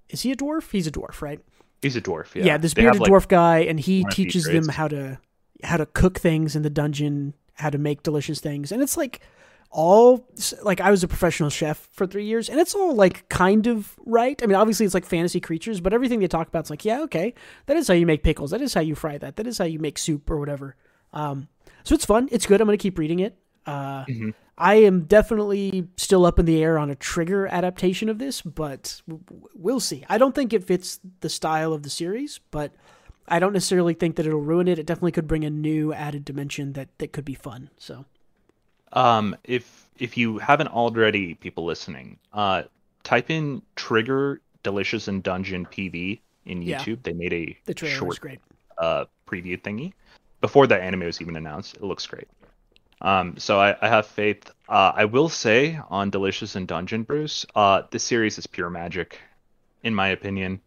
[0.10, 0.72] Is he a dwarf?
[0.72, 1.40] He's a dwarf, right?
[1.82, 4.12] He's a dwarf yeah, Yeah, this They have, bearded like, dwarf guy, and he one
[4.12, 5.20] of these teaches them how to
[5.64, 9.22] how to cook things in the dungeon, how to make delicious things, and it's like
[9.70, 10.28] all
[10.64, 13.95] like I was a professional chef for three years, and it's all like kind of
[14.06, 14.40] right.
[14.44, 17.02] I mean, obviously it's like fantasy creatures, but everything they talk about is like, yeah,
[17.02, 17.34] okay,
[17.68, 19.66] that is how you make pickles, that is how you fry that, that is how
[19.66, 20.76] you make soup or whatever.
[21.14, 21.48] Um,
[21.84, 22.62] so it's fun, it's good.
[22.62, 23.38] I'm gonna keep reading it.
[23.66, 24.34] Uh, Mhm.
[24.57, 29.02] I am definitely still up in the air on a trigger adaptation of this, but
[29.56, 30.03] we'll see.
[30.10, 32.72] I don't think it fits the style of the series, but
[33.28, 34.78] I don't necessarily think that it'll ruin it.
[34.78, 37.69] It definitely could bring a new added dimension that, that could be fun.
[37.78, 38.06] So
[38.94, 42.64] Um, if if you haven't already, people listening, uh,
[43.03, 46.88] type in "trigger delicious and dungeon PV" in YouTube.
[46.88, 46.95] Yeah.
[47.03, 48.40] They made a the trailer short great.
[48.78, 49.94] uh preview thingy
[50.41, 51.76] before the anime was even announced.
[51.76, 52.28] It looks great.
[53.02, 54.49] Um, so I, I have faith.
[54.69, 59.19] Uh, I will say on Delicious and Dungeon, Bruce, uh, this series is pure magic,
[59.84, 60.61] in my opinion.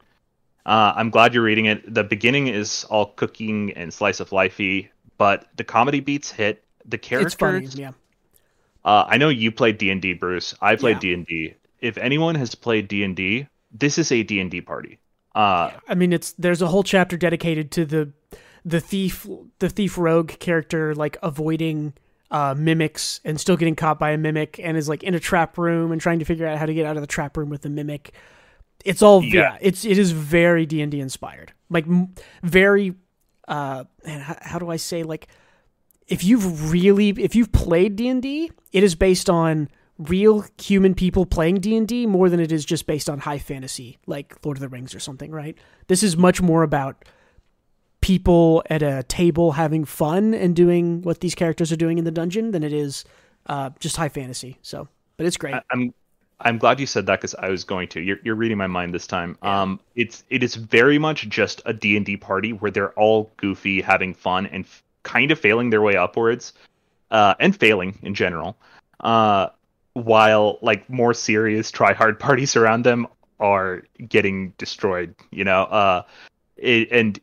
[0.66, 1.92] Uh, I'm glad you're reading it.
[1.92, 4.88] The beginning is all cooking and slice of lifey,
[5.18, 6.64] but the comedy beats hit.
[6.86, 7.92] The characters, It's funny, yeah.
[8.84, 10.54] uh, I know you played D and D, Bruce.
[10.60, 11.54] I played D and D.
[11.80, 14.98] If anyone has played D and D, this is a D and D party.
[15.34, 18.12] Uh, I mean, it's there's a whole chapter dedicated to the
[18.64, 19.26] the thief
[19.58, 21.94] the thief rogue character like avoiding
[22.30, 25.56] uh, mimics and still getting caught by a mimic and is like in a trap
[25.58, 27.62] room and trying to figure out how to get out of the trap room with
[27.62, 28.12] the mimic.
[28.84, 29.58] It's all yeah, Yeah.
[29.60, 32.94] it's it is very D and D inspired, like m- very.
[33.46, 35.28] Uh, man, how, how do I say like
[36.08, 39.68] if you've really if you've played D&D, it is based on
[39.98, 44.34] real human people playing D&D more than it is just based on high fantasy like
[44.44, 45.56] Lord of the Rings or something, right?
[45.88, 47.04] This is much more about
[48.04, 52.10] people at a table having fun and doing what these characters are doing in the
[52.10, 53.02] dungeon than it is
[53.46, 54.58] uh, just high fantasy.
[54.60, 54.86] So,
[55.16, 55.54] but it's great.
[55.54, 55.94] I, I'm
[56.40, 58.02] I'm glad you said that because I was going to.
[58.02, 59.38] You're you're reading my mind this time.
[59.42, 59.62] Yeah.
[59.62, 63.32] Um, it's it is very much just a D and D party where they're all
[63.38, 66.52] goofy, having fun, and f- kind of failing their way upwards,
[67.10, 68.58] uh, and failing in general.
[69.00, 69.48] Uh,
[69.94, 73.06] while like more serious try hard parties around them
[73.40, 75.14] are getting destroyed.
[75.30, 76.02] You know, uh,
[76.58, 77.18] it, and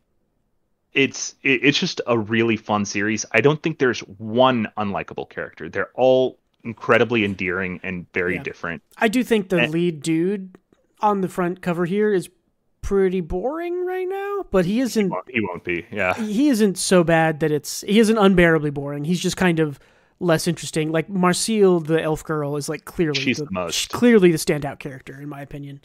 [0.93, 3.25] it's it, it's just a really fun series.
[3.31, 5.69] I don't think there's one unlikable character.
[5.69, 8.43] They're all incredibly endearing and very Yeah.
[8.43, 8.83] different.
[8.97, 10.57] I do think the And- lead dude
[10.99, 12.29] on the front cover here is
[12.81, 15.85] pretty boring right now, but he isn't Well, he won't be.
[15.91, 16.13] Yeah.
[16.15, 19.05] he isn't so bad that it's he isn't unbearably boring.
[19.05, 19.79] He's just kind of
[20.19, 20.91] less interesting.
[20.91, 23.75] Like Marcille, the elf girl, is like clearly She's the most.
[23.75, 25.81] she's clearly the standout character in my opinion.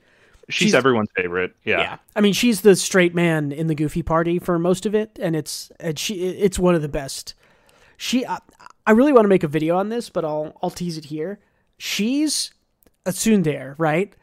[0.48, 1.54] She's, she's- everyone's favorite.
[1.64, 1.78] Yeah.
[1.80, 1.96] Yeah.
[2.14, 5.34] I mean, she's the straight man in the Goofy party for most of it, and
[5.34, 7.34] it's and she it's one of the best.
[7.96, 8.38] She, I,
[8.86, 11.40] I really want to make a video on this, but I'll I'll tease it here.
[11.78, 12.52] She's
[13.04, 14.14] a tsundere, right?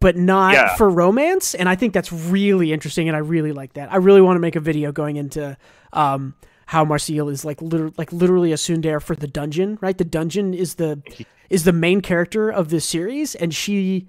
[0.00, 0.76] But not Yeah.
[0.76, 3.92] for romance, and I think that's really interesting, and I really like that.
[3.92, 5.56] I really want to make a video going into
[5.92, 6.34] um
[6.66, 9.96] how Marcille is like liter- like literally a tsundere for the dungeon, right?
[9.96, 11.02] The dungeon is the
[11.50, 14.08] is the main character of this series, and she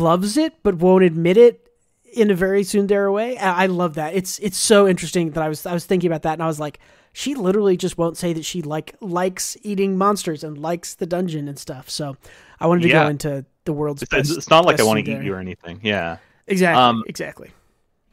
[0.00, 1.64] loves it but won't admit it
[2.14, 3.36] in a very tsundere way.
[3.38, 4.14] I I love that.
[4.14, 6.58] It's it's so interesting that I was I was thinking about that and I was
[6.60, 6.78] like,
[7.12, 11.48] she literally just won't say that she like likes eating monsters and likes the dungeon
[11.48, 11.88] and stuff.
[11.90, 12.16] So
[12.60, 13.04] I wanted to Yeah.
[13.04, 14.36] go into the world's It's, best.
[14.36, 15.80] it's not like I want to eat you or anything.
[15.82, 16.16] Yeah.
[16.46, 16.82] Exactly.
[16.82, 17.50] Um, exactly.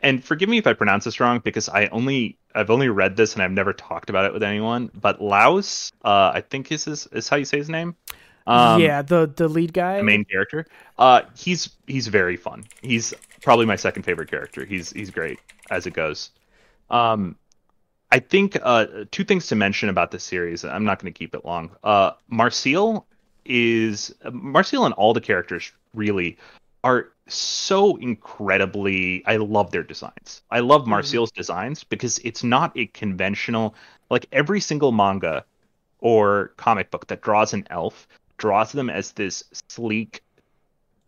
[0.02, 3.34] and forgive me if I pronounce this wrong because I only I've only read this
[3.34, 4.92] and I've never talked about it with anyone.
[4.94, 7.96] But Laios, uh, I think is his, is how you say his name.
[8.48, 9.98] Um, yeah, the the lead guy.
[9.98, 10.68] the main character.
[10.98, 12.66] Uh, he's he's very fun.
[12.82, 14.66] He's probably my second favorite character.
[14.66, 15.40] He's he's great
[15.70, 16.32] as it goes.
[16.90, 17.36] Um,
[18.12, 20.64] I think uh, two things to mention about this series.
[20.64, 21.72] I'm not going to keep it long.
[21.84, 23.06] Uh, Marcille
[23.46, 26.38] is Marcille and all the characters really
[26.84, 29.26] are so incredibly.
[29.26, 30.44] I love their designs.
[30.52, 33.74] I love Marcille's designs because it's not a conventional
[34.12, 35.44] like every single manga
[36.00, 40.22] or comic book that draws an elf draws them as this sleek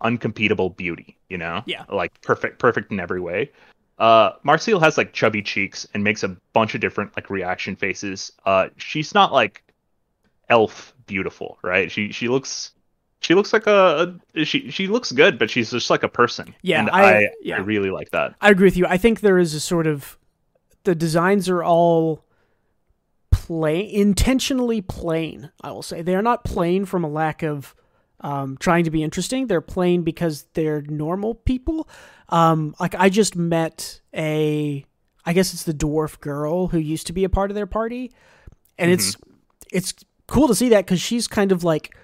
[0.01, 1.83] uncompetable beauty you know Yeah.
[1.89, 3.51] like perfect perfect in every way
[3.97, 8.31] uh marcille has like chubby cheeks and makes a bunch of different like reaction faces
[8.45, 9.63] uh she's not like
[10.49, 12.71] elf beautiful right she she looks
[13.21, 16.53] she looks like a, a she she looks good but she's just like a person
[16.61, 17.55] Yeah, and I- I, yeah.
[17.55, 18.85] I really like that I agree with you.
[18.85, 20.15] I think there is a sort of
[20.83, 22.23] the designs are all
[23.31, 25.51] plain, intentionally plain.
[25.61, 27.75] I will say they are not plain from a lack of
[28.21, 29.47] um, trying to be interesting.
[29.47, 31.87] They're plain because they're normal people.
[32.29, 34.85] Um, like I just met a,
[35.25, 38.11] I guess it's the dwarf girl who used to be a part of their party,
[38.77, 39.15] and it's
[39.71, 39.93] it's
[40.27, 41.95] cool to see that because she's kind of like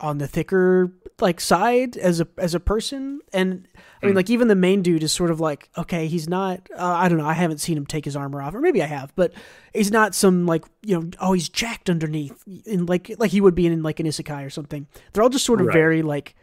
[0.00, 3.20] on the thicker like side as a as a person.
[3.32, 3.66] And
[4.02, 6.84] i mean like even the main dude is sort of like okay he's not uh,
[7.02, 9.12] i don't know i haven't seen him take his armor off or maybe i have
[9.16, 9.32] but
[9.74, 13.56] he's not some like you know oh he's jacked underneath in like like he would
[13.56, 14.86] be in like an isekai or something.
[15.12, 15.72] They're all just sort of Right.
[15.74, 16.36] very like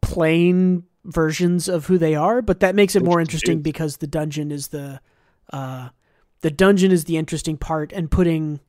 [0.00, 3.52] plain versions of who they are but that makes it more Interesting.
[3.56, 5.00] interesting because the dungeon is the
[5.52, 5.90] uh
[6.40, 8.60] the dungeon is the interesting part and putting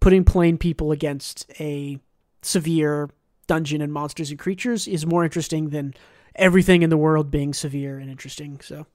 [0.00, 1.98] putting plain people against a
[2.42, 3.10] severe
[3.46, 5.94] dungeon and monsters and creatures is more interesting than
[6.34, 8.60] everything in the world being severe and interesting.
[8.60, 8.86] So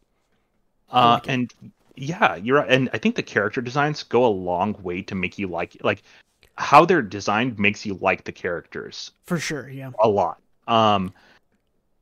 [0.92, 1.54] Uh, like and
[1.96, 2.70] yeah, you're right.
[2.70, 6.04] And I think the character designs go a long way to make you like like
[6.56, 9.92] how they're designed makes you like the characters for sure, yeah.
[10.00, 10.40] a lot.
[10.68, 11.14] Um,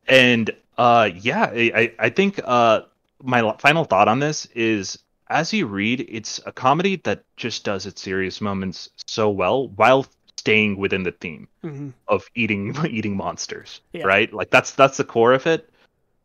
[0.07, 2.81] and uh, yeah, I I- I think uh
[3.23, 4.99] my final thought on this is
[5.29, 10.05] as you read, it's a comedy that just does its serious moments so well while
[10.45, 12.61] staying within the theme hmm of eating
[12.97, 14.05] eating monsters Yeah.
[14.05, 14.31] right?
[14.39, 15.61] Like that's that's the core of it.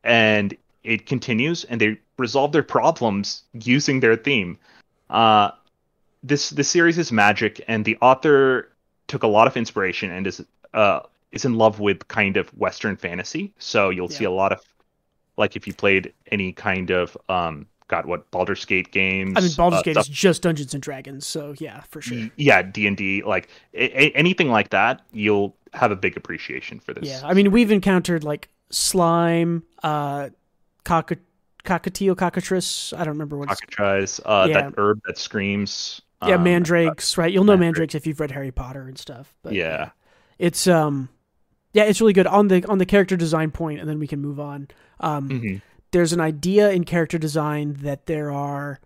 [0.05, 4.59] And it continues and they resolve their problems using their theme.
[5.09, 5.51] Uh
[6.23, 8.69] this this series is magic and the author
[9.09, 10.45] took a lot of inspiration and is
[10.75, 11.01] uh
[11.33, 13.53] is in love with kind of western fantasy.
[13.59, 14.61] So you'll see a lot of
[15.37, 19.51] like if you played any kind of um god what Baldur's Gate games I mean,
[19.57, 22.31] Baldur's uh, Gate stuff is just Dungeons and Dragons, so yeah, for sure.
[22.37, 27.21] Yeah d&d like a- anything like that you'll have a big appreciation for this Yeah,
[27.25, 30.31] I mean, we've encountered like slime, uh,
[30.85, 31.13] cock-
[31.65, 32.93] cockatiel, cockatrice.
[32.95, 34.63] I don't remember what cockatrice uh Yeah.
[34.63, 37.33] that herb that screams Yeah, um, mandrakes, right?
[37.33, 37.61] You'll know mandrake.
[37.91, 39.35] mandrakes if you've read Harry Potter and stuff.
[39.43, 39.91] But yeah
[40.39, 41.09] it's um,
[41.75, 44.21] yeah, it's really good on the on the character design point, and then we can
[44.21, 44.69] move on.
[45.01, 45.63] Um, Mhm.
[45.93, 48.81] There's an idea in character design that there are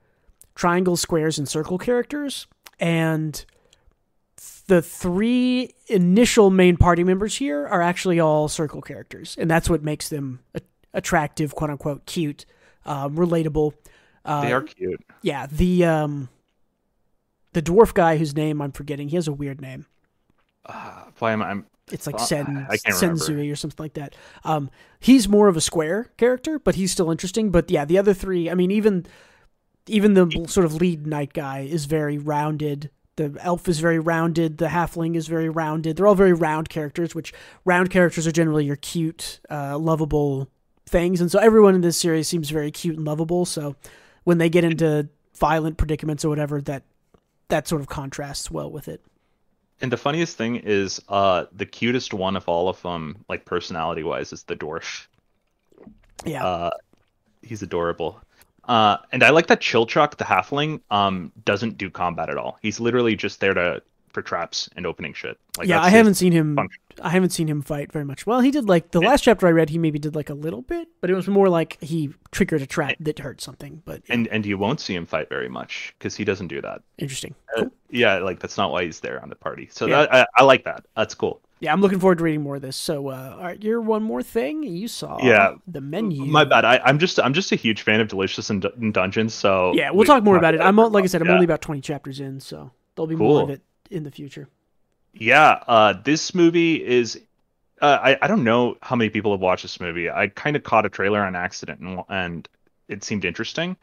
[0.55, 2.47] triangle, squares, and circle characters,
[2.81, 3.45] and
[4.67, 9.83] the three initial main party members here are actually all circle characters, and that's what
[9.83, 10.61] makes them a-
[10.93, 12.47] attractive, quote unquote, cute,
[12.87, 13.75] um, relatable.
[14.25, 16.29] Uh, they are cute yeah, the um,
[17.53, 19.09] the dwarf guy whose name I'm forgetting.
[19.09, 19.87] He has a weird name.
[20.67, 22.77] uh, why am I I'm, It's like Sen I.
[22.77, 24.15] Sensui or something like that.
[24.43, 24.71] Um,
[25.01, 27.51] he's more of a square character, but he's still interesting.
[27.51, 29.07] But yeah, the other three, I mean, even
[29.87, 32.91] even the sort of lead knight guy is very rounded.
[33.17, 34.59] The elf is very rounded.
[34.59, 35.97] The halfling is very rounded.
[35.97, 37.33] They're all very round characters, which
[37.65, 40.49] round characters are generally your cute, uh, lovable
[40.87, 41.21] things.
[41.21, 43.45] And so everyone in this series seems very cute and lovable.
[43.45, 43.77] So
[44.25, 46.83] when they get into violent predicaments or whatever, that
[47.49, 49.05] that sort of contrasts well with it.
[49.81, 54.03] And the funniest thing is, uh, the cutest one of all of them, like personality
[54.03, 55.07] wise, is the dwarf.
[56.25, 56.45] Yeah.
[56.45, 56.71] Uh,
[57.43, 58.21] he's adorable.
[58.67, 62.59] Uh, and I like that Chilchuck, the halfling, um, doesn't do combat at all.
[62.63, 63.83] He's literally just there to
[64.15, 65.37] for traps and opening shit.
[65.59, 66.57] Like yeah, I haven't seen him.
[66.57, 66.81] function.
[67.03, 68.25] I haven't seen him fight very much.
[68.27, 69.69] Well, he did like the last chapter I read.
[69.69, 72.67] He maybe did like a little bit, but it was more like he triggered a
[72.67, 73.83] trap that hurt something.
[73.85, 76.63] But yeah, And and you won't see him fight very much because he doesn't do
[76.63, 76.83] that.
[76.99, 77.35] interesting.
[77.57, 79.69] Uh, yeah, like that's not why he's there on the party.
[79.73, 80.03] So Yeah.
[80.07, 80.85] that, I, I like that.
[80.97, 81.41] That's cool.
[81.61, 82.77] Yeah, I'm looking forward to reading more of this.
[82.77, 85.19] So, uh, all right, your one more thing you saw.
[85.25, 85.55] Yeah.
[85.67, 86.25] the menu.
[86.27, 86.65] My bad.
[86.65, 89.35] I, I'm just I'm just a huge fan of Delicious and, Dun- Dungeons.
[89.35, 90.61] So Yeah, we'll we- talk more about it.
[90.61, 91.35] I'm like I said, I'm Yeah.
[91.35, 93.63] only about 20 chapters in, so there'll be more of it
[93.95, 94.49] in the future.
[95.13, 97.21] Yeah, uh, this movie is.
[97.81, 100.11] Uh, I I don't know how many people have watched this movie.
[100.11, 102.49] I kind of caught a trailer on accident and and
[102.89, 103.77] it seemed interesting.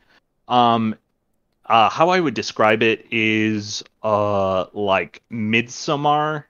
[0.48, 0.96] Um,
[1.66, 6.46] uh, how I would describe it is uh like Midsommar,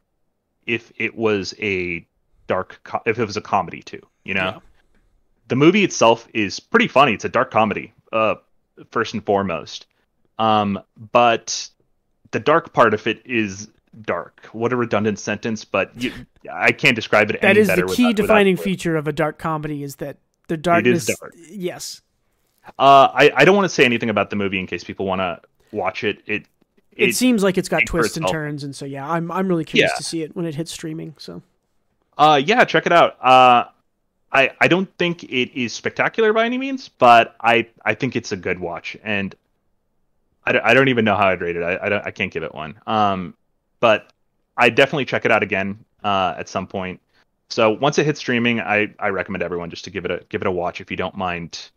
[0.65, 2.05] if it was a
[2.47, 4.01] dark co- if it was a comedy too.
[4.23, 4.59] You know, Yeah.
[5.47, 7.13] the movie itself is pretty funny.
[7.13, 7.93] It's a dark comedy.
[8.11, 8.35] Uh,
[8.89, 9.85] first and foremost.
[10.39, 10.79] Um,
[11.11, 11.69] but
[12.31, 13.69] the dark part of it is
[14.03, 14.41] dark.
[14.53, 16.11] What a redundant sentence, but you,
[16.51, 18.63] I can't describe it That any is the key without- without defining words.
[18.63, 20.17] feature of a dark comedy is that
[20.47, 21.05] the darkness.
[21.05, 21.33] dark.
[21.49, 22.01] Yes,
[22.79, 25.19] Uh, I, I don't want to say anything about the movie in case people want
[25.19, 25.41] to
[25.71, 26.21] watch it.
[26.25, 26.45] It
[26.93, 29.63] it, it, seems like it's got twists and turns, and so yeah, I'm I'm really
[29.63, 29.97] curious Yeah.
[29.97, 31.15] to see it when it hits streaming.
[31.17, 31.41] So
[32.17, 33.17] uh yeah, check it out.
[33.23, 33.65] Uh,
[34.31, 38.31] I I don't think it is spectacular by any means, but I I think it's
[38.33, 39.33] a good watch, and
[40.51, 41.63] I don't, I don't even know how I'd rate it.
[41.63, 42.77] I I, don't, I can't give it one.
[42.85, 43.35] Um,
[43.79, 44.11] but
[44.57, 46.99] I definitely check it out again uh at some point.
[47.49, 50.41] So once it hits streaming, I I recommend everyone just to give it a give
[50.41, 51.69] it a watch if you don't mind.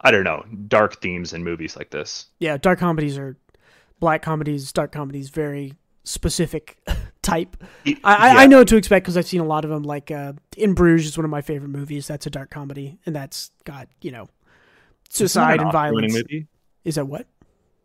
[0.00, 2.26] I don't know dark themes in movies like this.
[2.38, 3.36] yeah, dark comedies are
[4.00, 5.74] black comedies, dark comedies, very
[6.04, 6.78] specific
[7.22, 7.56] type.
[7.86, 8.02] I, yeah.
[8.04, 9.82] I know what to expect because I've seen a lot of them.
[9.82, 12.06] Like uh, In Bruges is one of my favorite movies.
[12.06, 14.28] That's a dark comedy, and that's got you know
[15.08, 16.14] suicide an and violence.
[16.14, 16.46] Movie?
[16.88, 17.26] Is that what?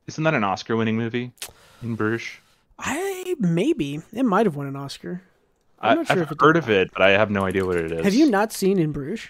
[0.07, 1.33] Isn't that an Oscar-winning movie?
[1.81, 2.37] In Bruges.
[2.79, 5.21] I maybe it might have won an Oscar.
[5.79, 7.65] I'm I, not sure I've if it heard of it, but I have no idea
[7.65, 8.05] what it is.
[8.05, 9.27] Have you not seen In Bruges?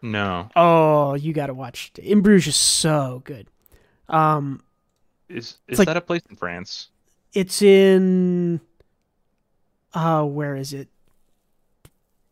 [0.00, 0.48] No.
[0.56, 1.92] Oh, you got to watch.
[2.02, 3.46] In Bruges is so good.
[4.08, 4.62] Um,
[5.28, 6.88] Is is like- that a place in France?
[7.34, 8.60] it's in.
[9.92, 10.88] Uh, where is it?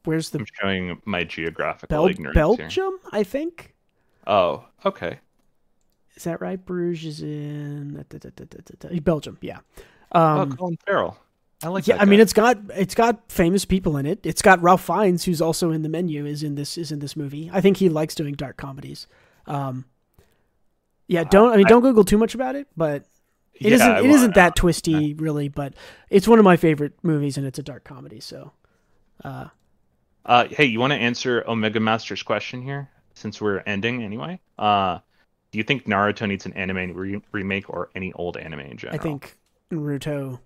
[0.04, 2.56] Where's the I'm showing my geographical Bel- ignorance here.
[2.56, 2.98] Belgium?
[3.12, 3.74] I think.
[4.26, 5.18] Oh, okay.
[6.18, 6.62] Is that right?
[6.62, 9.38] Bruges is in da- da- da- Belgium.
[9.40, 9.60] Yeah.
[10.10, 11.16] oh, Um, Colin Farrell.
[11.62, 11.94] I like yeah.
[11.94, 14.18] that I mean, it's got it's got famous people in it.
[14.24, 17.14] It's got Ralph Fiennes, who's also in the menu, is in this is in this
[17.14, 17.50] movie.
[17.52, 19.06] I think he likes doing dark comedies.
[19.46, 19.84] Um,
[21.06, 21.22] yeah.
[21.22, 23.04] Don't I mean don't Google too much about it, but
[23.54, 25.48] it Yeah, not I It isn't that twisty, really.
[25.48, 25.74] But
[26.10, 28.18] it's one of my favorite movies, and it's a dark comedy.
[28.18, 28.50] So,
[29.22, 29.46] uh,
[30.26, 34.40] Uh, hey, you want to answer Omega Master's question here, since we're ending anyway?
[34.58, 34.98] Uh,
[35.50, 38.98] do you think Naruto needs an anime re- remake or any old anime in general?
[39.00, 39.36] I think
[39.70, 40.40] Naruto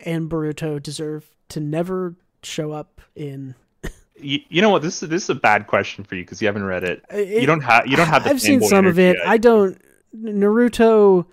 [0.00, 3.54] and Boruto deserve to never show up in.
[4.16, 4.80] You, you know what?
[4.82, 7.04] This is this is a bad question for you because you haven't read it.
[7.10, 8.30] It- you don't have you don't have the.
[8.30, 9.16] I've seen some of it.
[9.18, 9.26] yet.
[9.26, 9.76] I don't.
[10.16, 11.26] Naruto,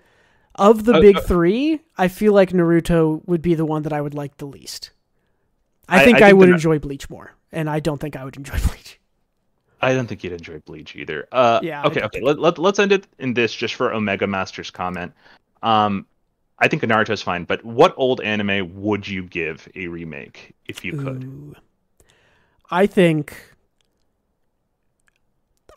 [0.56, 3.92] of the Uh, big uh, three, I feel like Naruto would be the one that
[3.92, 4.90] I would like the least.
[5.88, 8.24] I I- think I I, think would enjoy Bleach more, and I don't think I
[8.24, 8.98] would enjoy Bleach.
[9.82, 11.26] I don't think you'd enjoy Bleach either.
[11.32, 12.02] Uh, Yeah, Okay.
[12.02, 12.20] Okay.
[12.20, 15.12] Let, let, let's end it in this just for Omega Master's comment.
[15.62, 16.06] Um,
[16.58, 20.92] I think Naruto's fine, but what old anime would you give a remake if you
[20.92, 21.24] could?
[21.24, 21.54] Ooh.
[22.70, 23.36] I think.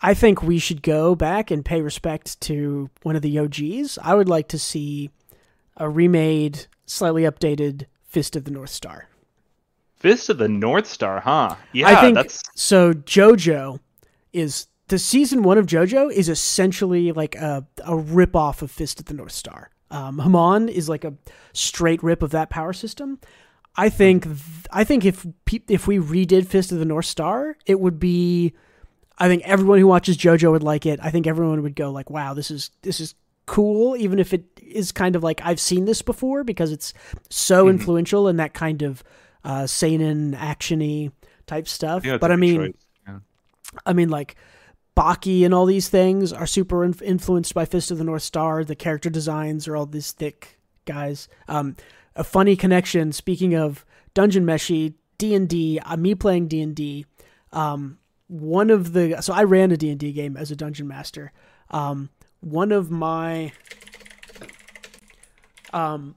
[0.02, 3.98] I think we should go back and pay respect to one of the OGs.
[4.03, 5.10] I would like to see
[5.77, 9.07] a remade, slightly updated Fist of the North Star.
[9.95, 11.56] Fist of the North Star, huh?
[11.73, 12.94] Yeah, I think that's so.
[12.94, 13.80] JoJo
[14.36, 18.99] is the season one of JoJo is essentially like a a rip off of Fist
[18.99, 19.70] of the North Star.
[19.91, 21.14] Um, Hamon is like a
[21.53, 23.20] straight rip of that power system.
[23.76, 24.28] I think
[24.72, 25.26] I think if
[25.68, 28.53] if we redid Fist of the North Star, it would be.
[29.18, 30.99] I think everyone who watches JoJo would like it.
[31.02, 34.44] I think everyone would go like, "Wow, this is this is cool," even if it
[34.62, 36.94] is kind of like I've seen this before because it's
[37.30, 37.70] so Mhm.
[37.72, 39.03] influential and that kind of
[39.45, 41.12] uh, seinen actiony
[41.48, 42.03] type stuff.
[42.06, 42.85] Yeah, but I mean, choice.
[43.86, 44.36] I mean, like
[44.96, 48.64] Baki and all these things are super inf- influenced by Fist of the North Star.
[48.64, 51.28] The character designs are all these thick guys.
[51.48, 51.76] Um,
[52.16, 53.12] a funny connection.
[53.12, 57.06] Speaking of Dungeon Meshi, D and D, uh, me playing D and D.
[57.52, 60.88] Um, one of the so I ran a D and D game as a dungeon
[60.88, 61.32] master.
[61.72, 63.52] Um, one of my
[65.74, 66.16] um,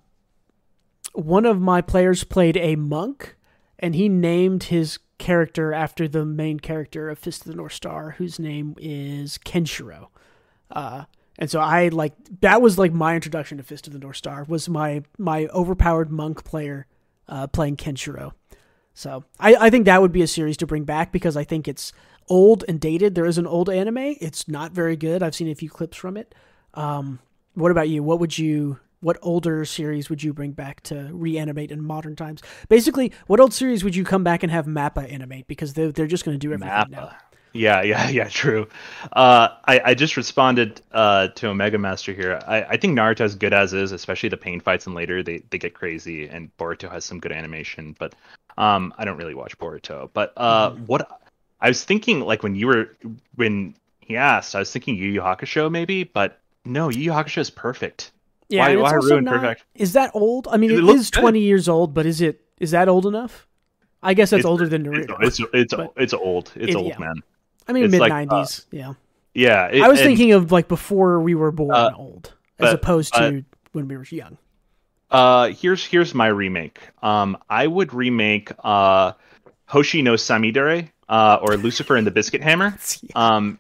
[1.13, 3.37] one of my players played a monk,
[3.79, 8.13] and he named his character after the main character of Fist of the North Star,
[8.13, 10.09] whose name is Kenshiro.
[10.71, 11.05] Uh,
[11.39, 14.45] and so I like that was like my introduction to Fist of the North Star
[14.49, 16.87] was my my overpowered monk player
[17.29, 18.33] uh, playing Kenshiro.
[18.95, 21.69] So I, I think that would be a series to bring back because I think
[21.69, 21.93] it's
[22.29, 23.15] old and dated.
[23.15, 24.17] There is an old anime.
[24.21, 25.23] It's not very good.
[25.23, 26.35] I've seen a few clips from it.
[26.75, 27.21] Um,
[27.55, 28.03] what about you?
[28.03, 32.43] What would you what older series would you bring back to reanimate in modern times?
[32.69, 36.07] Basically, what old series would you come back and have Mappa animate because they're they're
[36.07, 37.11] just going to do everything now.
[37.53, 38.69] Yeah, yeah, yeah, true.
[39.13, 42.41] Uh, I, I just responded uh, to Omega Master here.
[42.47, 45.39] I, I think Naruto is good as is, especially the pain fights and later they,
[45.51, 48.15] they get crazy, and Boruto has some good animation, but
[48.59, 50.11] um, I don't really watch Boruto.
[50.13, 50.85] But uh, Mm-hmm.
[50.87, 51.09] what
[51.61, 52.97] I was thinking, like when you were
[53.37, 57.39] when he asked, I was thinking Yu Yu Hakusho maybe, but no, Yu Yu Hakusho
[57.39, 58.13] is perfect.
[58.49, 59.65] Yeah, Why- it's why ruin not- perfect?
[59.75, 60.49] Is that old?
[60.51, 61.21] I mean, It it looks good.
[61.21, 63.47] twenty years old, but is it is that old enough?
[64.03, 65.23] I guess that's It's- older than It's Naruto.
[65.23, 66.53] it's it's, But- it's old.
[66.55, 66.99] It's It- old, yeah.
[66.99, 67.23] man.
[67.67, 68.67] I mean, it's mid like, uh, nineties.
[68.71, 68.95] yeah,
[69.35, 72.75] Yeah, I was and- thinking of like before we were born, Uh, old, as but-
[72.75, 74.39] opposed to but- when we were young.
[75.11, 76.79] Uh, here's here's my remake.
[77.03, 79.13] Um, I would remake uh,
[79.67, 82.77] Hoshi no Samidare, uh, or Lucifer and the Biscuit Hammer.
[83.15, 83.59] Um,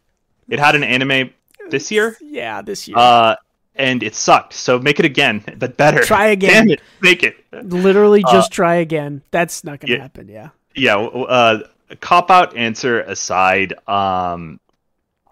[0.48, 1.30] it had an anime
[1.70, 2.96] this year, Yeah, this year.
[2.98, 3.36] uh,
[3.78, 4.52] and it sucked.
[4.52, 6.02] So make it again, but better.
[6.02, 6.66] Try again.
[6.66, 7.36] Damn it, make it.
[7.52, 9.22] Literally, just try again.
[9.30, 10.02] That's not going to uh, yeah.
[10.02, 10.28] happen.
[10.28, 10.48] Yeah.
[10.74, 10.96] Yeah.
[10.98, 11.60] Uh,
[12.00, 14.60] cop out answer aside, um,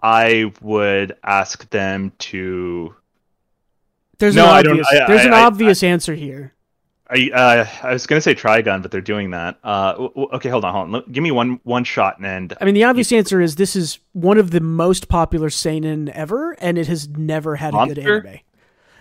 [0.01, 2.95] I would ask them to.
[4.19, 4.87] There's No, an I don't- obvious.
[5.01, 6.53] I- there's an I- I- obvious answer here.
[7.09, 9.57] I uh, I was gonna say Trigun, but they're doing that.
[9.63, 11.11] Uh, okay, hold on, hold on.
[11.11, 12.53] Give me one one shot, and end.
[12.59, 16.51] I mean, the obvious answer is this is one of the most popular seinen ever,
[16.59, 18.39] and it has never had a good anime.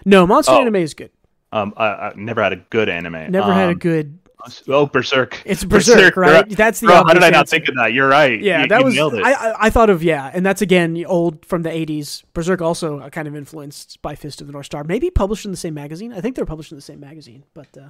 [0.04, 0.60] No, Monster Oh.
[0.60, 1.10] Anime is good.
[1.52, 3.30] um, I, I never had a good anime.
[3.32, 4.18] Never had a Um, good.
[4.68, 5.42] Oh, Berserk.
[5.44, 6.46] It's Berserk, right?
[6.46, 6.54] bro.
[6.56, 7.56] That's the Bro, how did I not answer.
[7.56, 7.92] think of that?
[7.92, 8.40] You're right.
[8.40, 8.94] Yeah, You- that you was.
[8.94, 9.24] nailed it.
[9.24, 12.22] I, I thought of yeah, and that's again old from the '80s.
[12.34, 14.84] Berserk also uh, kind of influenced by Fist of the North Star.
[14.84, 16.12] Maybe published in the same magazine.
[16.12, 17.88] I think they're published in the same magazine, but uh,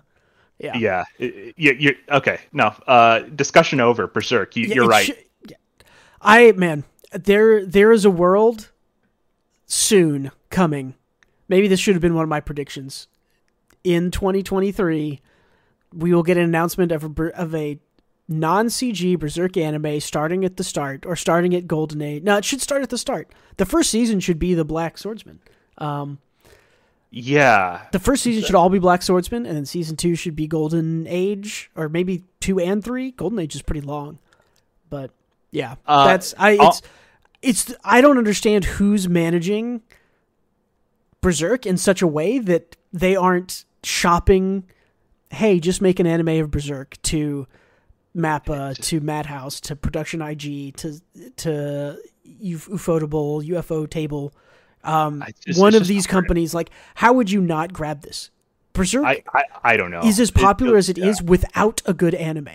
[0.58, 2.40] yeah, yeah, you, you okay.
[2.52, 4.06] No, uh, discussion over.
[4.06, 4.56] Berserk.
[4.56, 5.04] You, Yeah, it right.
[5.06, 5.56] should- yeah.
[6.20, 8.70] I man, there there is a world
[9.66, 10.94] soon coming.
[11.48, 13.08] Maybe this should have been one of my predictions.
[13.84, 15.20] In 2023,
[15.96, 17.78] we will get an announcement of a of a
[18.28, 22.22] non CG Berserk anime starting at the start or starting at Golden Age.
[22.22, 23.32] No, it should start at the start.
[23.56, 25.40] The first season should be the Black Swordsman.
[25.78, 26.18] Um,
[27.10, 30.46] yeah, the first season should all be Black Swordsman, and then season two should be
[30.46, 33.12] Golden Age, or maybe two and three.
[33.12, 34.18] Golden Age is pretty long,
[34.90, 35.10] but
[35.50, 36.56] yeah, Uh, that's I.
[36.56, 36.82] I'll- It's
[37.70, 39.82] it's I don't understand who's managing
[41.20, 44.64] Berserk in such a way that they aren't shopping.
[45.30, 47.46] Hey, just make an anime of Berserk to
[48.16, 51.00] Mappa, to Madhouse, to Production IG, to
[51.36, 54.32] to Uf- Ufotable, UFO Table.
[54.84, 56.08] Um, just- one of these it.
[56.08, 58.30] companies, like, how would you not grab this?
[58.72, 60.02] Berserk I, I I don't know.
[60.04, 61.06] is as It- popular as it yeah.
[61.06, 62.48] is without a good anime.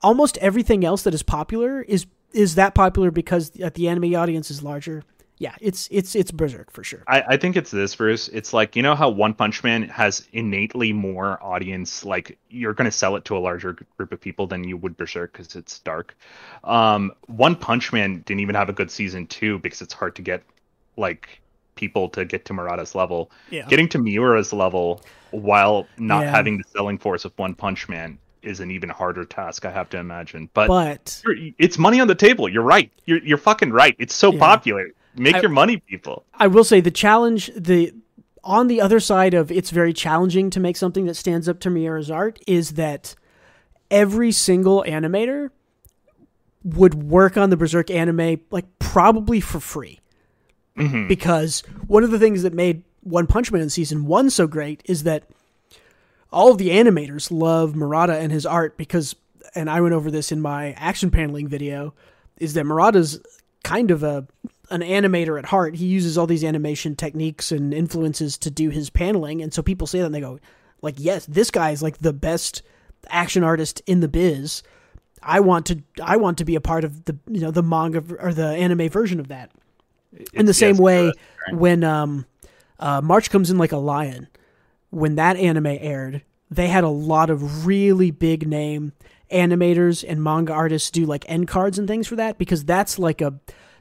[0.00, 4.50] Almost everything else that is popular is is that popular because the, the anime audience
[4.50, 5.02] is larger.
[5.38, 7.02] Yeah, it's it's it's Berserk for sure.
[7.06, 8.28] I, I think it's this, Bruce.
[8.28, 12.06] It's like you know how One Punch Man has innately more audience.
[12.06, 14.96] Like you're going to sell it to a larger group of people than you would
[14.96, 16.16] Berserk because it's dark.
[16.64, 20.22] Um, One Punch Man didn't even have a good season two because it's hard to
[20.22, 20.42] get
[20.96, 21.28] like
[21.74, 23.30] people to get to Murata's level.
[23.50, 23.66] Yeah.
[23.68, 25.02] Getting to Miura's level
[25.32, 26.30] while not Yeah.
[26.30, 29.66] having the selling force of One Punch Man is an even harder task.
[29.66, 30.68] I have to imagine, but.
[30.68, 31.22] But
[31.58, 32.48] it's money on the table.
[32.48, 32.90] You're right.
[33.04, 33.94] You're you're fucking right.
[33.98, 34.38] It's so Yeah.
[34.38, 34.86] popular.
[35.16, 36.24] Make I- your money, people.
[36.34, 37.92] I will say the challenge the
[38.44, 41.70] on the other side of it's very challenging to make something that stands up to
[41.70, 43.16] Miura's art is that
[43.90, 45.50] every single animator
[46.62, 50.00] would work on the Berserk anime like probably for free.
[50.76, 51.08] Mhm.
[51.08, 54.82] Because one of the things that made One Punch Man in season one so great
[54.84, 55.24] is that
[56.32, 59.14] all of the animators love Murata and his art because,
[59.54, 61.94] and I went over this in my action paneling video,
[62.38, 63.20] is that Murata's
[63.64, 64.26] kind of a
[64.70, 65.76] an animator at heart.
[65.76, 69.86] He uses all these animation techniques and influences to do his paneling, and so people
[69.86, 70.38] say that and they go,
[70.82, 72.62] like, yes, this guy is like the best
[73.08, 74.62] action artist in the biz.
[75.22, 78.02] I want to I want to be a part of the you know the manga
[78.20, 79.50] or the anime version of that.
[80.32, 81.56] in the It's- same yes, way, right.
[81.56, 82.26] when um,
[82.78, 84.28] uh, March comes in like a lion,
[84.90, 88.92] when that anime aired, they had a lot of really big name
[89.32, 93.20] animators and manga artists do like end cards and things for that because that's like
[93.20, 93.34] a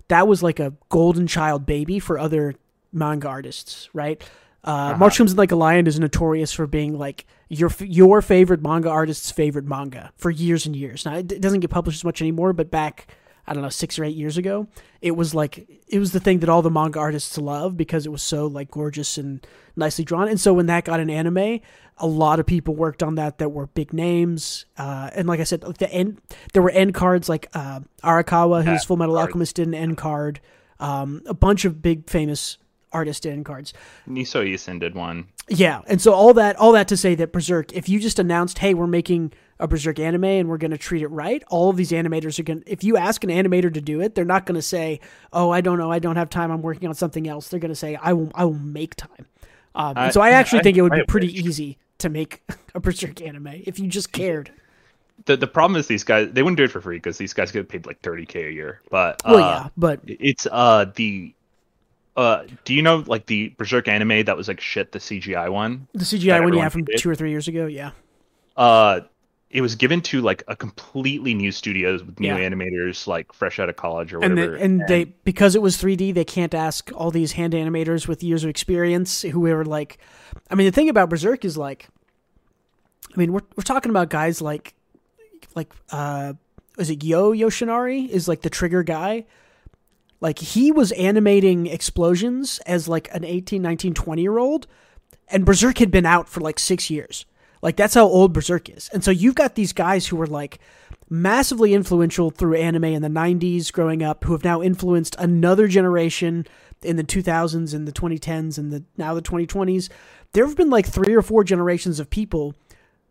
[0.08, 2.56] that was like a golden child baby for other
[2.92, 4.24] manga artists, right?
[4.64, 8.64] Uh, March comes in like a lion is notorious for being like your your favorite
[8.64, 11.06] manga artist's favorite manga for years and years.
[11.06, 13.08] Now it d- doesn't get published as much anymore, but back
[13.48, 14.68] I don't know six or eight years ago,
[15.02, 18.10] it was like it was the thing that all the manga artists love because it
[18.10, 19.46] was so like gorgeous and
[19.76, 20.28] nicely drawn.
[20.28, 21.60] And so when that got an anime,
[21.98, 24.66] a lot of people worked on that that were big names.
[24.78, 26.20] Uh, and like I said, like the end
[26.54, 29.18] there were end cards like uh, Arakawa, who's Full Metal.
[29.18, 30.40] Alchemist, did an end card.
[30.80, 32.58] Um, a bunch of big famous
[32.92, 33.74] artist did end cards.
[34.10, 35.28] Nisio Isin did one.
[35.48, 38.58] Yeah, and so all that all that to say that Berserk, if you just announced,
[38.60, 41.78] "Hey, we're making a Berserk anime and we're going to treat it right," all of
[41.78, 42.62] these animators are going.
[42.62, 45.00] to If you ask an animator to do it, they're not going to say,
[45.32, 47.70] "Oh, I don't know, I don't have time, I'm working on something else." They're going
[47.70, 49.28] to say, "I will, I will make time."
[49.76, 52.42] Um, I- so I actually I- think it would I be pretty easy to make
[52.74, 54.52] a Berserk anime if you just cared.
[55.26, 57.52] The the problem is these guys they wouldn't do it for free because these guys
[57.52, 58.82] get paid like 30k a year.
[58.90, 61.34] But Well, uh, yeah, but it's uh the
[62.16, 65.88] uh do you know like the Berserk anime that was like shit the CGI one?
[65.94, 67.00] the CGI one have from hated?
[67.02, 67.92] two or three years ago, yeah,
[68.56, 69.02] Uh
[69.52, 72.40] it was given to like a completely new studios with new Yeah.
[72.50, 74.58] animators like fresh out of college or and whatever.
[74.58, 78.22] they, and they because it was 3D, they can't ask all these hand animators with
[78.24, 79.98] years of experience who were like,
[80.50, 81.88] I mean, the thing about Berserk is like,
[83.14, 84.74] I mean, we're we're talking about guys like,
[85.56, 86.34] like, uh,
[86.78, 89.26] is it Yo Yoshinari is like the trigger guy.
[90.22, 94.68] Like he was animating explosions as like an 18, 19, 20 year old,
[95.28, 97.26] and Berserk had been out for like six years.
[97.62, 98.90] Like that's how old Berserk is.
[98.94, 100.60] And so you've got these guys who were like
[101.10, 106.46] massively influential through anime in the 90s growing up who have now influenced another generation
[106.82, 109.90] in the 2000s and the 2010s and the now the 2020s.
[110.34, 112.56] There have been like three or four generations of people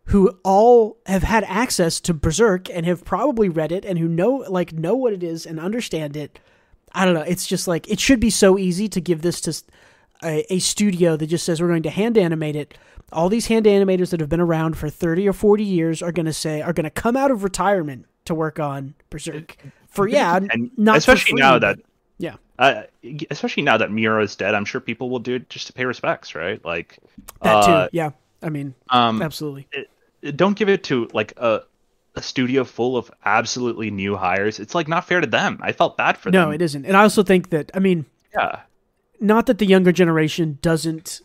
[0.05, 4.45] who all have had access to Berserk and have probably read it and who know
[4.47, 6.39] like know what it is and understand it.
[6.95, 7.21] I don't know.
[7.21, 9.53] It's just like it should be so easy to give this to
[10.23, 12.77] a studio that just says we're going to hand animate it.
[13.11, 16.25] All these hand animators that have been around for 30 or 40 years are going
[16.25, 19.57] to say are going to come out of retirement to work on Berserk
[19.87, 21.79] for yeah, and not for especially now that
[22.17, 22.35] yeah.
[22.57, 22.83] uh,
[23.29, 25.85] especially now that Miura is dead, I'm sure people will do it just to pay
[25.85, 26.63] respects, right?
[26.65, 26.97] Like
[27.41, 27.71] That too.
[27.71, 28.11] uh, yeah.
[28.41, 29.67] I mean, Um, absolutely.
[30.35, 31.63] don't give it to like a
[32.15, 34.59] a studio full of absolutely new hires.
[34.59, 35.59] It's like not fair to them.
[35.61, 36.41] I felt bad for them.
[36.41, 36.85] No, it isn't.
[36.85, 38.61] And I also think that I mean, Yeah.
[39.19, 41.21] not that the younger generation doesn't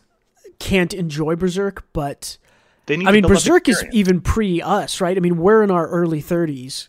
[0.59, 2.37] can't enjoy Berserk, but
[2.85, 5.17] They need I mean Berserk is even pre us, right?
[5.17, 6.87] I mean, we're in our early 30s.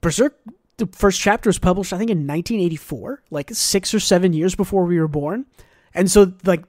[0.00, 0.36] Berserk
[0.78, 4.84] the first chapter was published I think in 1984, like 6 or 7 years before
[4.84, 5.46] we were born.
[5.94, 6.64] And so like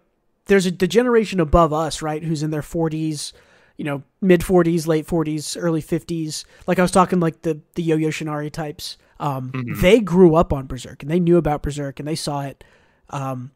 [0.48, 3.32] there's a the generation above us, right, who's in their 40s,
[3.78, 6.46] you know, mid 40s, late 40s, early 50s.
[6.68, 8.98] Like I was talking like the the Yo Yoshinari types.
[9.20, 9.52] Um
[9.82, 12.64] they grew up on Berserk and they knew about Berserk and they saw it
[13.10, 13.52] um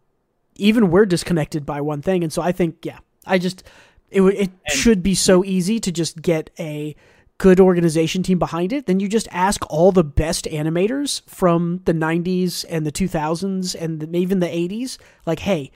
[0.56, 3.64] even we're disconnected by one thing and so i think yeah i just
[4.10, 6.96] it it should be so easy to just get a
[7.38, 11.94] good organization team behind it then you just ask all the best animators from the
[11.94, 15.72] 90s and the 2000s and the, even the 80s like hey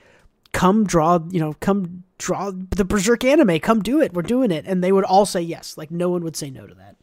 [0.52, 4.12] come draw you know come draw the berserk anime come do it.
[4.12, 4.64] We're doing it.
[4.66, 5.76] And they would all say yes.
[5.76, 6.96] Like no one would say no to that.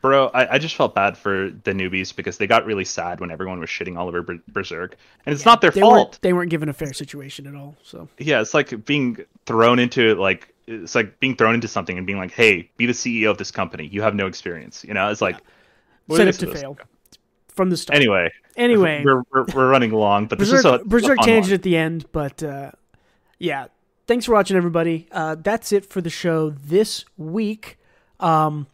[0.00, 3.32] Bro, I, I just felt bad for the newbies because they got really sad when
[3.32, 4.96] everyone was shitting all over Ber- Berserk,
[5.26, 5.92] and it's not their they fault.
[5.92, 8.08] weren't they weren't given a fair situation at all so.
[8.18, 12.18] Yeah, it's like being thrown into like it's like being thrown into something and being
[12.18, 13.88] like, "Hey, be the CEO of this company.
[13.88, 15.38] You have no experience." You know, it's like
[16.06, 16.78] what set up to fail.
[17.48, 17.96] From the start.
[17.96, 19.02] Anyway, anyway.
[19.04, 22.06] We're, we're we're running long, but this is Berserk, a Berserk tangent at the end,
[22.12, 22.70] but uh,
[23.42, 23.66] yeah.
[24.06, 25.08] Thanks for watching, everybody.
[25.10, 27.76] Uh, that's it for the show this week.
[28.20, 28.68] Um,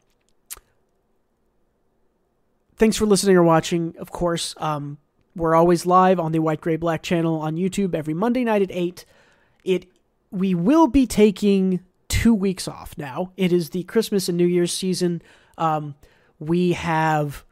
[2.76, 3.94] thanks for listening or watching.
[3.98, 4.98] Of course, um,
[5.34, 8.70] we're always live on the White Grey Black channel on YouTube every Monday night at
[8.70, 9.06] eight.
[9.64, 9.86] It
[10.30, 13.32] we will be taking two weeks off now.
[13.38, 15.22] It is the Christmas and New Year's season.
[15.56, 15.94] Um,
[16.38, 17.42] we have,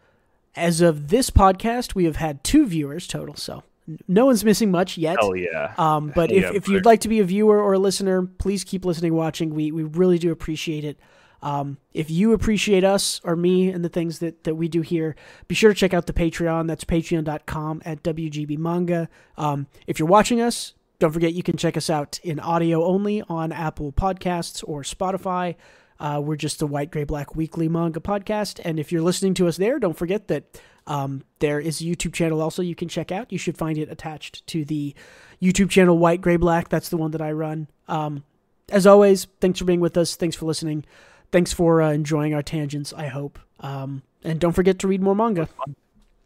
[0.54, 3.36] as of this podcast, we have had two viewers total.
[3.36, 3.62] So
[4.08, 5.16] no one's missing much yet.
[5.20, 5.74] Hell yeah.
[5.78, 8.64] Um, but if, yeah, if you'd like to be a viewer or a listener, please
[8.64, 9.54] keep listening, watching.
[9.54, 10.98] We we really do appreciate it.
[11.42, 15.14] Um, if you appreciate us or me and the things that, that we do here,
[15.48, 16.66] be sure to check out the Patreon.
[16.66, 19.08] That's patreon.com at WGB Manga.
[19.36, 23.22] Um, if you're watching us, don't forget you can check us out in audio only
[23.28, 25.56] on Apple Podcasts or Spotify.
[25.98, 28.60] Uh, we're just the white, grey, black weekly manga podcast.
[28.64, 32.12] And if you're listening to us there, don't forget that um, there is a YouTube
[32.12, 33.32] channel also you can check out.
[33.32, 34.94] You should find it attached to the
[35.42, 36.68] YouTube channel White, Grey, Black.
[36.68, 37.68] That's the one that I run.
[37.88, 38.24] Um,
[38.68, 40.16] as always, thanks for being with us.
[40.16, 40.84] Thanks for listening.
[41.32, 43.38] Thanks for uh, enjoying our tangents, I hope.
[43.60, 45.48] Um, and don't forget to read more manga.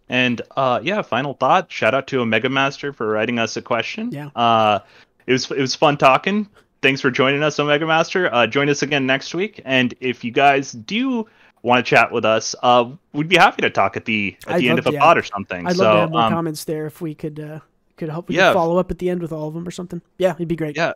[0.09, 1.71] And uh, yeah, final thought.
[1.71, 4.11] Shout out to Omega Master for writing us a question.
[4.11, 4.31] Yeah.
[4.35, 4.81] Uh,
[5.27, 6.49] it was it was fun talking.
[6.83, 8.33] Thanks for joining us, Omega Master.
[8.33, 9.61] Uh, join us again next week.
[9.65, 11.27] And if you guys do
[11.63, 14.61] want to chat with us, uh, we'd be happy to talk at the at I'd
[14.61, 15.67] the end of a pod or something.
[15.67, 17.61] I'd so love to have more um, comments there if we could uh,
[17.99, 18.29] could help.
[18.29, 18.49] We Yeah.
[18.49, 20.01] could follow up at the end with all of them or something.
[20.17, 20.77] Yeah, it'd be great.
[20.77, 20.93] yeah,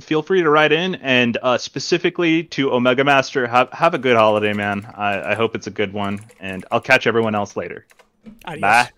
[0.00, 0.94] feel free to write in.
[0.96, 4.86] And uh, specifically to Omega Master, have have a good holiday, man.
[4.94, 6.20] I, I hope it's a good one.
[6.38, 7.86] And I'll catch everyone else later.
[8.44, 8.60] Adios.
[8.60, 8.90] Bye.